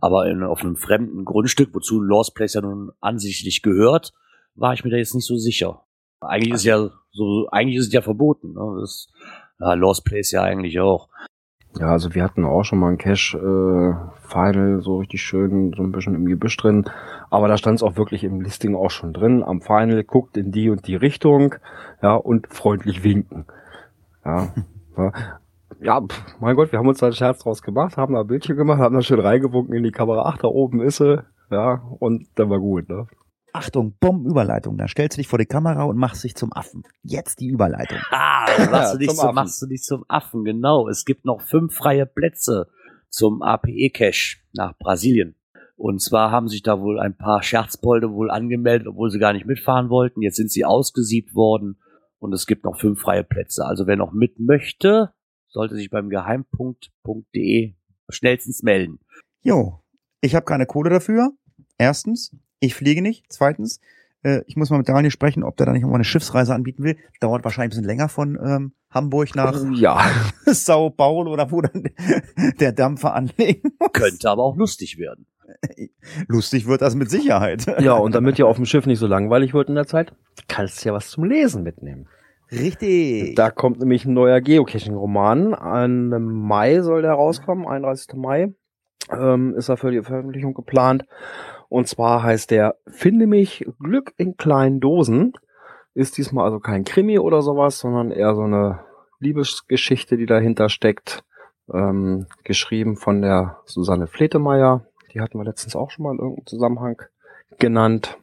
Aber 0.00 0.28
in, 0.28 0.42
auf 0.42 0.62
einem 0.62 0.74
fremden 0.74 1.24
Grundstück, 1.24 1.72
wozu 1.74 2.00
Lost 2.00 2.34
Place 2.34 2.54
ja 2.54 2.60
nun 2.60 2.90
ansichtlich 3.00 3.62
gehört, 3.62 4.14
war 4.56 4.74
ich 4.74 4.82
mir 4.82 4.90
da 4.90 4.96
jetzt 4.96 5.14
nicht 5.14 5.26
so 5.26 5.36
sicher. 5.36 5.84
Eigentlich 6.20 6.54
ist 6.54 6.64
ja 6.64 6.90
so, 7.12 7.46
eigentlich 7.52 7.76
ist 7.76 7.86
es 7.86 7.92
ja 7.92 8.02
verboten. 8.02 8.54
Ne? 8.54 8.78
Das 8.80 9.12
ja, 9.60 9.74
Lost 9.74 10.04
Place 10.04 10.32
ja 10.32 10.42
eigentlich 10.42 10.80
auch. 10.80 11.08
Ja, 11.76 11.88
also 11.92 12.14
wir 12.14 12.24
hatten 12.24 12.44
auch 12.44 12.64
schon 12.64 12.78
mal 12.78 12.90
ein 12.90 12.98
Cache 12.98 13.36
äh, 13.36 14.28
Final 14.28 14.80
so 14.80 14.98
richtig 14.98 15.22
schön, 15.22 15.72
so 15.76 15.82
ein 15.82 15.92
bisschen 15.92 16.14
im 16.14 16.26
Gebüsch 16.26 16.56
drin. 16.56 16.86
Aber 17.30 17.48
da 17.48 17.56
stand 17.56 17.76
es 17.76 17.82
auch 17.82 17.96
wirklich 17.96 18.24
im 18.24 18.40
Listing 18.40 18.74
auch 18.74 18.90
schon 18.90 19.12
drin. 19.12 19.42
Am 19.42 19.60
Final 19.60 20.02
guckt 20.04 20.36
in 20.36 20.50
die 20.50 20.70
und 20.70 20.86
die 20.86 20.96
Richtung, 20.96 21.54
ja, 22.02 22.14
und 22.14 22.48
freundlich 22.48 23.04
winken. 23.04 23.44
Ja. 24.24 24.48
ja 24.96 25.12
ja, 25.80 26.00
pff, 26.00 26.40
mein 26.40 26.56
Gott, 26.56 26.72
wir 26.72 26.78
haben 26.78 26.88
uns 26.88 26.98
da 26.98 27.06
einen 27.06 27.14
Scherz 27.14 27.40
draus 27.40 27.62
gemacht, 27.62 27.96
haben 27.96 28.14
da 28.14 28.20
ein 28.20 28.26
Bildchen 28.26 28.56
gemacht, 28.56 28.78
haben 28.80 28.94
da 28.94 29.02
schön 29.02 29.20
reingewunken 29.20 29.74
in 29.74 29.84
die 29.84 29.92
Kamera. 29.92 30.24
Ach, 30.26 30.38
da 30.38 30.48
oben 30.48 30.80
ist 30.80 30.96
sie. 30.96 31.22
Ja, 31.50 31.82
und 31.98 32.26
dann 32.34 32.50
war 32.50 32.58
gut, 32.58 32.88
ne? 32.88 33.06
Achtung, 33.52 33.96
Bombenüberleitung. 34.00 34.76
Da 34.76 34.88
stellst 34.88 35.16
du 35.16 35.20
dich 35.20 35.28
vor 35.28 35.38
die 35.38 35.46
Kamera 35.46 35.84
und 35.84 35.96
machst 35.96 36.24
dich 36.24 36.34
zum 36.34 36.52
Affen. 36.52 36.82
Jetzt 37.02 37.40
die 37.40 37.48
Überleitung. 37.48 37.98
Ah, 38.10 38.46
machst, 38.70 38.94
du 38.94 38.98
dich 38.98 39.14
zum, 39.14 39.34
machst 39.34 39.62
du 39.62 39.66
dich 39.66 39.82
zum 39.82 40.04
Affen, 40.08 40.44
genau. 40.44 40.88
Es 40.88 41.04
gibt 41.04 41.24
noch 41.24 41.40
fünf 41.40 41.74
freie 41.74 42.06
Plätze 42.06 42.68
zum 43.08 43.42
APE-Cache 43.42 44.38
nach 44.52 44.76
Brasilien. 44.78 45.34
Und 45.76 46.02
zwar 46.02 46.30
haben 46.30 46.48
sich 46.48 46.62
da 46.62 46.80
wohl 46.80 46.98
ein 46.98 47.16
paar 47.16 47.42
Scherzbolde 47.42 48.10
wohl 48.12 48.30
angemeldet, 48.30 48.88
obwohl 48.88 49.10
sie 49.10 49.20
gar 49.20 49.32
nicht 49.32 49.46
mitfahren 49.46 49.90
wollten. 49.90 50.22
Jetzt 50.22 50.36
sind 50.36 50.50
sie 50.50 50.64
ausgesiebt 50.64 51.34
worden 51.34 51.78
und 52.18 52.32
es 52.32 52.46
gibt 52.46 52.64
noch 52.64 52.78
fünf 52.78 53.00
freie 53.00 53.22
Plätze. 53.22 53.64
Also 53.64 53.86
wer 53.86 53.96
noch 53.96 54.12
mit 54.12 54.40
möchte, 54.40 55.12
sollte 55.48 55.76
sich 55.76 55.88
beim 55.88 56.10
geheimpunkt.de 56.10 57.74
schnellstens 58.08 58.62
melden. 58.62 58.98
Jo, 59.40 59.80
ich 60.20 60.34
habe 60.34 60.44
keine 60.44 60.66
Kohle 60.66 60.90
dafür. 60.90 61.32
Erstens, 61.78 62.36
ich 62.60 62.74
fliege 62.74 63.02
nicht. 63.02 63.24
Zweitens, 63.28 63.80
äh, 64.22 64.42
ich 64.46 64.56
muss 64.56 64.70
mal 64.70 64.78
mit 64.78 64.88
Daniel 64.88 65.10
sprechen, 65.10 65.42
ob 65.42 65.56
der 65.56 65.66
da 65.66 65.72
nicht 65.72 65.84
mal 65.84 65.94
eine 65.94 66.04
Schiffsreise 66.04 66.54
anbieten 66.54 66.82
will. 66.82 66.96
Dauert 67.20 67.44
wahrscheinlich 67.44 67.68
ein 67.68 67.82
bisschen 67.82 67.84
länger 67.84 68.08
von 68.08 68.38
ähm, 68.42 68.72
Hamburg 68.90 69.34
nach 69.34 69.54
ja. 69.74 70.04
Sao 70.46 70.90
Paulo 70.90 71.32
oder 71.32 71.50
wo 71.50 71.60
dann 71.60 71.84
der 72.60 72.72
Dampfer 72.72 73.14
anlegen 73.14 73.72
muss. 73.78 73.92
Könnte 73.92 74.30
aber 74.30 74.44
auch 74.44 74.56
lustig 74.56 74.98
werden. 74.98 75.26
Lustig 76.28 76.66
wird 76.66 76.82
das 76.82 76.94
mit 76.94 77.10
Sicherheit. 77.10 77.64
Ja, 77.80 77.94
und 77.94 78.14
damit 78.14 78.38
ihr 78.38 78.46
auf 78.46 78.56
dem 78.56 78.66
Schiff 78.66 78.84
nicht 78.84 78.98
so 78.98 79.06
langweilig 79.06 79.54
wird 79.54 79.70
in 79.70 79.76
der 79.76 79.86
Zeit, 79.86 80.12
kannst 80.46 80.84
du 80.84 80.90
ja 80.90 80.94
was 80.94 81.08
zum 81.08 81.24
Lesen 81.24 81.62
mitnehmen. 81.62 82.06
Richtig. 82.52 83.34
Da 83.34 83.50
kommt 83.50 83.78
nämlich 83.78 84.04
ein 84.04 84.12
neuer 84.12 84.42
Geocaching-Roman. 84.42 85.54
An 85.54 86.08
Mai 86.10 86.82
soll 86.82 87.00
der 87.00 87.12
rauskommen, 87.12 87.66
31. 87.66 88.14
Mai 88.14 88.54
ähm, 89.10 89.54
ist 89.56 89.68
er 89.68 89.76
für 89.76 89.90
die 89.90 90.02
Veröffentlichung 90.02 90.54
geplant. 90.54 91.04
Und 91.68 91.88
zwar 91.88 92.22
heißt 92.22 92.50
der 92.50 92.76
Finde 92.86 93.26
mich 93.26 93.66
Glück 93.78 94.12
in 94.16 94.36
kleinen 94.36 94.80
Dosen. 94.80 95.32
Ist 95.94 96.16
diesmal 96.16 96.44
also 96.44 96.60
kein 96.60 96.84
Krimi 96.84 97.18
oder 97.18 97.42
sowas, 97.42 97.78
sondern 97.78 98.10
eher 98.10 98.34
so 98.34 98.42
eine 98.42 98.80
Liebesgeschichte, 99.20 100.16
die 100.16 100.26
dahinter 100.26 100.68
steckt. 100.68 101.24
Ähm, 101.72 102.26
geschrieben 102.44 102.96
von 102.96 103.20
der 103.20 103.58
Susanne 103.66 104.06
Fletemeyer. 104.06 104.86
Die 105.12 105.20
hatten 105.20 105.38
wir 105.38 105.44
letztens 105.44 105.76
auch 105.76 105.90
schon 105.90 106.04
mal 106.04 106.12
in 106.12 106.18
irgendeinem 106.18 106.46
Zusammenhang 106.46 107.02
genannt. 107.58 108.18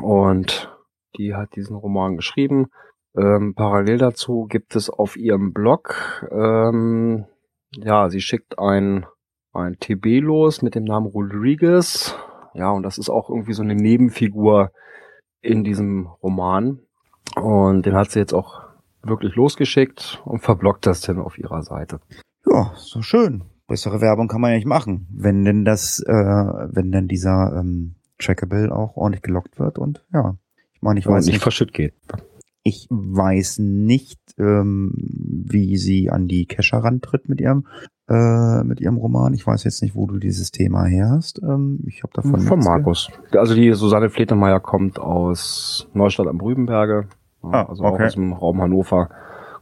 Und 0.00 0.72
die 1.16 1.34
hat 1.34 1.56
diesen 1.56 1.76
Roman 1.76 2.16
geschrieben. 2.16 2.68
Ähm, 3.16 3.54
parallel 3.54 3.98
dazu 3.98 4.46
gibt 4.48 4.74
es 4.74 4.90
auf 4.90 5.16
ihrem 5.16 5.52
Blog, 5.52 6.26
ähm, 6.32 7.26
ja, 7.76 8.10
sie 8.10 8.20
schickt 8.20 8.58
ein, 8.58 9.06
ein 9.54 9.78
TB 9.78 10.20
los 10.20 10.62
mit 10.62 10.74
dem 10.74 10.84
Namen 10.84 11.06
Rodriguez. 11.06 12.16
Ja, 12.54 12.70
und 12.70 12.82
das 12.82 12.98
ist 12.98 13.10
auch 13.10 13.30
irgendwie 13.30 13.52
so 13.52 13.62
eine 13.62 13.74
Nebenfigur 13.74 14.70
in 15.40 15.64
diesem 15.64 16.06
Roman. 16.22 16.80
Und 17.36 17.86
den 17.86 17.94
hat 17.94 18.10
sie 18.10 18.18
jetzt 18.18 18.32
auch 18.32 18.62
wirklich 19.02 19.34
losgeschickt 19.34 20.22
und 20.24 20.40
verblockt 20.40 20.86
das 20.86 21.00
dann 21.00 21.18
auf 21.18 21.38
ihrer 21.38 21.62
Seite. 21.62 22.00
Ja, 22.46 22.72
so 22.76 23.02
schön. 23.02 23.44
Bessere 23.66 24.00
Werbung 24.00 24.28
kann 24.28 24.40
man 24.40 24.50
ja 24.50 24.56
nicht 24.56 24.66
machen, 24.66 25.08
wenn 25.10 25.44
denn 25.44 25.64
das, 25.64 26.00
äh, 26.00 26.12
wenn 26.12 26.92
denn 26.92 27.08
dieser 27.08 27.56
ähm, 27.58 27.94
Trackable 28.18 28.74
auch 28.74 28.96
ordentlich 28.96 29.22
gelockt 29.22 29.58
wird 29.58 29.78
und 29.78 30.04
ja. 30.12 30.36
Ich 30.74 30.82
meine, 30.82 31.00
ich 31.00 31.06
weiß 31.06 31.24
nicht, 31.24 31.34
nicht 31.34 31.42
verschütt 31.42 31.72
geht. 31.72 31.94
Ich 32.62 32.86
weiß 32.90 33.58
nicht, 33.58 34.20
ähm, 34.38 34.92
wie 34.96 35.76
sie 35.76 36.10
an 36.10 36.28
die 36.28 36.46
Kescher 36.46 36.78
rantritt 36.78 37.28
mit 37.28 37.40
ihrem 37.40 37.66
äh, 38.08 38.64
mit 38.64 38.80
ihrem 38.80 38.96
Roman. 38.96 39.34
Ich 39.34 39.46
weiß 39.46 39.64
jetzt 39.64 39.82
nicht, 39.82 39.94
wo 39.94 40.06
du 40.06 40.18
dieses 40.18 40.50
Thema 40.50 40.84
her 40.84 41.10
hast. 41.10 41.40
Ähm, 41.42 41.80
ich 41.86 42.02
habe 42.02 42.12
davon 42.12 42.40
von 42.40 42.60
Markus. 42.60 43.10
Also 43.32 43.54
die 43.54 43.72
Susanne 43.72 44.10
Fletemeyer 44.10 44.60
kommt 44.60 44.98
aus 44.98 45.88
Neustadt 45.94 46.26
am 46.26 46.40
Rübenberge, 46.40 47.08
ah, 47.42 47.62
also 47.62 47.84
okay. 47.84 47.94
auch 47.94 48.06
aus 48.06 48.14
dem 48.14 48.32
Raum 48.32 48.60
Hannover, 48.60 49.10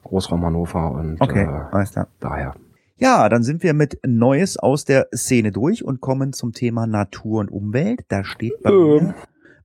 Großraum 0.05 0.45
Hannover 0.45 0.93
und 0.93 1.21
okay, 1.21 1.45
äh, 1.45 1.75
alles 1.75 1.93
klar. 1.93 2.09
daher. 2.21 2.55
Ja, 2.97 3.29
dann 3.29 3.43
sind 3.43 3.63
wir 3.63 3.75
mit 3.75 3.99
Neues 4.07 4.57
aus 4.57 4.85
der 4.85 5.09
Szene 5.15 5.51
durch 5.51 5.85
und 5.85 6.01
kommen 6.01 6.33
zum 6.33 6.53
Thema 6.53 6.87
Natur 6.87 7.41
und 7.41 7.51
Umwelt. 7.51 8.05
Da 8.09 8.23
steht 8.23 8.63
bei 8.63 8.71
ähm. 8.71 9.07
mir 9.07 9.15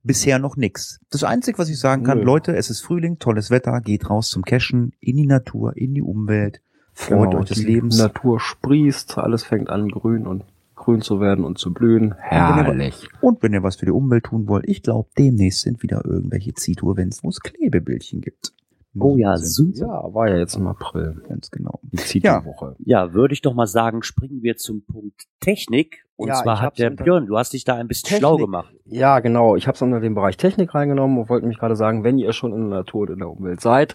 bisher 0.07 0.39
noch 0.39 0.55
nix. 0.55 0.99
Das 1.11 1.23
Einzige, 1.23 1.59
was 1.59 1.69
ich 1.69 1.79
sagen 1.79 2.03
kann, 2.03 2.19
Nö. 2.19 2.23
Leute, 2.23 2.55
es 2.55 2.71
ist 2.71 2.81
Frühling, 2.81 3.19
tolles 3.19 3.51
Wetter, 3.51 3.81
geht 3.81 4.09
raus 4.09 4.29
zum 4.29 4.43
Cashen, 4.43 4.93
in 4.99 5.17
die 5.17 5.27
Natur, 5.27 5.75
in 5.75 5.93
die 5.93 6.01
Umwelt, 6.01 6.61
freut 6.97 7.29
genau, 7.31 7.41
euch 7.41 7.49
des 7.49 7.63
Lebens. 7.63 7.95
Die 7.95 8.01
Natur 8.01 8.39
sprießt, 8.39 9.17
alles 9.17 9.43
fängt 9.43 9.69
an 9.69 9.87
grün 9.89 10.25
und 10.25 10.43
grün 10.75 11.01
zu 11.01 11.19
werden 11.19 11.45
und 11.45 11.57
zu 11.57 11.73
blühen. 11.73 12.15
Herrlich. 12.19 13.07
Und 13.21 13.41
wenn 13.43 13.53
ihr 13.53 13.63
was 13.63 13.75
für 13.77 13.85
die 13.85 13.91
Umwelt 13.91 14.25
tun 14.25 14.47
wollt, 14.47 14.67
ich 14.67 14.83
glaube, 14.83 15.09
demnächst 15.17 15.61
sind 15.61 15.83
wieder 15.83 16.03
irgendwelche 16.05 16.53
Zito-Events, 16.53 17.23
wo 17.23 17.29
es 17.29 17.39
Klebebildchen 17.39 18.21
gibt. 18.21 18.53
Oh 18.99 19.15
ja, 19.15 19.37
super. 19.37 19.77
Ja, 19.79 20.13
war 20.13 20.27
ja 20.27 20.37
jetzt 20.37 20.55
im 20.55 20.65
April. 20.65 21.21
Ganz 21.27 21.51
genau. 21.51 21.79
Die 21.83 21.97
zieht 21.97 22.23
Ja. 22.23 22.43
Ja, 22.79 23.13
würde 23.13 23.33
ich 23.33 23.41
doch 23.41 23.53
mal 23.53 23.67
sagen, 23.67 24.01
springen 24.01 24.41
wir 24.41 24.57
zum 24.57 24.83
Punkt 24.85 25.25
Technik. 25.39 26.05
Und 26.15 26.29
Ja, 26.29 26.41
zwar 26.41 26.61
hat 26.61 26.79
der 26.79 26.89
Björn, 26.89 27.27
du 27.27 27.37
hast 27.37 27.53
dich 27.53 27.63
da 27.63 27.75
ein 27.75 27.87
bisschen 27.87 28.07
Technik. 28.07 28.21
schlau 28.21 28.37
gemacht. 28.37 28.73
Ja, 28.85 29.19
genau. 29.19 29.55
Ich 29.55 29.67
habe 29.67 29.75
es 29.75 29.81
unter 29.83 29.99
den 29.99 30.15
Bereich 30.15 30.37
Technik 30.37 30.73
reingenommen 30.73 31.19
und 31.19 31.29
wollte 31.29 31.45
mich 31.45 31.59
gerade 31.59 31.75
sagen, 31.75 32.03
wenn 32.03 32.17
ihr 32.17 32.33
schon 32.33 32.53
in 32.53 32.69
der 32.69 32.79
Natur 32.79 33.01
und 33.01 33.11
in 33.11 33.19
der 33.19 33.29
Umwelt 33.29 33.61
seid, 33.61 33.93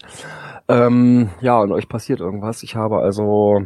ähm, 0.67 1.29
ja, 1.41 1.59
und 1.59 1.71
euch 1.71 1.89
passiert 1.89 2.19
irgendwas. 2.19 2.63
Ich 2.63 2.75
habe 2.75 2.99
also 2.99 3.65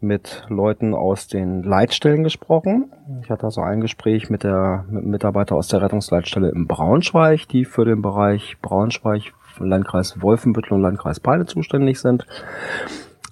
mit 0.00 0.44
Leuten 0.48 0.94
aus 0.94 1.26
den 1.26 1.62
Leitstellen 1.62 2.22
gesprochen. 2.22 2.92
Ich 3.22 3.30
hatte 3.30 3.44
also 3.44 3.60
ein 3.62 3.80
Gespräch 3.80 4.30
mit 4.30 4.44
der 4.44 4.84
mit 4.88 5.04
Mitarbeiter 5.04 5.56
aus 5.56 5.68
der 5.68 5.82
Rettungsleitstelle 5.82 6.50
in 6.50 6.66
Braunschweig, 6.66 7.48
die 7.48 7.64
für 7.64 7.84
den 7.84 8.02
Bereich 8.02 8.56
Braunschweig, 8.60 9.32
Landkreis 9.58 10.20
Wolfenbüttel 10.20 10.74
und 10.74 10.82
Landkreis 10.82 11.18
Peine 11.18 11.46
zuständig 11.46 12.00
sind. 12.00 12.26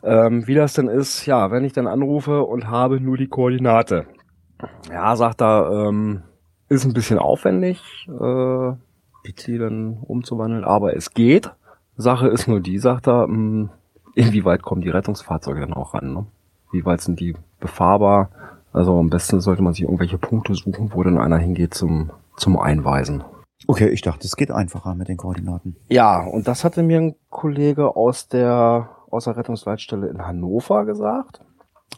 Ähm, 0.03 0.47
wie 0.47 0.55
das 0.55 0.75
denn 0.75 0.89
ist, 0.89 1.27
ja, 1.27 1.51
wenn 1.51 1.65
ich 1.65 1.73
dann 1.73 1.87
anrufe 1.87 2.43
und 2.43 2.69
habe 2.69 3.01
nur 3.01 3.17
die 3.17 3.29
Koordinate. 3.29 4.07
Ja, 4.91 5.17
sagt 5.17 5.43
er, 5.43 5.71
ähm, 5.71 6.23
ist 6.69 6.85
ein 6.85 6.95
bisschen 6.95 7.19
aufwendig, 7.19 8.09
äh, 8.09 8.73
die 9.47 9.59
dann 9.59 9.99
umzuwandeln, 10.03 10.65
aber 10.65 10.97
es 10.97 11.13
geht. 11.13 11.51
Sache 11.97 12.29
ist 12.29 12.49
nur 12.49 12.61
die, 12.61 12.79
sagt 12.79 13.07
er, 13.07 13.27
mh, 13.27 13.71
inwieweit 14.15 14.63
kommen 14.63 14.83
die 14.83 14.91
Rettungsfahrzeuge 14.91 15.61
dann 15.61 15.75
auch 15.75 15.95
ran? 15.95 16.13
Ne? 16.13 16.27
Wie 16.73 16.85
weit 16.85 17.01
sind 17.01 17.21
die 17.21 17.37
befahrbar? 17.61 18.31
Also 18.73 18.99
am 18.99 19.11
besten 19.11 19.41
sollte 19.41 19.63
man 19.63 19.73
sich 19.73 19.83
irgendwelche 19.83 20.19
Punkte 20.19 20.55
suchen, 20.55 20.91
wo 20.93 21.03
dann 21.03 21.19
einer 21.19 21.39
hingeht 21.39 21.75
zum, 21.75 22.11
zum 22.37 22.59
Einweisen. 22.59 23.23
Okay, 23.67 23.89
ich 23.89 24.03
dachte, 24.03 24.27
es 24.27 24.37
geht 24.37 24.51
einfacher 24.51 24.95
mit 24.95 25.09
den 25.09 25.17
Koordinaten. 25.17 25.77
Ja, 25.89 26.21
und 26.25 26.49
das 26.49 26.65
hatte 26.65 26.83
mir 26.83 27.01
ein 27.01 27.15
Kollege 27.31 27.97
aus 27.97 28.29
der, 28.29 28.91
aus 29.11 29.25
der 29.25 29.37
Rettungsleitstelle 29.37 30.09
in 30.09 30.27
Hannover 30.27 30.85
gesagt. 30.85 31.41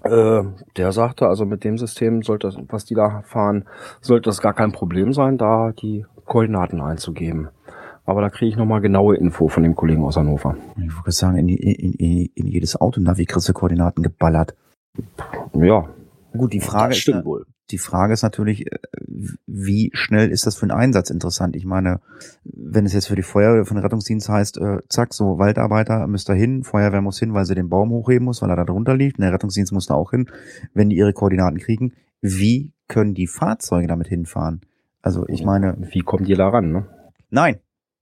Äh, 0.04 0.42
der 0.76 0.92
sagte, 0.92 1.26
also 1.26 1.46
mit 1.46 1.64
dem 1.64 1.78
System 1.78 2.22
sollte 2.22 2.48
das, 2.48 2.58
was 2.68 2.84
die 2.84 2.94
da 2.94 3.22
fahren, 3.24 3.64
sollte 4.00 4.28
das 4.28 4.40
gar 4.40 4.52
kein 4.52 4.72
Problem 4.72 5.12
sein, 5.12 5.38
da 5.38 5.72
die 5.72 6.04
Koordinaten 6.26 6.80
einzugeben. 6.80 7.48
Aber 8.06 8.20
da 8.20 8.30
kriege 8.30 8.48
ich 8.50 8.56
nochmal 8.56 8.80
genaue 8.80 9.16
Info 9.16 9.48
von 9.48 9.62
dem 9.64 9.74
Kollegen 9.74 10.04
aus 10.04 10.16
Hannover. 10.16 10.56
Ich 10.78 10.96
würde 10.96 11.10
sagen, 11.12 11.38
in, 11.38 11.48
in, 11.48 11.92
in, 11.94 12.26
in 12.34 12.46
jedes 12.46 12.80
Autonavi 12.80 13.26
kriegst 13.26 13.48
du 13.48 13.52
Koordinaten 13.52 14.02
geballert. 14.02 14.54
Ja, 15.54 15.88
Gut, 16.36 16.52
die 16.52 16.60
Frage 16.60 16.90
das 16.90 16.96
ist, 16.98 17.02
stimmt 17.02 17.18
na- 17.20 17.24
wohl. 17.24 17.46
die 17.70 17.78
Frage 17.78 18.12
ist 18.12 18.22
natürlich, 18.22 18.66
äh, 18.70 18.78
wie 19.46 19.90
schnell 19.94 20.30
ist 20.30 20.46
das 20.46 20.56
für 20.56 20.62
einen 20.64 20.70
Einsatz 20.78 21.08
interessant? 21.10 21.56
Ich 21.56 21.64
meine, 21.64 22.00
wenn 22.44 22.84
es 22.86 22.92
jetzt 22.92 23.08
für 23.08 23.16
die 23.16 23.22
Feuerwehr, 23.22 23.64
für 23.64 23.74
den 23.74 23.80
Rettungsdienst 23.82 24.28
heißt, 24.28 24.58
äh, 24.58 24.78
zack, 24.88 25.14
so 25.14 25.38
Waldarbeiter 25.38 26.06
müsst 26.06 26.28
da 26.28 26.32
hin, 26.34 26.62
Feuerwehr 26.62 27.00
muss 27.00 27.18
hin, 27.18 27.32
weil 27.34 27.44
sie 27.46 27.54
den 27.54 27.68
Baum 27.70 27.90
hochheben 27.90 28.24
muss, 28.26 28.42
weil 28.42 28.50
er 28.50 28.56
da 28.56 28.64
drunter 28.64 28.94
liegt, 28.96 29.18
und 29.18 29.22
der 29.22 29.32
Rettungsdienst 29.32 29.72
muss 29.72 29.86
da 29.86 29.94
auch 29.94 30.10
hin, 30.10 30.28
wenn 30.74 30.90
die 30.90 30.96
ihre 30.96 31.12
Koordinaten 31.12 31.58
kriegen. 31.58 31.92
Wie 32.20 32.72
können 32.86 33.14
die 33.14 33.26
Fahrzeuge 33.26 33.86
damit 33.88 34.08
hinfahren? 34.08 34.60
Also 35.02 35.26
ich 35.28 35.44
meine, 35.44 35.76
wie 35.92 36.00
kommt 36.00 36.28
ihr 36.28 36.36
da 36.36 36.48
ran? 36.48 36.70
Ne? 36.72 36.86
nein, 37.30 37.56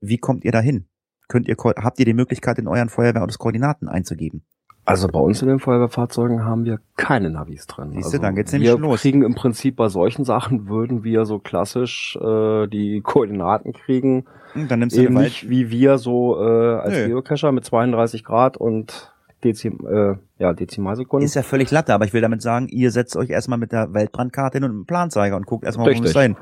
wie 0.09 0.19
kommt 0.19 0.45
ihr 0.45 0.53
da 0.53 0.61
hin? 0.61 0.87
Könnt 1.29 1.49
ihr, 1.49 1.57
habt 1.59 1.99
ihr 1.99 2.05
die 2.05 2.15
Möglichkeit, 2.15 2.59
in 2.59 2.69
euren 2.69 2.89
Feuerwehrautos 2.89 3.39
Koordinaten 3.39 3.89
einzugeben? 3.89 4.45
Also 4.87 5.09
bei 5.09 5.19
uns 5.19 5.41
in 5.41 5.49
den 5.49 5.61
Feuerwehrfahrzeugen 5.61 6.45
haben 6.45 6.67
wir 6.67 6.79
keine 6.97 7.31
Navis 7.31 7.67
drin. 7.67 7.93
Siehste, 7.93 8.05
also 8.07 8.19
dann 8.19 8.35
geht's 8.35 8.53
nämlich 8.53 8.71
wir 8.71 8.79
los. 8.79 9.01
kriegen 9.01 9.23
im 9.23 9.35
Prinzip 9.35 9.77
bei 9.77 9.89
solchen 9.89 10.27
Sachen 10.27 10.69
würden 10.69 11.05
wir 11.05 11.25
so 11.25 11.39
klassisch 11.39 12.19
äh, 12.21 12.67
die 12.67 13.01
Koordinaten 13.01 13.73
kriegen. 13.73 14.27
Hm, 14.53 14.69
Dann 14.69 14.81
nimmst 14.81 14.97
du 14.97 15.09
nicht 15.11 15.49
wie 15.49 15.71
wir 15.71 15.97
so 15.97 16.39
äh, 16.39 16.75
als 16.77 16.93
Nö. 16.99 17.07
Geocacher 17.07 17.51
mit 17.53 17.65
32 17.65 18.25
Grad 18.25 18.59
und 18.59 19.15
Dezim, 19.43 19.87
äh, 19.87 20.17
ja, 20.39 20.53
Dezimalsekunden. 20.53 21.25
Ist 21.25 21.35
ja 21.35 21.43
völlig 21.43 21.71
Latte, 21.71 21.95
aber 21.95 22.05
ich 22.05 22.13
will 22.13 22.21
damit 22.21 22.43
sagen, 22.43 22.69
ihr 22.69 22.91
setzt 22.91 23.17
euch 23.17 23.31
erstmal 23.31 23.59
mit 23.59 23.73
der 23.73 23.95
Weltbrandkarte 23.95 24.59
hin 24.59 24.65
und 24.65 24.71
mit 24.73 24.85
dem 24.85 24.87
Planzeiger 24.87 25.37
und 25.37 25.47
guckt 25.47 25.65
erstmal, 25.65 25.87
wo 25.87 26.03
es 26.03 26.13
dahin. 26.13 26.37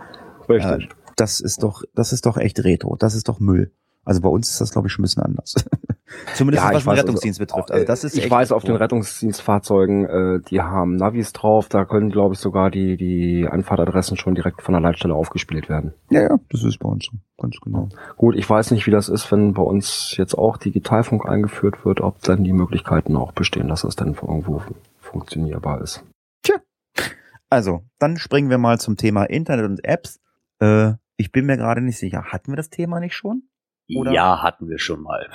Richtig. 0.49 0.85
Äh, 0.85 1.02
das 1.17 1.41
ist 1.41 1.63
doch, 1.63 1.83
das 1.95 2.13
ist 2.13 2.27
doch 2.27 2.37
echt 2.37 2.63
Retro. 2.65 2.97
Das 2.97 3.15
ist 3.15 3.29
doch 3.29 3.41
Müll. 3.41 3.73
Also 4.05 4.21
bei 4.21 4.29
uns 4.29 4.51
ist 4.51 4.61
das, 4.61 4.73
glaube 4.73 4.89
ich, 4.89 4.93
schon 4.93 5.03
ein 5.03 5.05
bisschen 5.05 5.23
anders. 5.23 5.55
Zumindest 6.35 6.65
Ja, 6.65 6.75
was 6.75 6.83
den 6.83 6.87
weiß, 6.87 6.99
Rettungsdienst 6.99 7.41
also, 7.41 7.55
betrifft. 7.55 7.71
Also 7.71 7.87
das 7.87 8.05
ist 8.05 8.19
ich 8.19 8.31
weiß, 8.31 8.53
auf 8.53 8.65
den. 8.65 8.77
Rettungsdienstfahrzeugen, 8.77 10.05
äh, 10.07 10.41
die 10.41 10.61
haben 10.61 10.97
Navis 10.97 11.33
drauf, 11.33 11.69
da 11.69 11.85
können, 11.85 12.11
glaube 12.11 12.35
ich, 12.35 12.41
sogar 12.41 12.71
die, 12.71 12.97
die 12.97 13.49
Anfahrtadressen 13.49 14.17
schon 14.17 14.35
direkt 14.35 14.61
von 14.61 14.73
der 14.73 14.81
Leitstelle 14.81 15.15
aufgespielt 15.15 15.69
werden. 15.69 15.95
Ja, 16.11 16.23
ja, 16.23 16.39
das 16.51 16.65
ist 16.65 16.79
bei 16.79 16.89
uns 16.89 17.07
so. 17.07 17.13
Ganz 17.41 17.57
genau. 17.63 17.89
Gut, 18.17 18.37
ich 18.37 18.49
weiß 18.49 18.73
nicht, 18.73 18.87
wie 18.87 18.91
das 18.91 19.09
ist, 19.09 19.31
wenn 19.33 19.55
bei 19.55 19.63
uns 19.63 20.15
jetzt 20.17 20.35
auch 20.37 20.57
Digitalfunk 20.57 21.27
eingeführt 21.27 21.85
wird, 21.85 22.01
ob 22.01 22.21
dann 22.23 22.45
die 22.45 22.53
Möglichkeiten 22.53 23.17
auch 23.17 23.33
bestehen, 23.33 23.69
dass 23.69 23.83
das 23.83 23.97
dann 23.97 24.15
irgendwo 24.15 24.63
funktionierbar 25.01 25.81
ist. 25.81 26.05
Also, 27.53 27.83
dann 27.99 28.17
springen 28.17 28.49
wir 28.49 28.57
mal 28.57 28.81
zum 28.81 28.97
Thema 28.97 29.25
Internet 29.25 29.67
und 29.67 29.85
Apps. 29.85 30.21
Äh, 30.59 30.95
ich 31.23 31.31
bin 31.33 31.47
mir 31.47 31.57
gerade 31.57 31.81
nicht 31.81 31.99
sicher. 31.99 32.25
Hatten 32.33 32.51
wir 32.53 32.57
das 32.57 32.69
Thema 32.71 32.99
nicht 33.01 33.15
schon? 33.15 33.45
Oder- 33.97 34.13
Ja, 34.13 34.43
hatten 34.43 34.69
wir 34.69 34.79
schon 34.79 35.01
mal. 35.03 35.27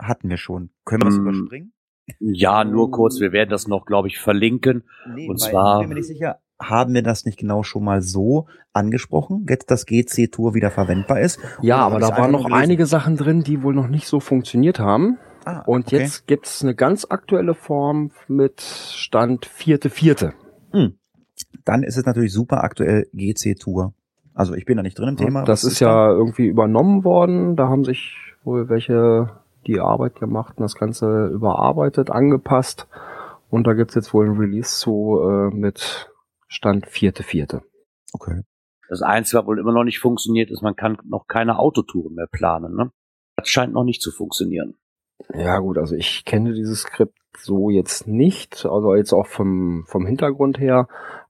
Hatten 0.00 0.30
wir 0.30 0.38
schon. 0.38 0.70
Können 0.86 1.02
wir 1.02 1.06
das 1.06 1.16
Ähm, 1.16 1.22
überspringen? 1.26 1.72
Ja, 2.20 2.64
nur 2.64 2.90
kurz, 2.90 3.20
wir 3.20 3.32
werden 3.32 3.50
das 3.50 3.68
noch, 3.68 3.84
glaube 3.84 4.08
ich, 4.08 4.18
verlinken. 4.18 4.84
Nee, 5.14 5.28
und 5.28 5.38
weil 5.42 5.50
zwar- 5.50 5.74
ich 5.76 5.80
bin 5.82 5.88
mir 5.90 5.94
nicht 5.96 6.06
sicher, 6.06 6.40
haben 6.60 6.94
wir 6.94 7.02
das 7.02 7.26
nicht 7.26 7.38
genau 7.38 7.62
schon 7.62 7.84
mal 7.84 8.00
so 8.00 8.46
angesprochen, 8.72 9.44
jetzt 9.48 9.70
das 9.70 9.84
GC-Tour 9.84 10.54
wieder 10.54 10.70
verwendbar 10.70 11.20
ist? 11.20 11.38
Ja, 11.60 11.86
Oder 11.86 11.96
aber 11.96 12.00
da 12.00 12.08
waren 12.16 12.32
noch 12.32 12.44
gelesen? 12.46 12.62
einige 12.62 12.86
Sachen 12.86 13.16
drin, 13.18 13.42
die 13.42 13.62
wohl 13.62 13.74
noch 13.74 13.88
nicht 13.88 14.06
so 14.06 14.20
funktioniert 14.20 14.78
haben. 14.78 15.18
Ah, 15.44 15.60
Und 15.66 15.88
okay. 15.88 15.98
jetzt 15.98 16.26
gibt's 16.26 16.62
eine 16.62 16.74
ganz 16.74 17.04
aktuelle 17.10 17.54
Form 17.54 18.10
mit 18.26 18.60
Stand 18.62 19.44
vierte 19.46 19.90
vierte. 19.90 20.32
Dann 21.64 21.82
ist 21.82 21.96
es 21.96 22.06
natürlich 22.06 22.32
super 22.32 22.64
aktuell 22.64 23.08
GC-Tour. 23.12 23.92
Also 24.38 24.54
ich 24.54 24.64
bin 24.64 24.76
da 24.76 24.84
nicht 24.84 24.96
drin 24.96 25.08
im 25.08 25.16
Thema. 25.16 25.42
Das 25.42 25.64
Was 25.64 25.72
ist 25.72 25.80
ja 25.80 26.12
irgendwie 26.12 26.46
übernommen 26.46 27.02
worden. 27.02 27.56
Da 27.56 27.68
haben 27.68 27.84
sich 27.84 28.16
wohl 28.44 28.68
welche 28.68 29.30
die 29.66 29.80
Arbeit 29.80 30.14
gemacht 30.14 30.54
und 30.56 30.62
das 30.62 30.76
Ganze 30.76 31.26
überarbeitet, 31.26 32.08
angepasst. 32.10 32.86
Und 33.50 33.66
da 33.66 33.72
gibt's 33.72 33.96
jetzt 33.96 34.14
wohl 34.14 34.26
ein 34.26 34.38
Release 34.38 34.78
zu 34.78 35.18
äh, 35.20 35.52
mit 35.52 36.12
Stand 36.46 36.86
vierte 36.86 37.24
vierte. 37.24 37.62
Okay. 38.12 38.42
Das 38.88 39.02
Einzige, 39.02 39.40
was 39.40 39.46
wohl 39.46 39.58
immer 39.58 39.72
noch 39.72 39.82
nicht 39.82 39.98
funktioniert, 39.98 40.52
ist, 40.52 40.62
man 40.62 40.76
kann 40.76 40.98
noch 41.04 41.26
keine 41.26 41.58
Autotouren 41.58 42.14
mehr 42.14 42.28
planen. 42.30 42.76
Ne? 42.76 42.92
Das 43.34 43.48
scheint 43.48 43.72
noch 43.72 43.84
nicht 43.84 44.00
zu 44.00 44.12
funktionieren. 44.12 44.76
Ja 45.34 45.58
gut, 45.58 45.78
also 45.78 45.96
ich 45.96 46.24
kenne 46.24 46.52
dieses 46.52 46.82
Skript 46.82 47.18
so 47.36 47.70
jetzt 47.70 48.06
nicht, 48.06 48.64
also 48.66 48.94
jetzt 48.94 49.12
auch 49.12 49.26
vom, 49.26 49.84
vom 49.88 50.06
Hintergrund 50.06 50.60
her. 50.60 50.86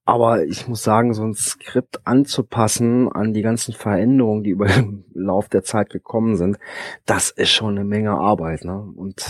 Aber 0.08 0.42
ich 0.42 0.66
muss 0.66 0.82
sagen, 0.82 1.12
so 1.12 1.22
ein 1.22 1.34
Skript 1.34 2.00
anzupassen 2.06 3.12
an 3.12 3.34
die 3.34 3.42
ganzen 3.42 3.74
Veränderungen, 3.74 4.42
die 4.42 4.48
über 4.48 4.64
den 4.66 5.04
Lauf 5.12 5.50
der 5.50 5.64
Zeit 5.64 5.90
gekommen 5.90 6.36
sind, 6.36 6.56
das 7.04 7.28
ist 7.28 7.50
schon 7.50 7.76
eine 7.76 7.84
Menge 7.84 8.12
Arbeit. 8.12 8.64
Ne? 8.64 8.90
Und 8.96 9.22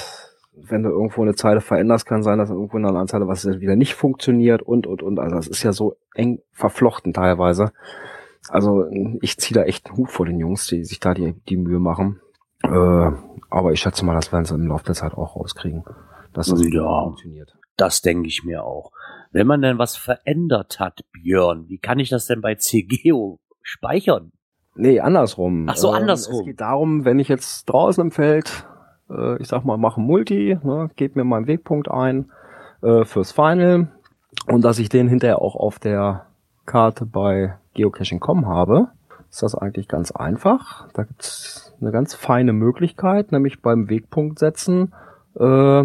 wenn 0.55 0.85
du 0.85 0.91
irgendwo 0.91 1.23
eine 1.23 1.35
Zeile 1.35 1.61
veränderst, 1.61 2.07
kann 2.07 2.23
sein, 2.23 2.39
dass 2.39 2.51
irgendwo 2.51 2.77
in 2.77 2.85
einer 2.85 2.91
anderen 2.91 3.09
Zeile 3.09 3.27
was 3.27 3.45
wieder 3.45 3.75
nicht 3.75 3.95
funktioniert 3.95 4.63
und, 4.63 4.87
und, 4.87 5.03
und. 5.03 5.19
Also 5.19 5.35
das 5.35 5.49
ist 5.49 5.65
ja 5.65 5.73
so 5.73 5.97
eng 6.15 6.43
verflochten 6.53 7.13
teilweise. 7.13 7.73
Also 8.49 8.87
ich 9.21 9.37
ziehe 9.37 9.59
da 9.59 9.65
echt 9.67 9.89
einen 9.89 9.97
Hut 9.97 10.13
vor 10.13 10.27
den 10.27 10.39
Jungs, 10.39 10.69
die 10.69 10.85
sich 10.85 11.01
da 11.01 11.13
die, 11.13 11.33
die 11.49 11.57
Mühe 11.57 11.81
machen. 11.81 12.21
Äh, 12.63 13.11
aber 13.51 13.73
ich 13.73 13.81
schätze 13.81 14.05
mal, 14.05 14.15
das 14.15 14.31
werden 14.31 14.45
sie 14.45 14.55
im 14.55 14.69
Laufe 14.69 14.85
der 14.85 14.95
Zeit 14.95 15.15
auch 15.15 15.35
rauskriegen, 15.35 15.83
dass 16.35 16.47
das 16.47 16.63
Ja. 16.69 17.03
funktioniert. 17.03 17.57
Das 17.77 18.01
denke 18.01 18.29
ich 18.29 18.45
mir 18.45 18.63
auch. 18.63 18.93
Wenn 19.31 19.47
man 19.47 19.63
denn 19.63 19.79
was 19.79 19.97
verändert 19.97 20.81
hat, 20.81 21.01
Björn, 21.13 21.69
wie 21.69 21.79
kann 21.79 21.99
ich 21.99 22.09
das 22.09 22.27
denn 22.27 22.41
bei 22.41 22.55
CGO 22.55 23.39
speichern? 23.63 24.33
Nee, 24.75 25.01
andersrum. 25.01 25.67
Ach 25.69 25.77
so, 25.77 25.89
Ähm, 25.89 25.95
andersrum. 26.03 26.41
Es 26.41 26.45
geht 26.47 26.61
darum, 26.61 27.05
wenn 27.05 27.19
ich 27.19 27.29
jetzt 27.29 27.65
draußen 27.67 28.01
im 28.05 28.11
Feld, 28.11 28.65
äh, 29.11 29.41
ich 29.41 29.49
sag 29.49 29.65
mal, 29.65 29.77
mache 29.77 30.01
Multi, 30.01 30.59
ne, 30.63 30.91
gebe 30.97 31.19
mir 31.19 31.25
meinen 31.25 31.47
Wegpunkt 31.47 31.91
ein 31.91 32.31
äh, 32.83 33.05
fürs 33.05 33.33
Final 33.33 33.89
und 34.47 34.65
dass 34.65 34.79
ich 34.79 34.89
den 34.89 35.09
hinterher 35.09 35.43
auch 35.43 35.57
auf 35.57 35.79
der 35.79 36.27
Karte 36.65 37.07
bei 37.07 37.55
Geocaching.com 37.75 38.47
habe, 38.47 38.89
ist 39.31 39.43
das 39.43 39.55
eigentlich 39.55 39.89
ganz 39.89 40.11
einfach. 40.11 40.89
Da 40.95 41.03
gibt's 41.03 41.75
eine 41.81 41.91
ganz 41.93 42.15
feine 42.15 42.53
Möglichkeit, 42.53 43.33
nämlich 43.33 43.61
beim 43.63 43.91
Wegpunkt 43.91 44.39
setzen. 44.39 44.95
Äh, 45.39 45.85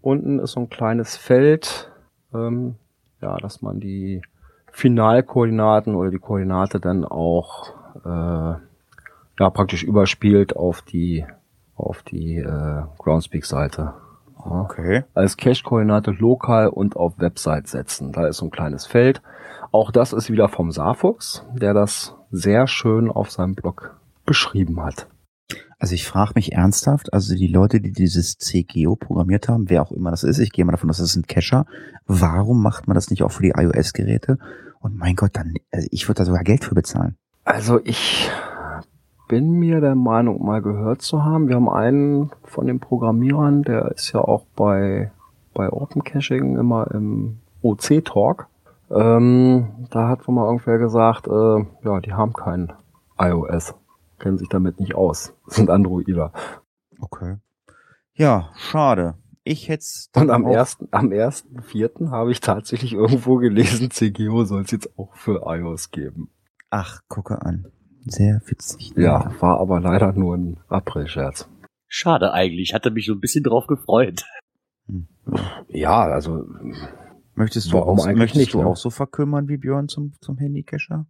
unten 0.00 0.38
ist 0.38 0.52
so 0.52 0.60
ein 0.60 0.70
kleines 0.70 1.16
Feld, 1.16 1.89
ähm, 2.34 2.76
ja, 3.20 3.36
dass 3.38 3.62
man 3.62 3.80
die 3.80 4.22
Finalkoordinaten 4.72 5.94
oder 5.94 6.10
die 6.10 6.18
Koordinate 6.18 6.80
dann 6.80 7.04
auch 7.04 7.74
äh, 8.04 8.54
ja 9.40 9.50
praktisch 9.52 9.82
überspielt 9.82 10.56
auf 10.56 10.82
die 10.82 11.24
auf 11.76 12.02
die 12.02 12.36
äh, 12.36 12.82
Groundspeak-Seite. 12.98 13.94
Okay. 14.36 15.04
Als 15.14 15.36
Cache-Koordinate 15.36 16.12
lokal 16.12 16.68
und 16.68 16.96
auf 16.96 17.18
Website 17.18 17.68
setzen. 17.68 18.12
Da 18.12 18.26
ist 18.26 18.38
so 18.38 18.46
ein 18.46 18.50
kleines 18.50 18.86
Feld. 18.86 19.22
Auch 19.72 19.90
das 19.90 20.12
ist 20.12 20.30
wieder 20.30 20.48
vom 20.48 20.72
Saarfuchs, 20.72 21.44
der 21.52 21.74
das 21.74 22.14
sehr 22.30 22.66
schön 22.66 23.10
auf 23.10 23.30
seinem 23.30 23.54
Blog 23.54 23.96
beschrieben 24.24 24.82
hat. 24.82 25.06
Also 25.78 25.94
ich 25.94 26.06
frage 26.06 26.32
mich 26.34 26.52
ernsthaft, 26.52 27.12
also 27.12 27.34
die 27.34 27.46
Leute, 27.46 27.80
die 27.80 27.92
dieses 27.92 28.36
CGO 28.36 28.96
programmiert 28.96 29.48
haben, 29.48 29.70
wer 29.70 29.82
auch 29.82 29.92
immer 29.92 30.10
das 30.10 30.24
ist, 30.24 30.38
ich 30.38 30.52
gehe 30.52 30.64
mal 30.64 30.72
davon 30.72 30.90
aus, 30.90 30.98
das 30.98 31.10
ist 31.10 31.16
ein 31.16 31.26
Cacher, 31.26 31.64
warum 32.06 32.62
macht 32.62 32.86
man 32.86 32.94
das 32.94 33.10
nicht 33.10 33.22
auch 33.22 33.32
für 33.32 33.42
die 33.42 33.54
iOS-Geräte? 33.56 34.38
Und 34.80 34.96
mein 34.96 35.16
Gott, 35.16 35.30
dann, 35.34 35.54
also 35.72 35.88
ich 35.90 36.08
würde 36.08 36.18
da 36.18 36.24
sogar 36.24 36.44
Geld 36.44 36.64
für 36.64 36.74
bezahlen. 36.74 37.16
Also 37.44 37.80
ich 37.84 38.30
bin 39.28 39.52
mir 39.52 39.80
der 39.80 39.94
Meinung, 39.94 40.44
mal 40.44 40.60
gehört 40.60 41.02
zu 41.02 41.24
haben. 41.24 41.48
Wir 41.48 41.56
haben 41.56 41.68
einen 41.68 42.30
von 42.44 42.66
den 42.66 42.80
Programmierern, 42.80 43.62
der 43.62 43.92
ist 43.92 44.12
ja 44.12 44.20
auch 44.20 44.44
bei, 44.56 45.12
bei 45.54 45.70
Open 45.70 46.04
Caching 46.04 46.58
immer 46.58 46.90
im 46.90 47.38
OC-Talk. 47.62 48.48
Ähm, 48.90 49.68
da 49.90 50.08
hat 50.08 50.26
wohl 50.26 50.34
mal 50.34 50.46
irgendwer 50.46 50.78
gesagt, 50.78 51.26
äh, 51.28 51.64
ja, 51.84 52.00
die 52.00 52.12
haben 52.12 52.32
kein 52.32 52.72
iOS 53.18 53.74
kennen 54.20 54.38
sich 54.38 54.48
damit 54.48 54.78
nicht 54.78 54.94
aus. 54.94 55.34
Das 55.46 55.56
sind 55.56 55.70
Androider. 55.70 56.32
Okay. 57.00 57.38
Ja, 58.14 58.50
schade. 58.56 59.14
Ich 59.42 59.68
hätte 59.68 59.84
Und 60.14 60.30
am 60.30 60.46
ersten, 60.46 60.88
am 60.90 61.12
ersten 61.12 61.62
vierten 61.62 62.10
habe 62.10 62.30
ich 62.30 62.40
tatsächlich 62.40 62.92
irgendwo 62.92 63.36
gelesen, 63.36 63.90
CGO 63.90 64.44
soll 64.44 64.62
es 64.62 64.70
jetzt 64.70 64.98
auch 64.98 65.14
für 65.16 65.42
iOS 65.46 65.90
geben. 65.90 66.30
Ach, 66.68 67.00
gucke 67.08 67.42
an. 67.42 67.66
Sehr 68.04 68.40
witzig. 68.46 68.92
Ja, 68.96 69.34
war 69.40 69.58
aber 69.58 69.80
leider 69.80 70.12
nur 70.12 70.36
ein 70.36 70.60
April-Scherz. 70.68 71.48
Schade 71.88 72.32
eigentlich. 72.32 72.72
Hatte 72.74 72.90
mich 72.90 73.06
so 73.06 73.12
ein 73.12 73.20
bisschen 73.20 73.42
drauf 73.42 73.66
gefreut. 73.66 74.24
Hm. 74.86 75.08
Ja, 75.68 76.02
also. 76.02 76.46
Möchtest 77.34 77.72
du, 77.72 77.78
auch, 77.78 78.06
möchtest 78.06 78.36
nicht, 78.36 78.54
du 78.54 78.58
ne? 78.58 78.66
auch 78.66 78.76
so 78.76 78.90
verkümmern 78.90 79.48
wie 79.48 79.56
Björn 79.56 79.88
zum, 79.88 80.12
zum 80.20 80.36
Handycacher? 80.36 81.06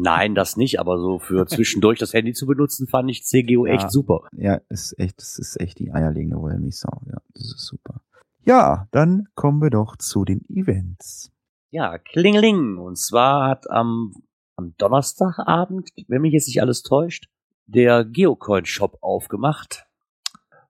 Nein, 0.00 0.34
das 0.34 0.56
nicht, 0.56 0.80
aber 0.80 0.98
so 0.98 1.18
für 1.18 1.46
zwischendurch 1.46 1.98
das 1.98 2.12
Handy 2.12 2.32
zu 2.32 2.46
benutzen, 2.46 2.86
fand 2.86 3.10
ich 3.10 3.24
CGO 3.24 3.66
ja, 3.66 3.74
echt 3.74 3.90
super. 3.90 4.22
Ja, 4.36 4.60
ist 4.68 4.98
echt, 4.98 5.18
das 5.18 5.38
ist 5.38 5.60
echt 5.60 5.78
die 5.78 5.92
eierlegende 5.92 6.38
Wollmilchsau. 6.38 7.02
Ja, 7.06 7.18
das 7.34 7.44
ist 7.44 7.66
super. 7.66 8.00
Ja, 8.44 8.86
dann 8.92 9.26
kommen 9.34 9.60
wir 9.60 9.70
doch 9.70 9.96
zu 9.96 10.24
den 10.24 10.44
Events. 10.48 11.32
Ja, 11.70 11.98
Klingling. 11.98 12.78
Und 12.78 12.96
zwar 12.96 13.48
hat 13.48 13.68
am, 13.70 14.12
am 14.56 14.74
Donnerstagabend, 14.78 15.90
wenn 16.06 16.22
mich 16.22 16.32
jetzt 16.32 16.46
nicht 16.46 16.62
alles 16.62 16.82
täuscht, 16.82 17.28
der 17.66 18.04
Geocoin 18.04 18.64
Shop 18.64 18.98
aufgemacht. 19.00 19.86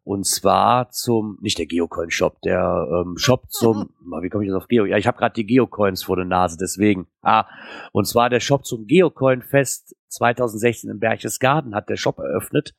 Und 0.07 0.24
zwar 0.24 0.90
zum, 0.90 1.36
nicht 1.40 1.59
der 1.59 1.66
Geocoin-Shop, 1.66 2.40
der 2.42 2.86
ähm, 2.92 3.18
Shop 3.18 3.42
zum, 3.50 3.90
wie 4.22 4.28
komme 4.28 4.44
ich 4.44 4.48
jetzt 4.48 4.57
auf 4.57 4.68
Geo? 4.68 4.84
Ja, 4.84 4.96
ich 4.98 5.09
habe 5.09 5.18
gerade 5.18 5.34
die 5.34 5.44
Geocoins 5.44 6.04
vor 6.04 6.14
der 6.14 6.24
Nase, 6.24 6.57
deswegen. 6.57 7.09
Ah, 7.22 7.46
und 7.90 8.07
zwar 8.07 8.30
der 8.30 8.38
Shop 8.38 8.64
zum 8.64 8.86
Geocoin-Fest 8.86 9.96
2016 10.11 10.90
in 10.90 11.00
Berchtesgaden 11.00 11.74
hat 11.74 11.88
der 11.88 11.96
Shop 11.96 12.20
eröffnet, 12.20 12.76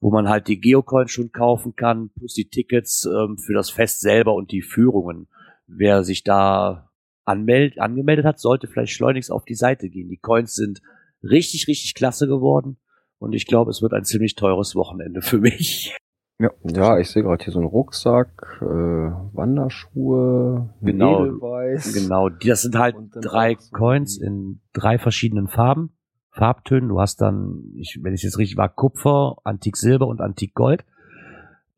wo 0.00 0.10
man 0.10 0.28
halt 0.28 0.48
die 0.48 0.60
Geocoins 0.60 1.12
schon 1.12 1.30
kaufen 1.30 1.76
kann, 1.76 2.10
plus 2.18 2.34
die 2.34 2.50
Tickets 2.50 3.04
ähm, 3.04 3.38
für 3.38 3.54
das 3.54 3.70
Fest 3.70 4.00
selber 4.00 4.34
und 4.34 4.50
die 4.50 4.62
Führungen. 4.62 5.28
Wer 5.68 6.02
sich 6.02 6.24
da 6.24 6.90
anmeld, 7.24 7.78
angemeldet 7.78 8.24
hat, 8.24 8.40
sollte 8.40 8.66
vielleicht 8.66 8.92
schleunigst 8.92 9.30
auf 9.30 9.44
die 9.44 9.54
Seite 9.54 9.88
gehen. 9.88 10.08
Die 10.08 10.18
Coins 10.18 10.54
sind 10.54 10.82
richtig, 11.22 11.68
richtig 11.68 11.94
klasse 11.94 12.26
geworden. 12.26 12.76
Und 13.20 13.34
ich 13.34 13.46
glaube, 13.46 13.70
es 13.70 13.82
wird 13.82 13.92
ein 13.92 14.04
ziemlich 14.04 14.34
teures 14.34 14.74
Wochenende 14.74 15.22
für 15.22 15.38
mich. 15.38 15.94
Ja, 16.40 16.50
ja 16.64 16.98
ich 16.98 17.10
sehe 17.10 17.22
gerade 17.22 17.44
hier 17.44 17.52
so 17.52 17.58
einen 17.58 17.68
Rucksack, 17.68 18.60
äh, 18.62 18.64
Wanderschuhe, 18.64 20.70
genau, 20.80 21.26
Edelweiß. 21.26 21.92
Genau, 21.92 22.30
das 22.30 22.62
sind 22.62 22.78
halt 22.78 22.96
drei 23.20 23.58
Coins 23.72 24.16
in 24.16 24.60
drei 24.72 24.98
verschiedenen 24.98 25.48
Farben, 25.48 25.90
Farbtönen. 26.30 26.88
Du 26.88 26.98
hast 26.98 27.20
dann, 27.20 27.64
ich, 27.76 27.98
wenn 28.02 28.14
ich 28.14 28.22
jetzt 28.22 28.38
richtig 28.38 28.56
war, 28.56 28.70
Kupfer, 28.70 29.36
Antik 29.44 29.76
Silber 29.76 30.06
und 30.06 30.22
Antik 30.22 30.54
Gold 30.54 30.86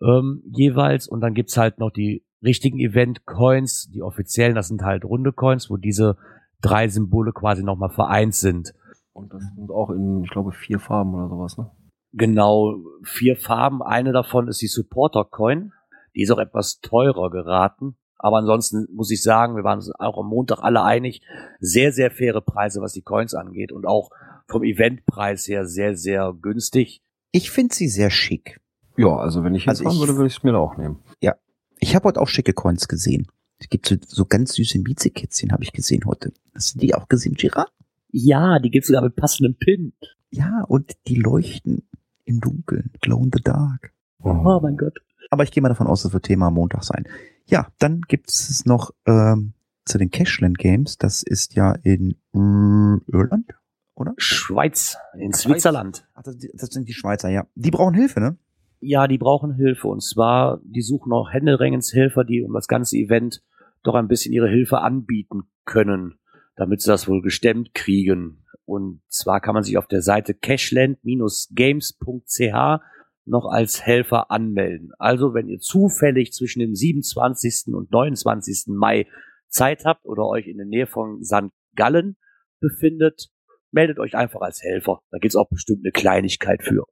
ähm, 0.01 0.45
jeweils. 0.47 1.09
Und 1.09 1.23
dann 1.23 1.35
gibt's 1.35 1.57
halt 1.57 1.81
noch 1.81 1.91
die 1.91 2.25
richtigen 2.41 2.79
Event-Coins, 2.79 3.91
die 3.93 4.03
offiziellen, 4.03 4.55
das 4.55 4.69
sind 4.69 4.83
halt 4.83 5.05
runde 5.05 5.33
Coins, 5.33 5.71
wo 5.71 5.77
diese 5.77 6.17
drei 6.61 6.87
Symbole 6.87 7.33
quasi 7.33 7.65
nochmal 7.65 7.91
vereint 7.91 8.37
sind. 8.37 8.75
Und 9.13 9.35
das 9.35 9.43
sind 9.57 9.73
auch 9.73 9.91
in, 9.91 10.23
ich 10.23 10.31
glaube, 10.31 10.53
vier 10.53 10.79
Farben 10.79 11.15
oder 11.15 11.29
sowas, 11.29 11.59
ne? 11.59 11.69
Genau 12.13 12.77
vier 13.03 13.37
Farben. 13.37 13.83
Eine 13.83 14.13
davon 14.13 14.49
ist 14.49 14.61
die 14.61 14.69
Supporter 14.69 15.25
Coin. 15.25 15.73
Die 16.15 16.23
ist 16.23 16.31
auch 16.31 16.39
etwas 16.39 16.81
teurer 16.81 17.31
geraten. 17.31 17.97
Aber 18.19 18.37
ansonsten 18.37 18.87
muss 18.93 19.11
ich 19.11 19.23
sagen, 19.23 19.57
wir 19.57 19.65
waren 19.65 19.79
uns 19.79 19.91
auch 19.99 20.17
am 20.19 20.29
Montag 20.29 20.61
alle 20.61 20.85
einig, 20.85 21.23
sehr, 21.59 21.93
sehr 21.93 22.11
faire 22.11 22.41
Preise, 22.41 22.81
was 22.81 22.93
die 22.93 23.03
Coins 23.03 23.35
angeht 23.35 23.73
und 23.73 23.85
auch 23.85 24.11
vom 24.47 24.63
Eventpreis 24.63 25.49
her 25.49 25.67
sehr, 25.67 25.97
sehr 25.97 26.33
günstig. 26.41 27.03
Ich 27.33 27.51
finde 27.51 27.75
sie 27.75 27.89
sehr 27.89 28.11
schick. 28.11 28.61
Ja, 28.97 29.17
also 29.17 29.43
wenn 29.43 29.57
ich 29.57 29.65
hinfahren 29.65 29.87
also 29.89 30.01
würde, 30.01 30.17
würde 30.17 30.29
ich 30.29 30.37
es 30.37 30.43
mir 30.45 30.57
auch 30.57 30.77
nehmen. 30.77 31.01
Ja, 31.21 31.35
ich 31.81 31.97
habe 31.97 32.07
heute 32.07 32.21
auch 32.21 32.29
schicke 32.29 32.53
Coins 32.53 32.87
gesehen. 32.87 33.27
Es 33.59 33.69
gibt 33.69 33.87
so, 33.87 33.97
so 34.07 34.25
ganz 34.25 34.55
süße 34.55 34.79
Miezekätzchen, 34.79 35.51
habe 35.51 35.65
ich 35.65 35.73
gesehen 35.73 36.05
heute. 36.07 36.33
Hast 36.55 36.75
du 36.75 36.79
die 36.79 36.95
auch 36.95 37.09
gesehen, 37.09 37.35
Gira? 37.35 37.67
Ja, 38.11 38.61
die 38.61 38.71
gibt's 38.71 38.89
sogar 38.89 39.03
mit 39.03 39.17
passendem 39.17 39.57
Pin. 39.57 39.95
Ja, 40.31 40.65
und 40.69 40.93
die 41.09 41.17
leuchten 41.17 41.89
im 42.25 42.41
Dunkeln. 42.41 42.91
Glow 43.01 43.23
in 43.25 43.31
the 43.33 43.43
dark. 43.43 43.93
Oh, 44.23 44.31
oh 44.31 44.61
mein 44.61 44.77
Gott. 44.77 44.99
Aber 45.31 45.45
ich 45.45 45.51
gehe 45.51 45.63
mal 45.63 45.69
davon 45.69 45.87
aus, 45.87 46.03
das 46.03 46.13
wird 46.13 46.25
Thema 46.25 46.51
Montag 46.51 46.85
sein. 46.85 47.07
Ja, 47.47 47.69
dann 47.79 48.03
gibt 48.03 48.31
es 48.31 48.65
noch 48.67 48.91
ähm, 49.07 49.55
zu 49.85 49.99
den 49.99 50.11
Cashland 50.11 50.59
Games. 50.59 50.99
Das 50.99 51.23
ist 51.23 51.55
ja 51.55 51.73
in 51.73 52.17
Irland, 52.33 53.55
oder? 53.95 54.15
Schweiz, 54.17 54.97
in 55.19 55.33
Switzerland. 55.33 56.07
Ach, 56.15 56.23
das, 56.23 56.37
das 56.55 56.71
sind 56.71 56.89
die 56.89 56.93
Schweizer, 56.93 57.29
ja. 57.31 57.47
Die 57.55 57.71
brauchen 57.71 57.95
Hilfe, 57.95 58.21
ne? 58.21 58.37
Ja, 58.81 59.07
die 59.07 59.19
brauchen 59.19 59.55
Hilfe. 59.55 59.89
Und 59.89 60.03
zwar, 60.03 60.61
die 60.65 60.83
suchen 60.83 61.13
auch 61.13 61.33
Händeringens 61.33 61.93
Helfer, 61.93 62.25
die 62.25 62.43
um 62.43 62.53
das 62.53 62.69
ganze 62.69 62.97
Event 62.97 63.43
doch 63.83 63.95
ein 63.95 64.09
bisschen 64.09 64.33
ihre 64.33 64.49
Hilfe 64.49 64.79
anbieten 64.79 65.45
können, 65.65 66.19
damit 66.57 66.83
sie 66.83 66.91
das 66.91 67.09
wohl 67.09 67.23
gestemmt 67.23 67.75
kriegen. 67.75 68.42
Und 68.65 69.03
zwar 69.09 69.41
kann 69.41 69.55
man 69.55 69.65
sich 69.65 69.79
auf 69.79 69.87
der 69.87 70.03
Seite 70.03 70.35
cashland-games.ch 70.35 72.81
noch 73.25 73.47
als 73.47 73.85
Helfer 73.85 74.31
anmelden. 74.31 74.91
Also 74.99 75.35
wenn 75.35 75.49
ihr 75.49 75.59
zufällig 75.59 76.33
zwischen 76.33 76.61
dem 76.61 76.75
27. 76.75 77.75
und 77.75 77.91
29. 77.93 78.67
Mai 78.69 79.07
Zeit 79.49 79.85
habt 79.85 80.07
oder 80.07 80.27
euch 80.27 80.47
in 80.47 80.57
der 80.57 80.67
Nähe 80.67 80.87
von 80.87 81.23
St. 81.23 81.51
Gallen 81.75 82.17
befindet, 82.61 83.29
meldet 83.71 83.99
euch 83.99 84.17
einfach 84.17 84.41
als 84.41 84.63
Helfer. 84.63 85.03
Da 85.11 85.19
gibt's 85.19 85.37
auch 85.37 85.49
bestimmt 85.49 85.85
eine 85.85 85.93
Kleinigkeit 85.93 86.63
für. 86.63 86.85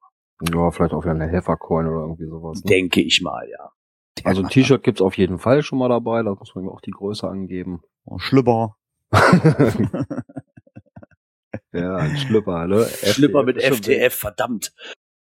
Ja, 0.53 0.71
vielleicht 0.71 0.95
auch 0.95 1.03
wieder 1.03 1.15
eine 1.15 1.29
Helfercoin 1.29 1.87
oder 1.87 2.03
irgendwie 2.03 2.27
sowas. 2.27 2.63
Ne? 2.65 2.69
Denke 2.69 3.03
ich 3.03 3.21
mal, 3.23 3.49
ja. 3.51 3.71
Also 4.25 4.43
ein 4.43 4.49
T-Shirt 4.49 4.83
gibt's 4.83 5.01
auf 5.01 5.17
jeden 5.17 5.39
Fall 5.39 5.63
schon 5.63 5.79
mal 5.79 5.89
dabei, 5.89 6.23
da 6.23 6.35
muss 6.35 6.55
man 6.55 6.69
auch 6.69 6.81
die 6.81 6.91
Größe 6.91 7.29
angeben. 7.29 7.81
Oh, 8.05 8.19
Schlüpper. 8.19 8.77
Ja, 11.73 11.97
ein 11.97 12.17
Schlüpper, 12.17 12.67
ne? 12.67 12.87
Schlüpper 13.05 13.45
mit 13.45 13.63
FTF, 13.63 14.15
verdammt. 14.15 14.73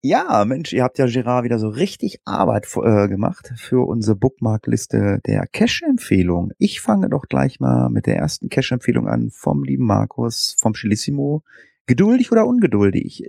Ja, 0.04 0.44
Mensch, 0.44 0.72
ihr 0.72 0.82
habt 0.82 0.98
ja 0.98 1.06
Gerard 1.06 1.44
wieder 1.44 1.60
so 1.60 1.68
richtig 1.68 2.18
Arbeit 2.24 2.66
äh, 2.74 3.06
gemacht 3.06 3.52
für 3.56 3.86
unsere 3.86 4.16
Bookmarkliste 4.16 5.20
der 5.24 5.46
Cash-Empfehlung. 5.46 6.50
Ich 6.58 6.80
fange 6.80 7.08
doch 7.08 7.26
gleich 7.28 7.60
mal 7.60 7.88
mit 7.88 8.06
der 8.06 8.16
ersten 8.16 8.48
Cash-Empfehlung 8.48 9.06
an 9.06 9.30
vom 9.30 9.62
lieben 9.62 9.86
Markus, 9.86 10.56
vom 10.58 10.72
Chilissimo. 10.72 11.44
Geduldig 11.86 12.32
oder 12.32 12.48
ungeduldig? 12.48 13.22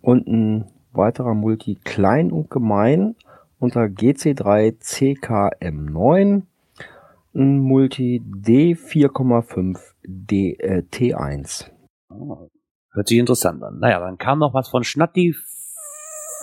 und 0.01 0.27
ein 0.27 0.65
weiterer 0.93 1.35
Multi 1.35 1.79
klein 1.85 2.33
und 2.33 2.51
gemein 2.51 3.15
unter 3.59 3.83
GC3CKM9 3.83 6.43
ein 7.35 7.59
Multi 7.59 8.23
D4,5 8.25 9.79
D, 10.05 10.55
äh, 10.55 10.83
T1. 10.91 11.71
Hört 12.93 13.09
sich 13.09 13.19
interessant 13.19 13.63
an. 13.63 13.79
Naja, 13.79 14.01
dann 14.01 14.17
kam 14.19 14.39
noch 14.39 14.55
was 14.55 14.69
von 14.69 14.83
Schnatti, 14.83 15.37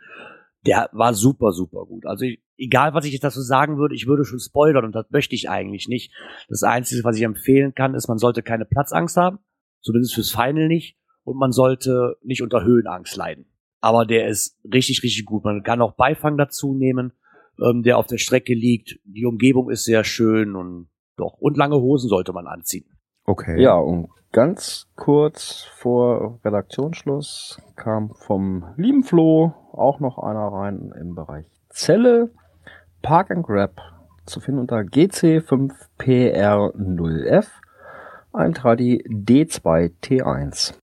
Der 0.66 0.90
war 0.94 1.14
super, 1.14 1.52
super 1.52 1.86
gut. 1.86 2.06
Also 2.06 2.26
ich, 2.26 2.42
egal, 2.58 2.94
was 2.94 3.06
ich 3.06 3.14
jetzt 3.14 3.24
dazu 3.24 3.42
sagen 3.42 3.78
würde, 3.78 3.96
ich 3.96 4.08
würde 4.08 4.24
schon 4.24 4.40
spoilern 4.40 4.86
und 4.86 4.96
das 4.96 5.06
möchte 5.10 5.36
ich 5.36 5.50
eigentlich 5.50 5.88
nicht. 5.88 6.14
Das 6.48 6.64
Einzige, 6.64 7.04
was 7.04 7.18
ich 7.18 7.24
empfehlen 7.24 7.74
kann, 7.74 7.96
ist, 7.96 8.08
man 8.08 8.18
sollte 8.18 8.44
keine 8.44 8.66
Platzangst 8.66 9.18
haben, 9.18 9.40
zumindest 9.82 10.14
fürs 10.16 10.32
Final 10.32 10.68
nicht, 10.68 10.98
und 11.24 11.38
man 11.38 11.52
sollte 11.52 12.18
nicht 12.24 12.42
unter 12.42 12.64
Höhenangst 12.64 13.16
leiden. 13.16 13.46
Aber 13.82 14.06
der 14.06 14.28
ist 14.28 14.58
richtig, 14.64 15.04
richtig 15.04 15.26
gut. 15.26 15.44
Man 15.44 15.64
kann 15.64 15.82
auch 15.82 15.94
Beifang 15.94 16.38
dazu 16.38 16.74
nehmen, 16.74 17.12
ähm, 17.62 17.84
der 17.84 17.98
auf 17.98 18.08
der 18.08 18.18
Strecke 18.18 18.54
liegt. 18.54 19.00
Die 19.04 19.26
Umgebung 19.26 19.70
ist 19.70 19.84
sehr 19.84 20.04
schön 20.04 20.56
und 20.56 20.88
doch. 21.18 21.34
Und 21.40 21.58
lange 21.58 21.76
Hosen 21.76 22.10
sollte 22.10 22.34
man 22.34 22.48
anziehen. 22.48 22.86
Okay. 23.26 23.62
Ja, 23.62 23.76
und 23.76 24.10
ganz 24.34 24.90
kurz 24.96 25.70
vor 25.76 26.42
Redaktionsschluss 26.44 27.62
kam 27.78 28.14
vom 28.16 28.66
lieben 28.76 29.04
Flo 29.04 29.54
auch 29.72 30.02
noch 30.02 30.18
einer 30.18 30.48
rein 30.48 30.92
im 31.00 31.16
Bereich 31.16 31.46
Zelle. 31.70 32.32
Park 33.02 33.32
and 33.32 33.46
Grab 33.46 33.80
zu 34.26 34.42
finden 34.42 34.62
unter 34.62 34.80
GC5PR0F. 34.80 37.48
Ein 38.34 38.54
Tradi 38.54 39.06
D2T1. 39.08 40.74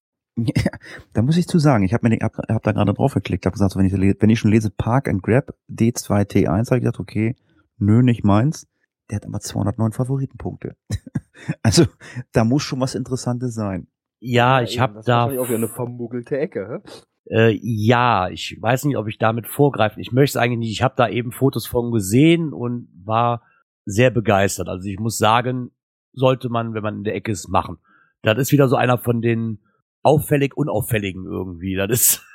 da 1.13 1.23
muss 1.23 1.37
ich 1.37 1.49
zu 1.49 1.59
sagen, 1.59 1.83
ich 1.83 1.93
habe 1.93 2.07
mir 2.07 2.17
den, 2.17 2.23
hab, 2.23 2.37
hab 2.37 2.63
da 2.63 2.71
gerade 2.73 2.95
drauf 2.95 3.15
geklickt, 3.15 3.47
habe 3.47 3.55
gesagt, 3.55 3.75
wenn, 3.77 3.87
ich, 3.87 3.93
wenn 3.93 4.31
ich 4.31 4.39
schon 4.39 4.53
lese 4.53 4.71
Park 4.71 5.09
and 5.09 5.25
Grab 5.25 5.57
D2T1, 5.69 6.67
habe 6.67 6.77
ich 6.77 6.85
gedacht, 6.85 7.01
okay, 7.01 7.35
nö, 7.79 8.03
nicht 8.03 8.23
meins. 8.25 8.69
Der 9.11 9.17
hat 9.17 9.27
aber 9.27 9.41
209 9.41 9.93
Favoritenpunkte. 9.93 10.77
also 11.63 11.85
da 12.33 12.45
muss 12.45 12.63
schon 12.63 12.81
was 12.81 12.95
Interessantes 12.95 13.55
sein. 13.55 13.89
Ja, 14.21 14.63
ich 14.63 14.79
habe 14.79 15.01
da 15.05 15.25
auch 15.25 15.31
wieder 15.31 15.57
eine 15.57 15.69
vermuggelte 15.69 16.39
Ecke. 16.39 16.83
hä? 16.85 16.91
Äh, 17.27 17.59
ja, 17.63 18.29
ich 18.29 18.57
weiß 18.61 18.85
nicht, 18.85 18.97
ob 18.97 19.09
ich 19.09 19.19
damit 19.19 19.47
vorgreifen. 19.47 20.01
Ich 20.01 20.13
möchte 20.13 20.39
es 20.39 20.43
eigentlich 20.43 20.59
nicht. 20.59 20.73
Ich 20.73 20.83
habe 20.83 20.95
da 20.97 21.09
eben 21.09 21.33
Fotos 21.33 21.67
von 21.67 21.91
gesehen 21.91 22.53
und 22.53 22.89
war 23.05 23.43
sehr 23.85 24.11
begeistert. 24.11 24.69
Also 24.69 24.89
ich 24.89 24.99
muss 24.99 25.17
sagen, 25.19 25.71
sollte 26.13 26.49
man, 26.49 26.75
wenn 26.75 26.83
man 26.83 26.99
in 26.99 27.05
der 27.05 27.15
Ecke 27.15 27.33
ist, 27.33 27.49
machen. 27.49 27.79
Das 28.23 28.39
ist 28.39 28.53
wieder 28.53 28.69
so 28.69 28.77
einer 28.77 28.99
von 28.99 29.23
den 29.23 29.61
auffällig 30.03 30.57
unauffälligen 30.57 31.25
irgendwie. 31.25 31.77
Das 31.77 31.91
ist 31.91 32.27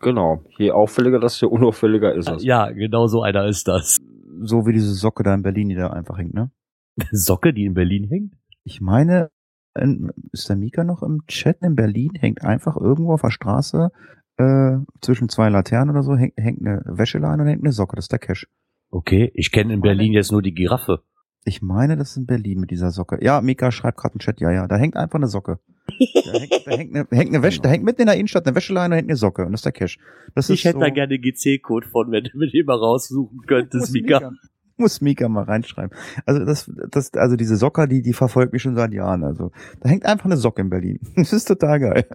Genau. 0.00 0.42
Je 0.58 0.70
auffälliger, 0.72 1.20
desto 1.20 1.48
unauffälliger 1.48 2.14
ist 2.14 2.28
es. 2.30 2.44
ja 2.44 2.70
genau 2.70 3.06
so 3.06 3.22
einer 3.22 3.46
ist 3.46 3.68
das. 3.68 3.98
So 4.42 4.66
wie 4.66 4.72
diese 4.72 4.94
Socke 4.94 5.22
da 5.22 5.34
in 5.34 5.42
Berlin, 5.42 5.68
die 5.68 5.74
da 5.74 5.90
einfach 5.90 6.18
hängt, 6.18 6.34
ne? 6.34 6.50
Socke, 7.10 7.52
die 7.52 7.64
in 7.64 7.74
Berlin 7.74 8.04
hängt. 8.04 8.34
Ich 8.64 8.80
meine, 8.80 9.30
in, 9.74 10.10
ist 10.32 10.48
der 10.48 10.56
Mika 10.56 10.84
noch 10.84 11.02
im 11.02 11.26
Chat 11.26 11.62
in 11.62 11.74
Berlin? 11.74 12.12
Hängt 12.18 12.42
einfach 12.42 12.76
irgendwo 12.76 13.12
auf 13.12 13.22
der 13.22 13.30
Straße 13.30 13.90
äh, 14.38 14.78
zwischen 15.00 15.28
zwei 15.28 15.48
Laternen 15.48 15.90
oder 15.90 16.02
so, 16.02 16.16
hängt, 16.16 16.34
hängt 16.36 16.60
eine 16.60 16.82
Wäscheleine 16.86 17.42
und 17.42 17.48
hängt 17.48 17.62
eine 17.62 17.72
Socke. 17.72 17.96
Das 17.96 18.06
ist 18.06 18.12
der 18.12 18.18
Cash. 18.18 18.46
Okay, 18.90 19.30
ich 19.34 19.50
kenne 19.50 19.74
in 19.74 19.80
Berlin 19.80 20.12
jetzt 20.12 20.32
nur 20.32 20.42
die 20.42 20.54
Giraffe. 20.54 21.02
Ich 21.44 21.62
meine, 21.62 21.96
das 21.96 22.10
ist 22.10 22.16
in 22.16 22.26
Berlin 22.26 22.60
mit 22.60 22.70
dieser 22.70 22.90
Socke. 22.90 23.18
Ja, 23.22 23.40
Mika 23.40 23.70
schreibt 23.70 23.98
gerade 23.98 24.14
im 24.14 24.20
Chat, 24.20 24.40
ja, 24.40 24.50
ja, 24.50 24.66
da 24.66 24.76
hängt 24.76 24.96
einfach 24.96 25.18
eine 25.18 25.28
Socke. 25.28 25.58
Da 25.98 26.38
hängt, 26.38 26.66
da 26.66 26.70
hängt 26.70 26.94
eine, 26.94 27.06
hängt 27.10 27.34
eine 27.34 27.42
Wäsche, 27.42 27.60
da 27.60 27.68
hängt 27.68 27.84
mitten 27.84 28.02
in 28.02 28.06
der 28.06 28.16
Innenstadt 28.16 28.46
eine 28.46 28.56
Wäscheleine 28.56 28.94
und 28.94 28.98
hängt 28.98 29.10
eine 29.10 29.16
Socke 29.16 29.44
und 29.44 29.52
das 29.52 29.60
ist 29.60 29.64
der 29.64 29.72
Cash. 29.72 29.98
Das 30.34 30.50
Ich 30.50 30.64
hätte 30.64 30.78
so, 30.78 30.80
da 30.80 30.90
gerne 30.90 31.18
GC-Code 31.18 31.86
von, 31.88 32.10
wenn 32.10 32.24
du 32.24 32.30
mir 32.38 32.50
den 32.50 32.66
mal 32.66 32.76
raussuchen 32.76 33.40
könntest, 33.46 33.74
muss 33.80 33.92
Mika. 33.92 34.32
Muss 34.78 35.00
Mika 35.00 35.28
mal 35.28 35.44
reinschreiben. 35.44 35.96
Also 36.26 36.44
das, 36.44 36.70
das, 36.90 37.14
also 37.14 37.36
diese 37.36 37.56
Socke, 37.56 37.88
die, 37.88 38.02
die 38.02 38.12
verfolgt 38.12 38.52
mich 38.52 38.60
schon 38.60 38.76
seit 38.76 38.92
Jahren. 38.92 39.24
Also 39.24 39.50
da 39.80 39.88
hängt 39.88 40.04
einfach 40.04 40.26
eine 40.26 40.36
Socke 40.36 40.60
in 40.60 40.68
Berlin. 40.68 41.00
Das 41.16 41.32
ist 41.32 41.46
total 41.46 41.80
geil. 41.80 42.06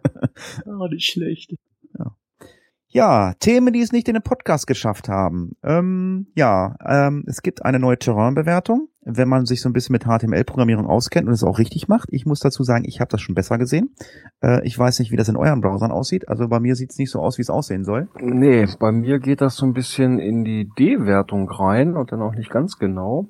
Oh, 0.66 0.88
nicht 0.88 1.12
schlecht. 1.12 1.56
Ja, 2.94 3.34
Themen, 3.40 3.72
die 3.72 3.80
es 3.80 3.94
nicht 3.94 4.10
in 4.10 4.16
den 4.16 4.22
Podcast 4.22 4.68
geschafft 4.68 5.08
haben. 5.08 5.56
Ähm, 5.64 6.28
ja, 6.36 6.76
ähm, 6.86 7.24
es 7.26 7.42
gibt 7.42 7.64
eine 7.64 7.80
neue 7.80 7.98
Terrainbewertung, 7.98 8.90
wenn 9.06 9.30
man 9.30 9.46
sich 9.46 9.62
so 9.62 9.70
ein 9.70 9.74
bisschen 9.74 9.94
mit 9.94 10.04
HTML-Programmierung 10.04 10.88
auskennt 10.88 11.26
und 11.26 11.34
es 11.34 11.46
auch 11.46 11.58
richtig 11.58 11.88
macht. 11.88 12.10
Ich 12.12 12.26
muss 12.26 12.42
dazu 12.42 12.64
sagen, 12.64 12.84
ich 12.86 13.00
habe 13.00 13.10
das 13.10 13.22
schon 13.22 13.34
besser 13.34 13.58
gesehen. 13.58 13.96
Äh, 14.44 14.68
ich 14.68 14.78
weiß 14.78 15.00
nicht, 15.00 15.10
wie 15.10 15.16
das 15.16 15.30
in 15.30 15.38
euren 15.38 15.62
Browsern 15.62 15.92
aussieht. 15.92 16.28
Also 16.28 16.50
bei 16.50 16.60
mir 16.60 16.76
sieht 16.76 16.92
es 16.92 16.98
nicht 16.98 17.12
so 17.12 17.22
aus, 17.22 17.38
wie 17.38 17.44
es 17.44 17.50
aussehen 17.50 17.86
soll. 17.86 18.10
Nee, 18.20 18.68
bei 18.78 18.92
mir 18.92 19.20
geht 19.20 19.40
das 19.40 19.56
so 19.56 19.66
ein 19.66 19.74
bisschen 19.74 20.20
in 20.20 20.44
die 20.44 20.70
D-Wertung 20.78 21.50
rein 21.50 21.96
und 21.96 22.12
dann 22.12 22.22
auch 22.22 22.36
nicht 22.36 22.50
ganz 22.50 22.78
genau. 22.78 23.28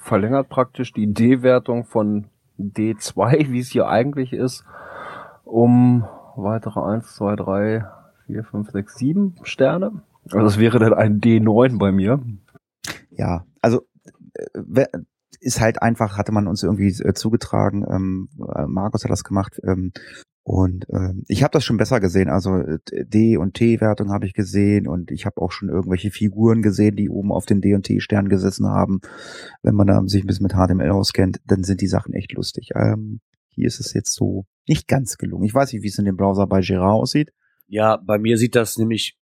Verlängert 0.00 0.48
praktisch 0.48 0.94
die 0.94 1.12
D-Wertung 1.12 1.84
von 1.84 2.28
D2, 2.58 3.48
wie 3.50 3.60
es 3.60 3.68
hier 3.68 3.88
eigentlich 3.88 4.32
ist, 4.32 4.64
um 5.44 6.06
weitere 6.34 6.80
1, 6.80 7.14
2, 7.14 7.36
3, 7.36 7.84
4, 8.26 8.44
5, 8.44 8.70
6, 8.70 8.98
7 8.98 9.34
Sterne. 9.42 10.02
Also 10.26 10.38
das 10.38 10.58
wäre 10.58 10.78
dann 10.78 10.94
ein 10.94 11.20
D9 11.20 11.78
bei 11.78 11.92
mir. 11.92 12.20
Ja, 13.10 13.44
also 13.60 13.82
äh, 14.34 14.86
ist 15.40 15.60
halt 15.60 15.82
einfach, 15.82 16.16
hatte 16.16 16.32
man 16.32 16.46
uns 16.46 16.62
irgendwie 16.62 16.88
äh, 16.88 17.14
zugetragen. 17.14 17.84
Ähm, 17.88 18.28
äh, 18.54 18.66
Markus 18.66 19.04
hat 19.04 19.10
das 19.10 19.24
gemacht. 19.24 19.60
Ähm, 19.64 19.92
und 20.44 20.86
ähm, 20.90 21.22
ich 21.28 21.42
habe 21.42 21.52
das 21.52 21.64
schon 21.64 21.76
besser 21.76 22.00
gesehen. 22.00 22.28
Also 22.28 22.56
äh, 22.56 22.78
D- 22.90 23.36
und 23.36 23.54
T-Wertung 23.54 24.10
habe 24.10 24.26
ich 24.26 24.34
gesehen 24.34 24.88
und 24.88 25.10
ich 25.10 25.24
habe 25.24 25.40
auch 25.40 25.52
schon 25.52 25.68
irgendwelche 25.68 26.10
Figuren 26.10 26.62
gesehen, 26.62 26.96
die 26.96 27.08
oben 27.08 27.32
auf 27.32 27.46
den 27.46 27.60
D- 27.60 27.74
und 27.74 27.84
T-Sternen 27.84 28.28
gesessen 28.28 28.66
haben. 28.66 29.00
Wenn 29.62 29.74
man 29.74 29.86
da 29.86 30.00
sich 30.06 30.24
ein 30.24 30.26
bisschen 30.26 30.44
mit 30.44 30.54
HTML 30.54 30.90
auskennt, 30.90 31.40
dann 31.46 31.62
sind 31.62 31.80
die 31.80 31.86
Sachen 31.86 32.12
echt 32.12 32.32
lustig. 32.32 32.70
Ähm, 32.74 33.20
hier 33.50 33.66
ist 33.66 33.80
es 33.80 33.92
jetzt 33.94 34.14
so 34.14 34.46
nicht 34.66 34.88
ganz 34.88 35.16
gelungen. 35.16 35.44
Ich 35.44 35.54
weiß 35.54 35.72
nicht, 35.72 35.82
wie 35.82 35.88
es 35.88 35.98
in 35.98 36.06
dem 36.06 36.16
Browser 36.16 36.46
bei 36.46 36.60
Gerard 36.60 37.02
aussieht. 37.02 37.30
Ja, 37.66 37.96
bei 37.96 38.18
mir 38.18 38.36
sieht 38.36 38.54
das 38.54 38.76
nämlich 38.76 39.16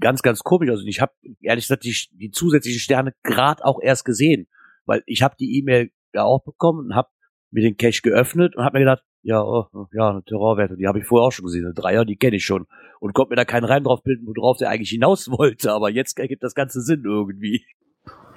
ganz, 0.00 0.22
ganz 0.22 0.40
komisch 0.40 0.70
aus. 0.70 0.80
Und 0.80 0.88
ich 0.88 1.00
habe 1.00 1.12
ehrlich 1.40 1.64
gesagt 1.64 1.84
die, 1.84 1.96
die 2.12 2.30
zusätzlichen 2.30 2.80
Sterne 2.80 3.14
gerade 3.22 3.64
auch 3.64 3.80
erst 3.80 4.04
gesehen, 4.04 4.46
weil 4.86 5.02
ich 5.06 5.22
habe 5.22 5.36
die 5.38 5.58
E-Mail 5.58 5.90
ja 6.14 6.24
auch 6.24 6.42
bekommen 6.44 6.86
und 6.86 6.94
habe 6.94 7.08
mir 7.50 7.62
den 7.62 7.76
Cache 7.76 8.02
geöffnet 8.02 8.56
und 8.56 8.64
habe 8.64 8.78
mir 8.78 8.84
gedacht, 8.84 9.02
ja, 9.22 9.42
oh, 9.42 9.66
ja, 9.92 10.10
eine 10.10 10.22
Terrorwertung, 10.22 10.76
die 10.76 10.86
habe 10.86 11.00
ich 11.00 11.06
vorher 11.06 11.26
auch 11.26 11.32
schon 11.32 11.44
gesehen, 11.44 11.64
eine 11.64 11.74
Dreier, 11.74 12.04
die 12.04 12.16
kenne 12.16 12.36
ich 12.36 12.44
schon 12.44 12.66
und 13.00 13.14
konnte 13.14 13.30
mir 13.30 13.36
da 13.36 13.44
keinen 13.44 13.64
Reim 13.64 13.84
drauf 13.84 14.02
bilden, 14.02 14.26
worauf 14.26 14.58
der 14.58 14.70
eigentlich 14.70 14.90
hinaus 14.90 15.30
wollte. 15.30 15.72
Aber 15.72 15.90
jetzt 15.90 16.18
ergibt 16.18 16.42
das 16.42 16.54
ganze 16.54 16.80
Sinn 16.80 17.02
irgendwie. 17.04 17.64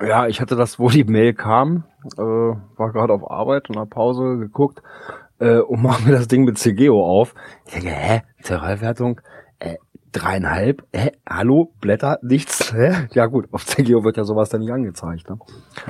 Ja, 0.06 0.28
ich 0.28 0.42
hatte 0.42 0.56
das, 0.56 0.80
wo 0.80 0.90
die 0.90 1.04
Mail 1.04 1.34
kam, 1.34 1.84
äh, 2.18 2.22
war 2.22 2.92
gerade 2.92 3.14
auf 3.14 3.30
Arbeit 3.30 3.70
und 3.70 3.78
hab 3.78 3.92
Pause 3.92 4.38
geguckt 4.38 4.82
äh, 5.40 5.60
und 5.60 5.82
mach 5.84 6.04
mir 6.04 6.14
das 6.14 6.28
Ding 6.28 6.44
mit 6.44 6.58
CGO 6.58 7.06
auf. 7.06 7.36
Ich 7.68 7.74
denke, 7.74 7.90
hä, 7.90 8.22
Terrorwertung, 8.44 9.22
dreieinhalb, 10.12 10.84
hä, 10.94 11.12
hallo, 11.28 11.74
Blätter, 11.82 12.20
nichts, 12.22 12.74
hä? 12.74 13.08
Ja 13.14 13.26
gut, 13.26 13.48
auf 13.52 13.66
CGO 13.66 14.04
wird 14.04 14.18
ja 14.18 14.24
sowas 14.24 14.50
dann 14.50 14.62
nicht 14.62 14.72
angezeigt, 14.72 15.30
ne? 15.30 15.40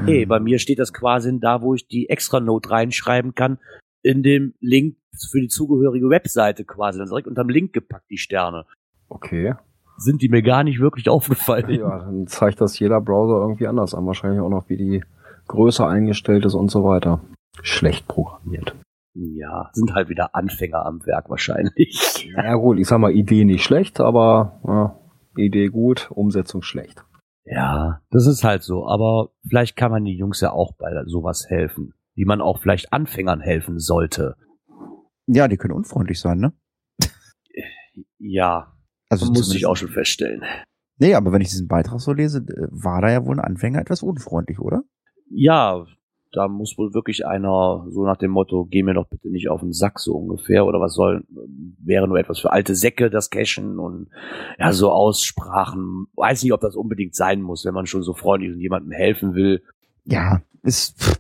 Hey, 0.05 0.26
bei 0.26 0.39
mir 0.39 0.59
steht 0.59 0.80
das 0.80 0.93
quasi 0.93 1.39
da, 1.39 1.61
wo 1.61 1.74
ich 1.76 1.88
die 1.88 2.09
Extra-Note 2.09 2.69
reinschreiben 2.69 3.36
kann, 3.36 3.57
in 4.01 4.24
dem 4.24 4.53
Link 4.59 4.97
für 5.30 5.41
die 5.41 5.47
zugehörige 5.47 6.09
Webseite 6.09 6.63
quasi, 6.65 6.99
dann 6.99 7.07
direkt 7.07 7.28
unterm 7.28 7.49
Link 7.49 7.74
gepackt, 7.74 8.09
die 8.09 8.17
Sterne. 8.17 8.65
Okay. 9.09 9.55
Sind 9.97 10.22
die 10.22 10.30
mir 10.30 10.41
gar 10.41 10.63
nicht 10.63 10.80
wirklich 10.80 11.09
aufgefallen. 11.09 11.69
Ja, 11.69 11.99
dann 11.99 12.26
zeigt 12.28 12.61
das 12.61 12.80
jeder 12.80 13.01
Browser 13.01 13.41
irgendwie 13.41 13.67
anders 13.67 13.93
an. 13.93 14.07
Wahrscheinlich 14.07 14.41
auch 14.41 14.49
noch, 14.49 14.69
wie 14.69 14.78
die 14.78 15.03
Größe 15.47 15.86
eingestellt 15.86 16.45
ist 16.45 16.55
und 16.55 16.72
so 16.72 16.84
weiter. 16.84 17.22
Schlecht 17.61 18.07
programmiert. 18.07 18.74
Ja, 19.14 19.70
sind 19.74 19.93
halt 19.93 20.09
wieder 20.09 20.36
Anfänger 20.36 20.86
am 20.86 21.05
Werk 21.05 21.30
wahrscheinlich. 21.30 22.30
Ja 22.36 22.55
gut, 22.55 22.80
ich 22.80 22.88
sag 22.88 22.99
mal, 22.99 23.12
Idee 23.12 23.43
nicht 23.43 23.64
schlecht, 23.64 23.99
aber 23.99 24.62
ja, 24.66 24.99
Idee 25.36 25.68
gut, 25.68 26.09
Umsetzung 26.12 26.62
schlecht. 26.62 27.03
Ja, 27.43 28.01
das 28.12 28.28
ist 28.28 28.43
halt 28.43 28.64
so. 28.64 28.88
Aber 28.88 29.32
vielleicht 29.47 29.76
kann 29.76 29.91
man 29.91 30.05
die 30.05 30.16
Jungs 30.16 30.41
ja 30.41 30.51
auch 30.51 30.74
bei 30.78 30.91
sowas 31.07 31.45
helfen, 31.49 31.93
wie 32.16 32.26
man 32.26 32.41
auch 32.41 32.62
vielleicht 32.62 32.93
Anfängern 32.93 33.41
helfen 33.41 33.80
sollte. 33.80 34.36
Ja, 35.28 35.47
die 35.47 35.57
können 35.57 35.74
unfreundlich 35.74 36.20
sein, 36.20 36.39
ne? 36.39 36.53
Ja, 38.18 38.74
Also 39.09 39.26
muss 39.26 39.53
ich 39.53 39.66
auch 39.66 39.76
schon 39.76 39.89
feststellen. 39.89 40.43
Nee, 40.97 41.16
aber 41.16 41.32
wenn 41.32 41.41
ich 41.41 41.49
diesen 41.49 41.68
Beitrag 41.68 41.99
so 41.99 42.14
lese, 42.14 42.39
äh, 42.39 42.68
war 42.70 43.01
da 43.01 43.09
ja 43.09 43.26
wohl 43.26 43.39
ein 43.39 43.45
Anfänger 43.45 43.80
etwas 43.80 44.03
unfreundlich, 44.03 44.59
oder? 44.59 44.84
Ja, 45.30 45.86
da 46.32 46.47
muss 46.47 46.77
wohl 46.77 46.93
wirklich 46.93 47.25
einer 47.25 47.86
so 47.89 48.05
nach 48.05 48.17
dem 48.17 48.32
Motto, 48.32 48.65
geh 48.69 48.84
mir 48.84 48.93
doch 48.93 49.07
bitte 49.07 49.29
nicht 49.29 49.49
auf 49.49 49.61
den 49.61 49.73
Sack 49.73 49.99
so 49.99 50.15
ungefähr 50.15 50.65
oder 50.65 50.79
was 50.79 50.93
soll, 50.93 51.23
wäre 51.79 52.07
nur 52.07 52.17
etwas 52.17 52.39
für 52.39 52.51
alte 52.51 52.75
Säcke 52.75 53.09
das 53.09 53.29
Cashen 53.29 53.79
und 53.79 54.07
ja, 54.57 54.71
so 54.71 54.91
Aussprachen. 54.91 56.07
Weiß 56.15 56.43
nicht, 56.43 56.53
ob 56.53 56.61
das 56.61 56.75
unbedingt 56.75 57.15
sein 57.15 57.41
muss, 57.41 57.65
wenn 57.65 57.73
man 57.73 57.86
schon 57.86 58.03
so 58.03 58.13
freundlich 58.13 58.53
und 58.53 58.59
jemandem 58.59 58.91
helfen 58.91 59.36
will. 59.36 59.61
Ja, 60.05 60.41
ist, 60.63 60.97
pff, 60.99 61.19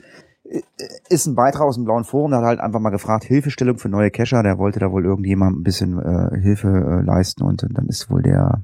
ist 1.09 1.27
ein 1.27 1.35
Beitrag 1.35 1.63
aus 1.63 1.75
dem 1.75 1.85
blauen 1.85 2.03
Forum, 2.03 2.31
der 2.31 2.39
hat 2.39 2.47
halt 2.47 2.59
einfach 2.59 2.79
mal 2.79 2.89
gefragt, 2.89 3.23
Hilfestellung 3.23 3.77
für 3.77 3.89
neue 3.89 4.11
Cacher, 4.11 4.43
der 4.43 4.57
wollte 4.57 4.79
da 4.79 4.91
wohl 4.91 5.05
irgendjemand 5.05 5.57
ein 5.57 5.63
bisschen 5.63 5.99
äh, 5.99 6.39
Hilfe 6.39 6.67
äh, 6.67 7.05
leisten 7.05 7.43
und 7.43 7.65
dann 7.69 7.87
ist 7.87 8.09
wohl 8.09 8.21
der, 8.21 8.61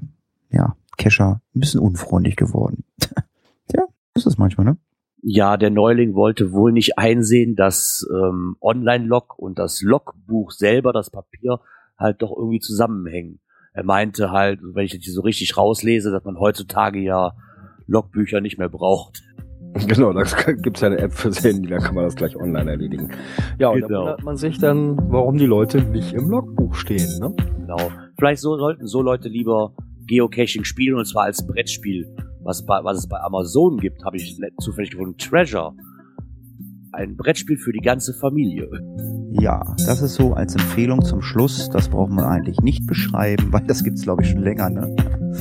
ja, 0.50 0.76
Cacher 0.96 1.40
ein 1.54 1.60
bisschen 1.60 1.80
unfreundlich 1.80 2.36
geworden. 2.36 2.84
ja, 3.72 3.84
ist 4.14 4.26
das 4.26 4.38
manchmal, 4.38 4.66
ne? 4.66 4.76
Ja, 5.22 5.56
der 5.56 5.70
Neuling 5.70 6.14
wollte 6.14 6.52
wohl 6.52 6.72
nicht 6.72 6.96
einsehen, 6.98 7.56
dass 7.56 8.06
ähm, 8.12 8.56
Online-Log 8.60 9.38
und 9.38 9.58
das 9.58 9.82
Logbuch 9.82 10.52
selber, 10.52 10.92
das 10.92 11.10
Papier, 11.10 11.60
halt 11.98 12.22
doch 12.22 12.36
irgendwie 12.36 12.60
zusammenhängen. 12.60 13.40
Er 13.72 13.84
meinte 13.84 14.30
halt, 14.30 14.60
wenn 14.62 14.84
ich 14.84 14.92
das 14.92 15.12
so 15.12 15.22
richtig 15.22 15.56
rauslese, 15.56 16.10
dass 16.12 16.24
man 16.24 16.38
heutzutage 16.38 17.00
ja 17.00 17.32
Logbücher 17.86 18.40
nicht 18.40 18.58
mehr 18.58 18.68
braucht. 18.68 19.22
Genau, 19.86 20.12
da 20.12 20.22
gibt's 20.62 20.80
ja 20.80 20.88
eine 20.88 20.98
App 20.98 21.12
fürs 21.12 21.44
Handy, 21.44 21.68
da 21.68 21.76
kann 21.78 21.94
man 21.94 22.04
das 22.04 22.16
gleich 22.16 22.34
online 22.36 22.70
erledigen. 22.70 23.10
Ja, 23.58 23.68
und 23.68 23.82
Genau. 23.82 23.88
da 23.88 23.98
wundert 24.00 24.22
man 24.24 24.36
sich 24.36 24.58
dann, 24.58 24.96
warum 25.10 25.36
die 25.36 25.46
Leute 25.46 25.82
nicht 25.82 26.14
im 26.14 26.30
Logbuch 26.30 26.74
stehen. 26.74 27.06
Ne? 27.20 27.34
Genau. 27.58 27.90
Vielleicht 28.18 28.40
so, 28.40 28.56
sollten 28.56 28.86
so 28.86 29.02
Leute 29.02 29.28
lieber 29.28 29.74
Geocaching 30.06 30.64
spielen 30.64 30.96
und 30.96 31.04
zwar 31.04 31.24
als 31.24 31.46
Brettspiel. 31.46 32.08
Was, 32.48 32.64
bei, 32.64 32.82
was 32.82 32.96
es 32.96 33.06
bei 33.06 33.20
Amazon 33.20 33.76
gibt, 33.76 34.02
habe 34.06 34.16
ich 34.16 34.40
zufällig 34.58 34.92
gefunden. 34.92 35.18
Treasure. 35.18 35.74
Ein 36.92 37.14
Brettspiel 37.14 37.58
für 37.58 37.72
die 37.72 37.80
ganze 37.80 38.14
Familie. 38.14 38.70
Ja, 39.32 39.60
das 39.86 40.00
ist 40.00 40.14
so 40.14 40.32
als 40.32 40.54
Empfehlung 40.54 41.04
zum 41.04 41.20
Schluss. 41.20 41.68
Das 41.68 41.90
braucht 41.90 42.10
man 42.10 42.24
eigentlich 42.24 42.58
nicht 42.60 42.86
beschreiben, 42.86 43.52
weil 43.52 43.66
das 43.66 43.84
gibt's 43.84 44.00
glaube 44.00 44.22
ich 44.22 44.30
schon 44.30 44.40
länger, 44.40 44.70
ne? 44.70 44.96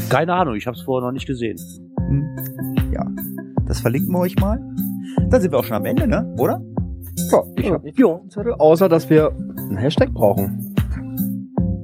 Keine 0.09 0.33
Ahnung, 0.33 0.55
ich 0.55 0.67
habe 0.67 0.75
es 0.75 0.83
vorher 0.83 1.07
noch 1.07 1.13
nicht 1.13 1.25
gesehen. 1.25 1.55
Hm. 2.09 2.27
Ja, 2.91 3.09
das 3.65 3.79
verlinken 3.79 4.11
wir 4.11 4.19
euch 4.19 4.35
mal. 4.35 4.59
Dann 5.29 5.39
sind 5.39 5.53
wir 5.53 5.59
auch 5.59 5.63
schon 5.63 5.77
am 5.77 5.85
Ende, 5.85 6.09
ne? 6.09 6.35
Oder? 6.37 6.61
Ja, 7.31 7.41
ich 7.55 7.71
habe 7.71 7.85
nicht 7.85 7.95
viel 7.95 8.19
Zettel, 8.27 8.53
außer 8.55 8.89
dass 8.89 9.09
wir 9.09 9.31
einen 9.31 9.77
Hashtag 9.77 10.13
brauchen. 10.13 10.75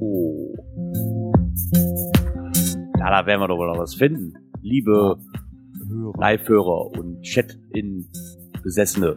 Oh. 0.00 0.54
Ja, 2.98 3.08
da 3.08 3.24
werden 3.24 3.40
wir 3.40 3.48
doch 3.48 3.56
wohl 3.56 3.72
noch 3.72 3.78
was 3.78 3.94
finden. 3.94 4.34
Liebe 4.66 5.18
Live-Hörer 6.16 6.86
und 6.98 7.20
Chat-in-Besessene. 7.20 9.14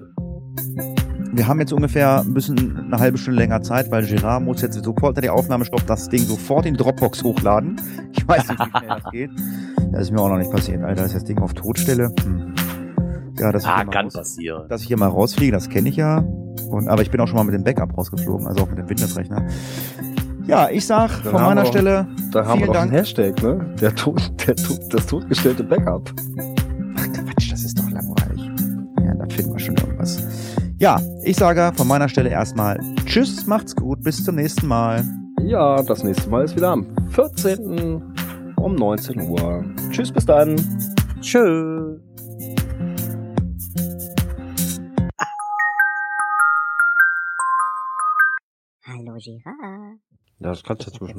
Wir 1.32 1.48
haben 1.48 1.62
jetzt 1.62 1.72
ungefähr 1.72 2.20
ein 2.20 2.34
bisschen 2.34 2.76
eine 2.78 2.98
halbe 3.00 3.18
Stunde 3.18 3.40
länger 3.40 3.62
Zeit, 3.62 3.90
weil 3.90 4.06
Gerard 4.06 4.44
muss 4.44 4.62
jetzt 4.62 4.84
sofort 4.84 5.24
die 5.24 5.30
Aufnahme 5.30 5.64
stoppt, 5.64 5.90
das 5.90 6.10
Ding 6.10 6.20
sofort 6.20 6.66
in 6.66 6.74
Dropbox 6.76 7.24
hochladen. 7.24 7.80
Ich 8.12 8.28
weiß 8.28 8.50
nicht, 8.50 8.60
wie 8.60 8.70
schnell 8.78 8.90
das 8.90 9.04
geht. 9.14 9.30
Das 9.94 10.02
ist 10.02 10.12
mir 10.12 10.20
auch 10.20 10.28
noch 10.28 10.38
nicht 10.38 10.52
passiert, 10.52 10.84
Alter. 10.84 11.06
Ist 11.06 11.16
das 11.16 11.24
Ding 11.24 11.38
auf 11.40 11.54
Totstelle? 11.54 12.12
Hm. 12.26 12.54
Ja, 13.40 13.54
das 13.54 13.64
Ah, 13.66 13.86
kann 13.86 14.06
raus- 14.08 14.16
passieren. 14.16 14.68
dass 14.68 14.82
ich 14.82 14.88
hier 14.88 14.98
mal 14.98 15.08
rausfliege, 15.08 15.54
das 15.54 15.70
kenne 15.70 15.88
ich 15.88 15.96
ja. 15.96 16.26
Und, 16.70 16.90
aber 16.90 17.04
ich 17.04 17.10
bin 17.12 17.22
auch 17.22 17.28
schon 17.28 17.38
mal 17.38 17.46
mit 17.46 17.54
dem 17.54 17.64
Backup 17.64 17.98
rausgeflogen, 17.98 18.48
also 18.48 18.64
auch 18.64 18.70
mit 18.70 18.80
dem 18.80 18.90
Windows-Rechner. 18.90 19.48
Ja, 20.48 20.70
ich 20.70 20.86
sag 20.86 21.10
Dann 21.24 21.32
von 21.34 21.42
meiner 21.42 21.64
wir- 21.64 21.66
Stelle 21.68 22.08
Da 22.32 22.46
haben 22.46 22.60
wir 22.60 22.66
vielen 22.66 22.68
doch 22.74 22.82
einen 22.82 22.92
Dank. 22.92 22.94
Hashtag, 22.94 23.44
ne? 23.44 23.76
Der, 23.82 23.94
tot, 23.96 24.32
der 24.48 24.56
tot, 24.56 24.80
das 24.92 25.06
totgestellte 25.08 25.64
Backup. 25.64 26.10
Ach 26.98 27.04
Quatsch, 27.14 27.52
das 27.52 27.64
ist 27.64 27.78
doch 27.78 27.90
langweilig. 27.90 28.50
Ja, 29.04 29.14
da 29.16 29.26
finden 29.34 29.54
wir 29.54 29.60
schon 29.60 29.76
irgendwas. 29.76 30.24
Ja, 30.80 31.02
ich 31.24 31.36
sage 31.36 31.72
von 31.76 31.88
meiner 31.88 32.08
Stelle 32.08 32.30
erstmal 32.30 32.80
Tschüss, 33.06 33.46
macht's 33.48 33.76
gut, 33.76 34.02
bis 34.04 34.24
zum 34.24 34.36
nächsten 34.36 34.68
Mal. 34.68 35.04
Ja, 35.44 35.82
das 35.84 36.04
nächste 36.04 36.30
Mal 36.30 36.46
ist 36.46 36.56
wieder 36.56 36.70
am 36.72 36.86
14. 37.10 38.02
um 38.58 38.76
19 38.76 39.22
Uhr. 39.30 39.66
Tschüss, 39.92 40.12
bis 40.12 40.26
dann. 40.26 40.56
Tschö. 41.22 41.98
Hallo 48.86 49.18
Girard. 49.20 50.00
Ja, 50.40 50.50
das 50.50 50.64
kannst 50.64 50.88
du 50.88 50.92
zwischen. 50.92 51.16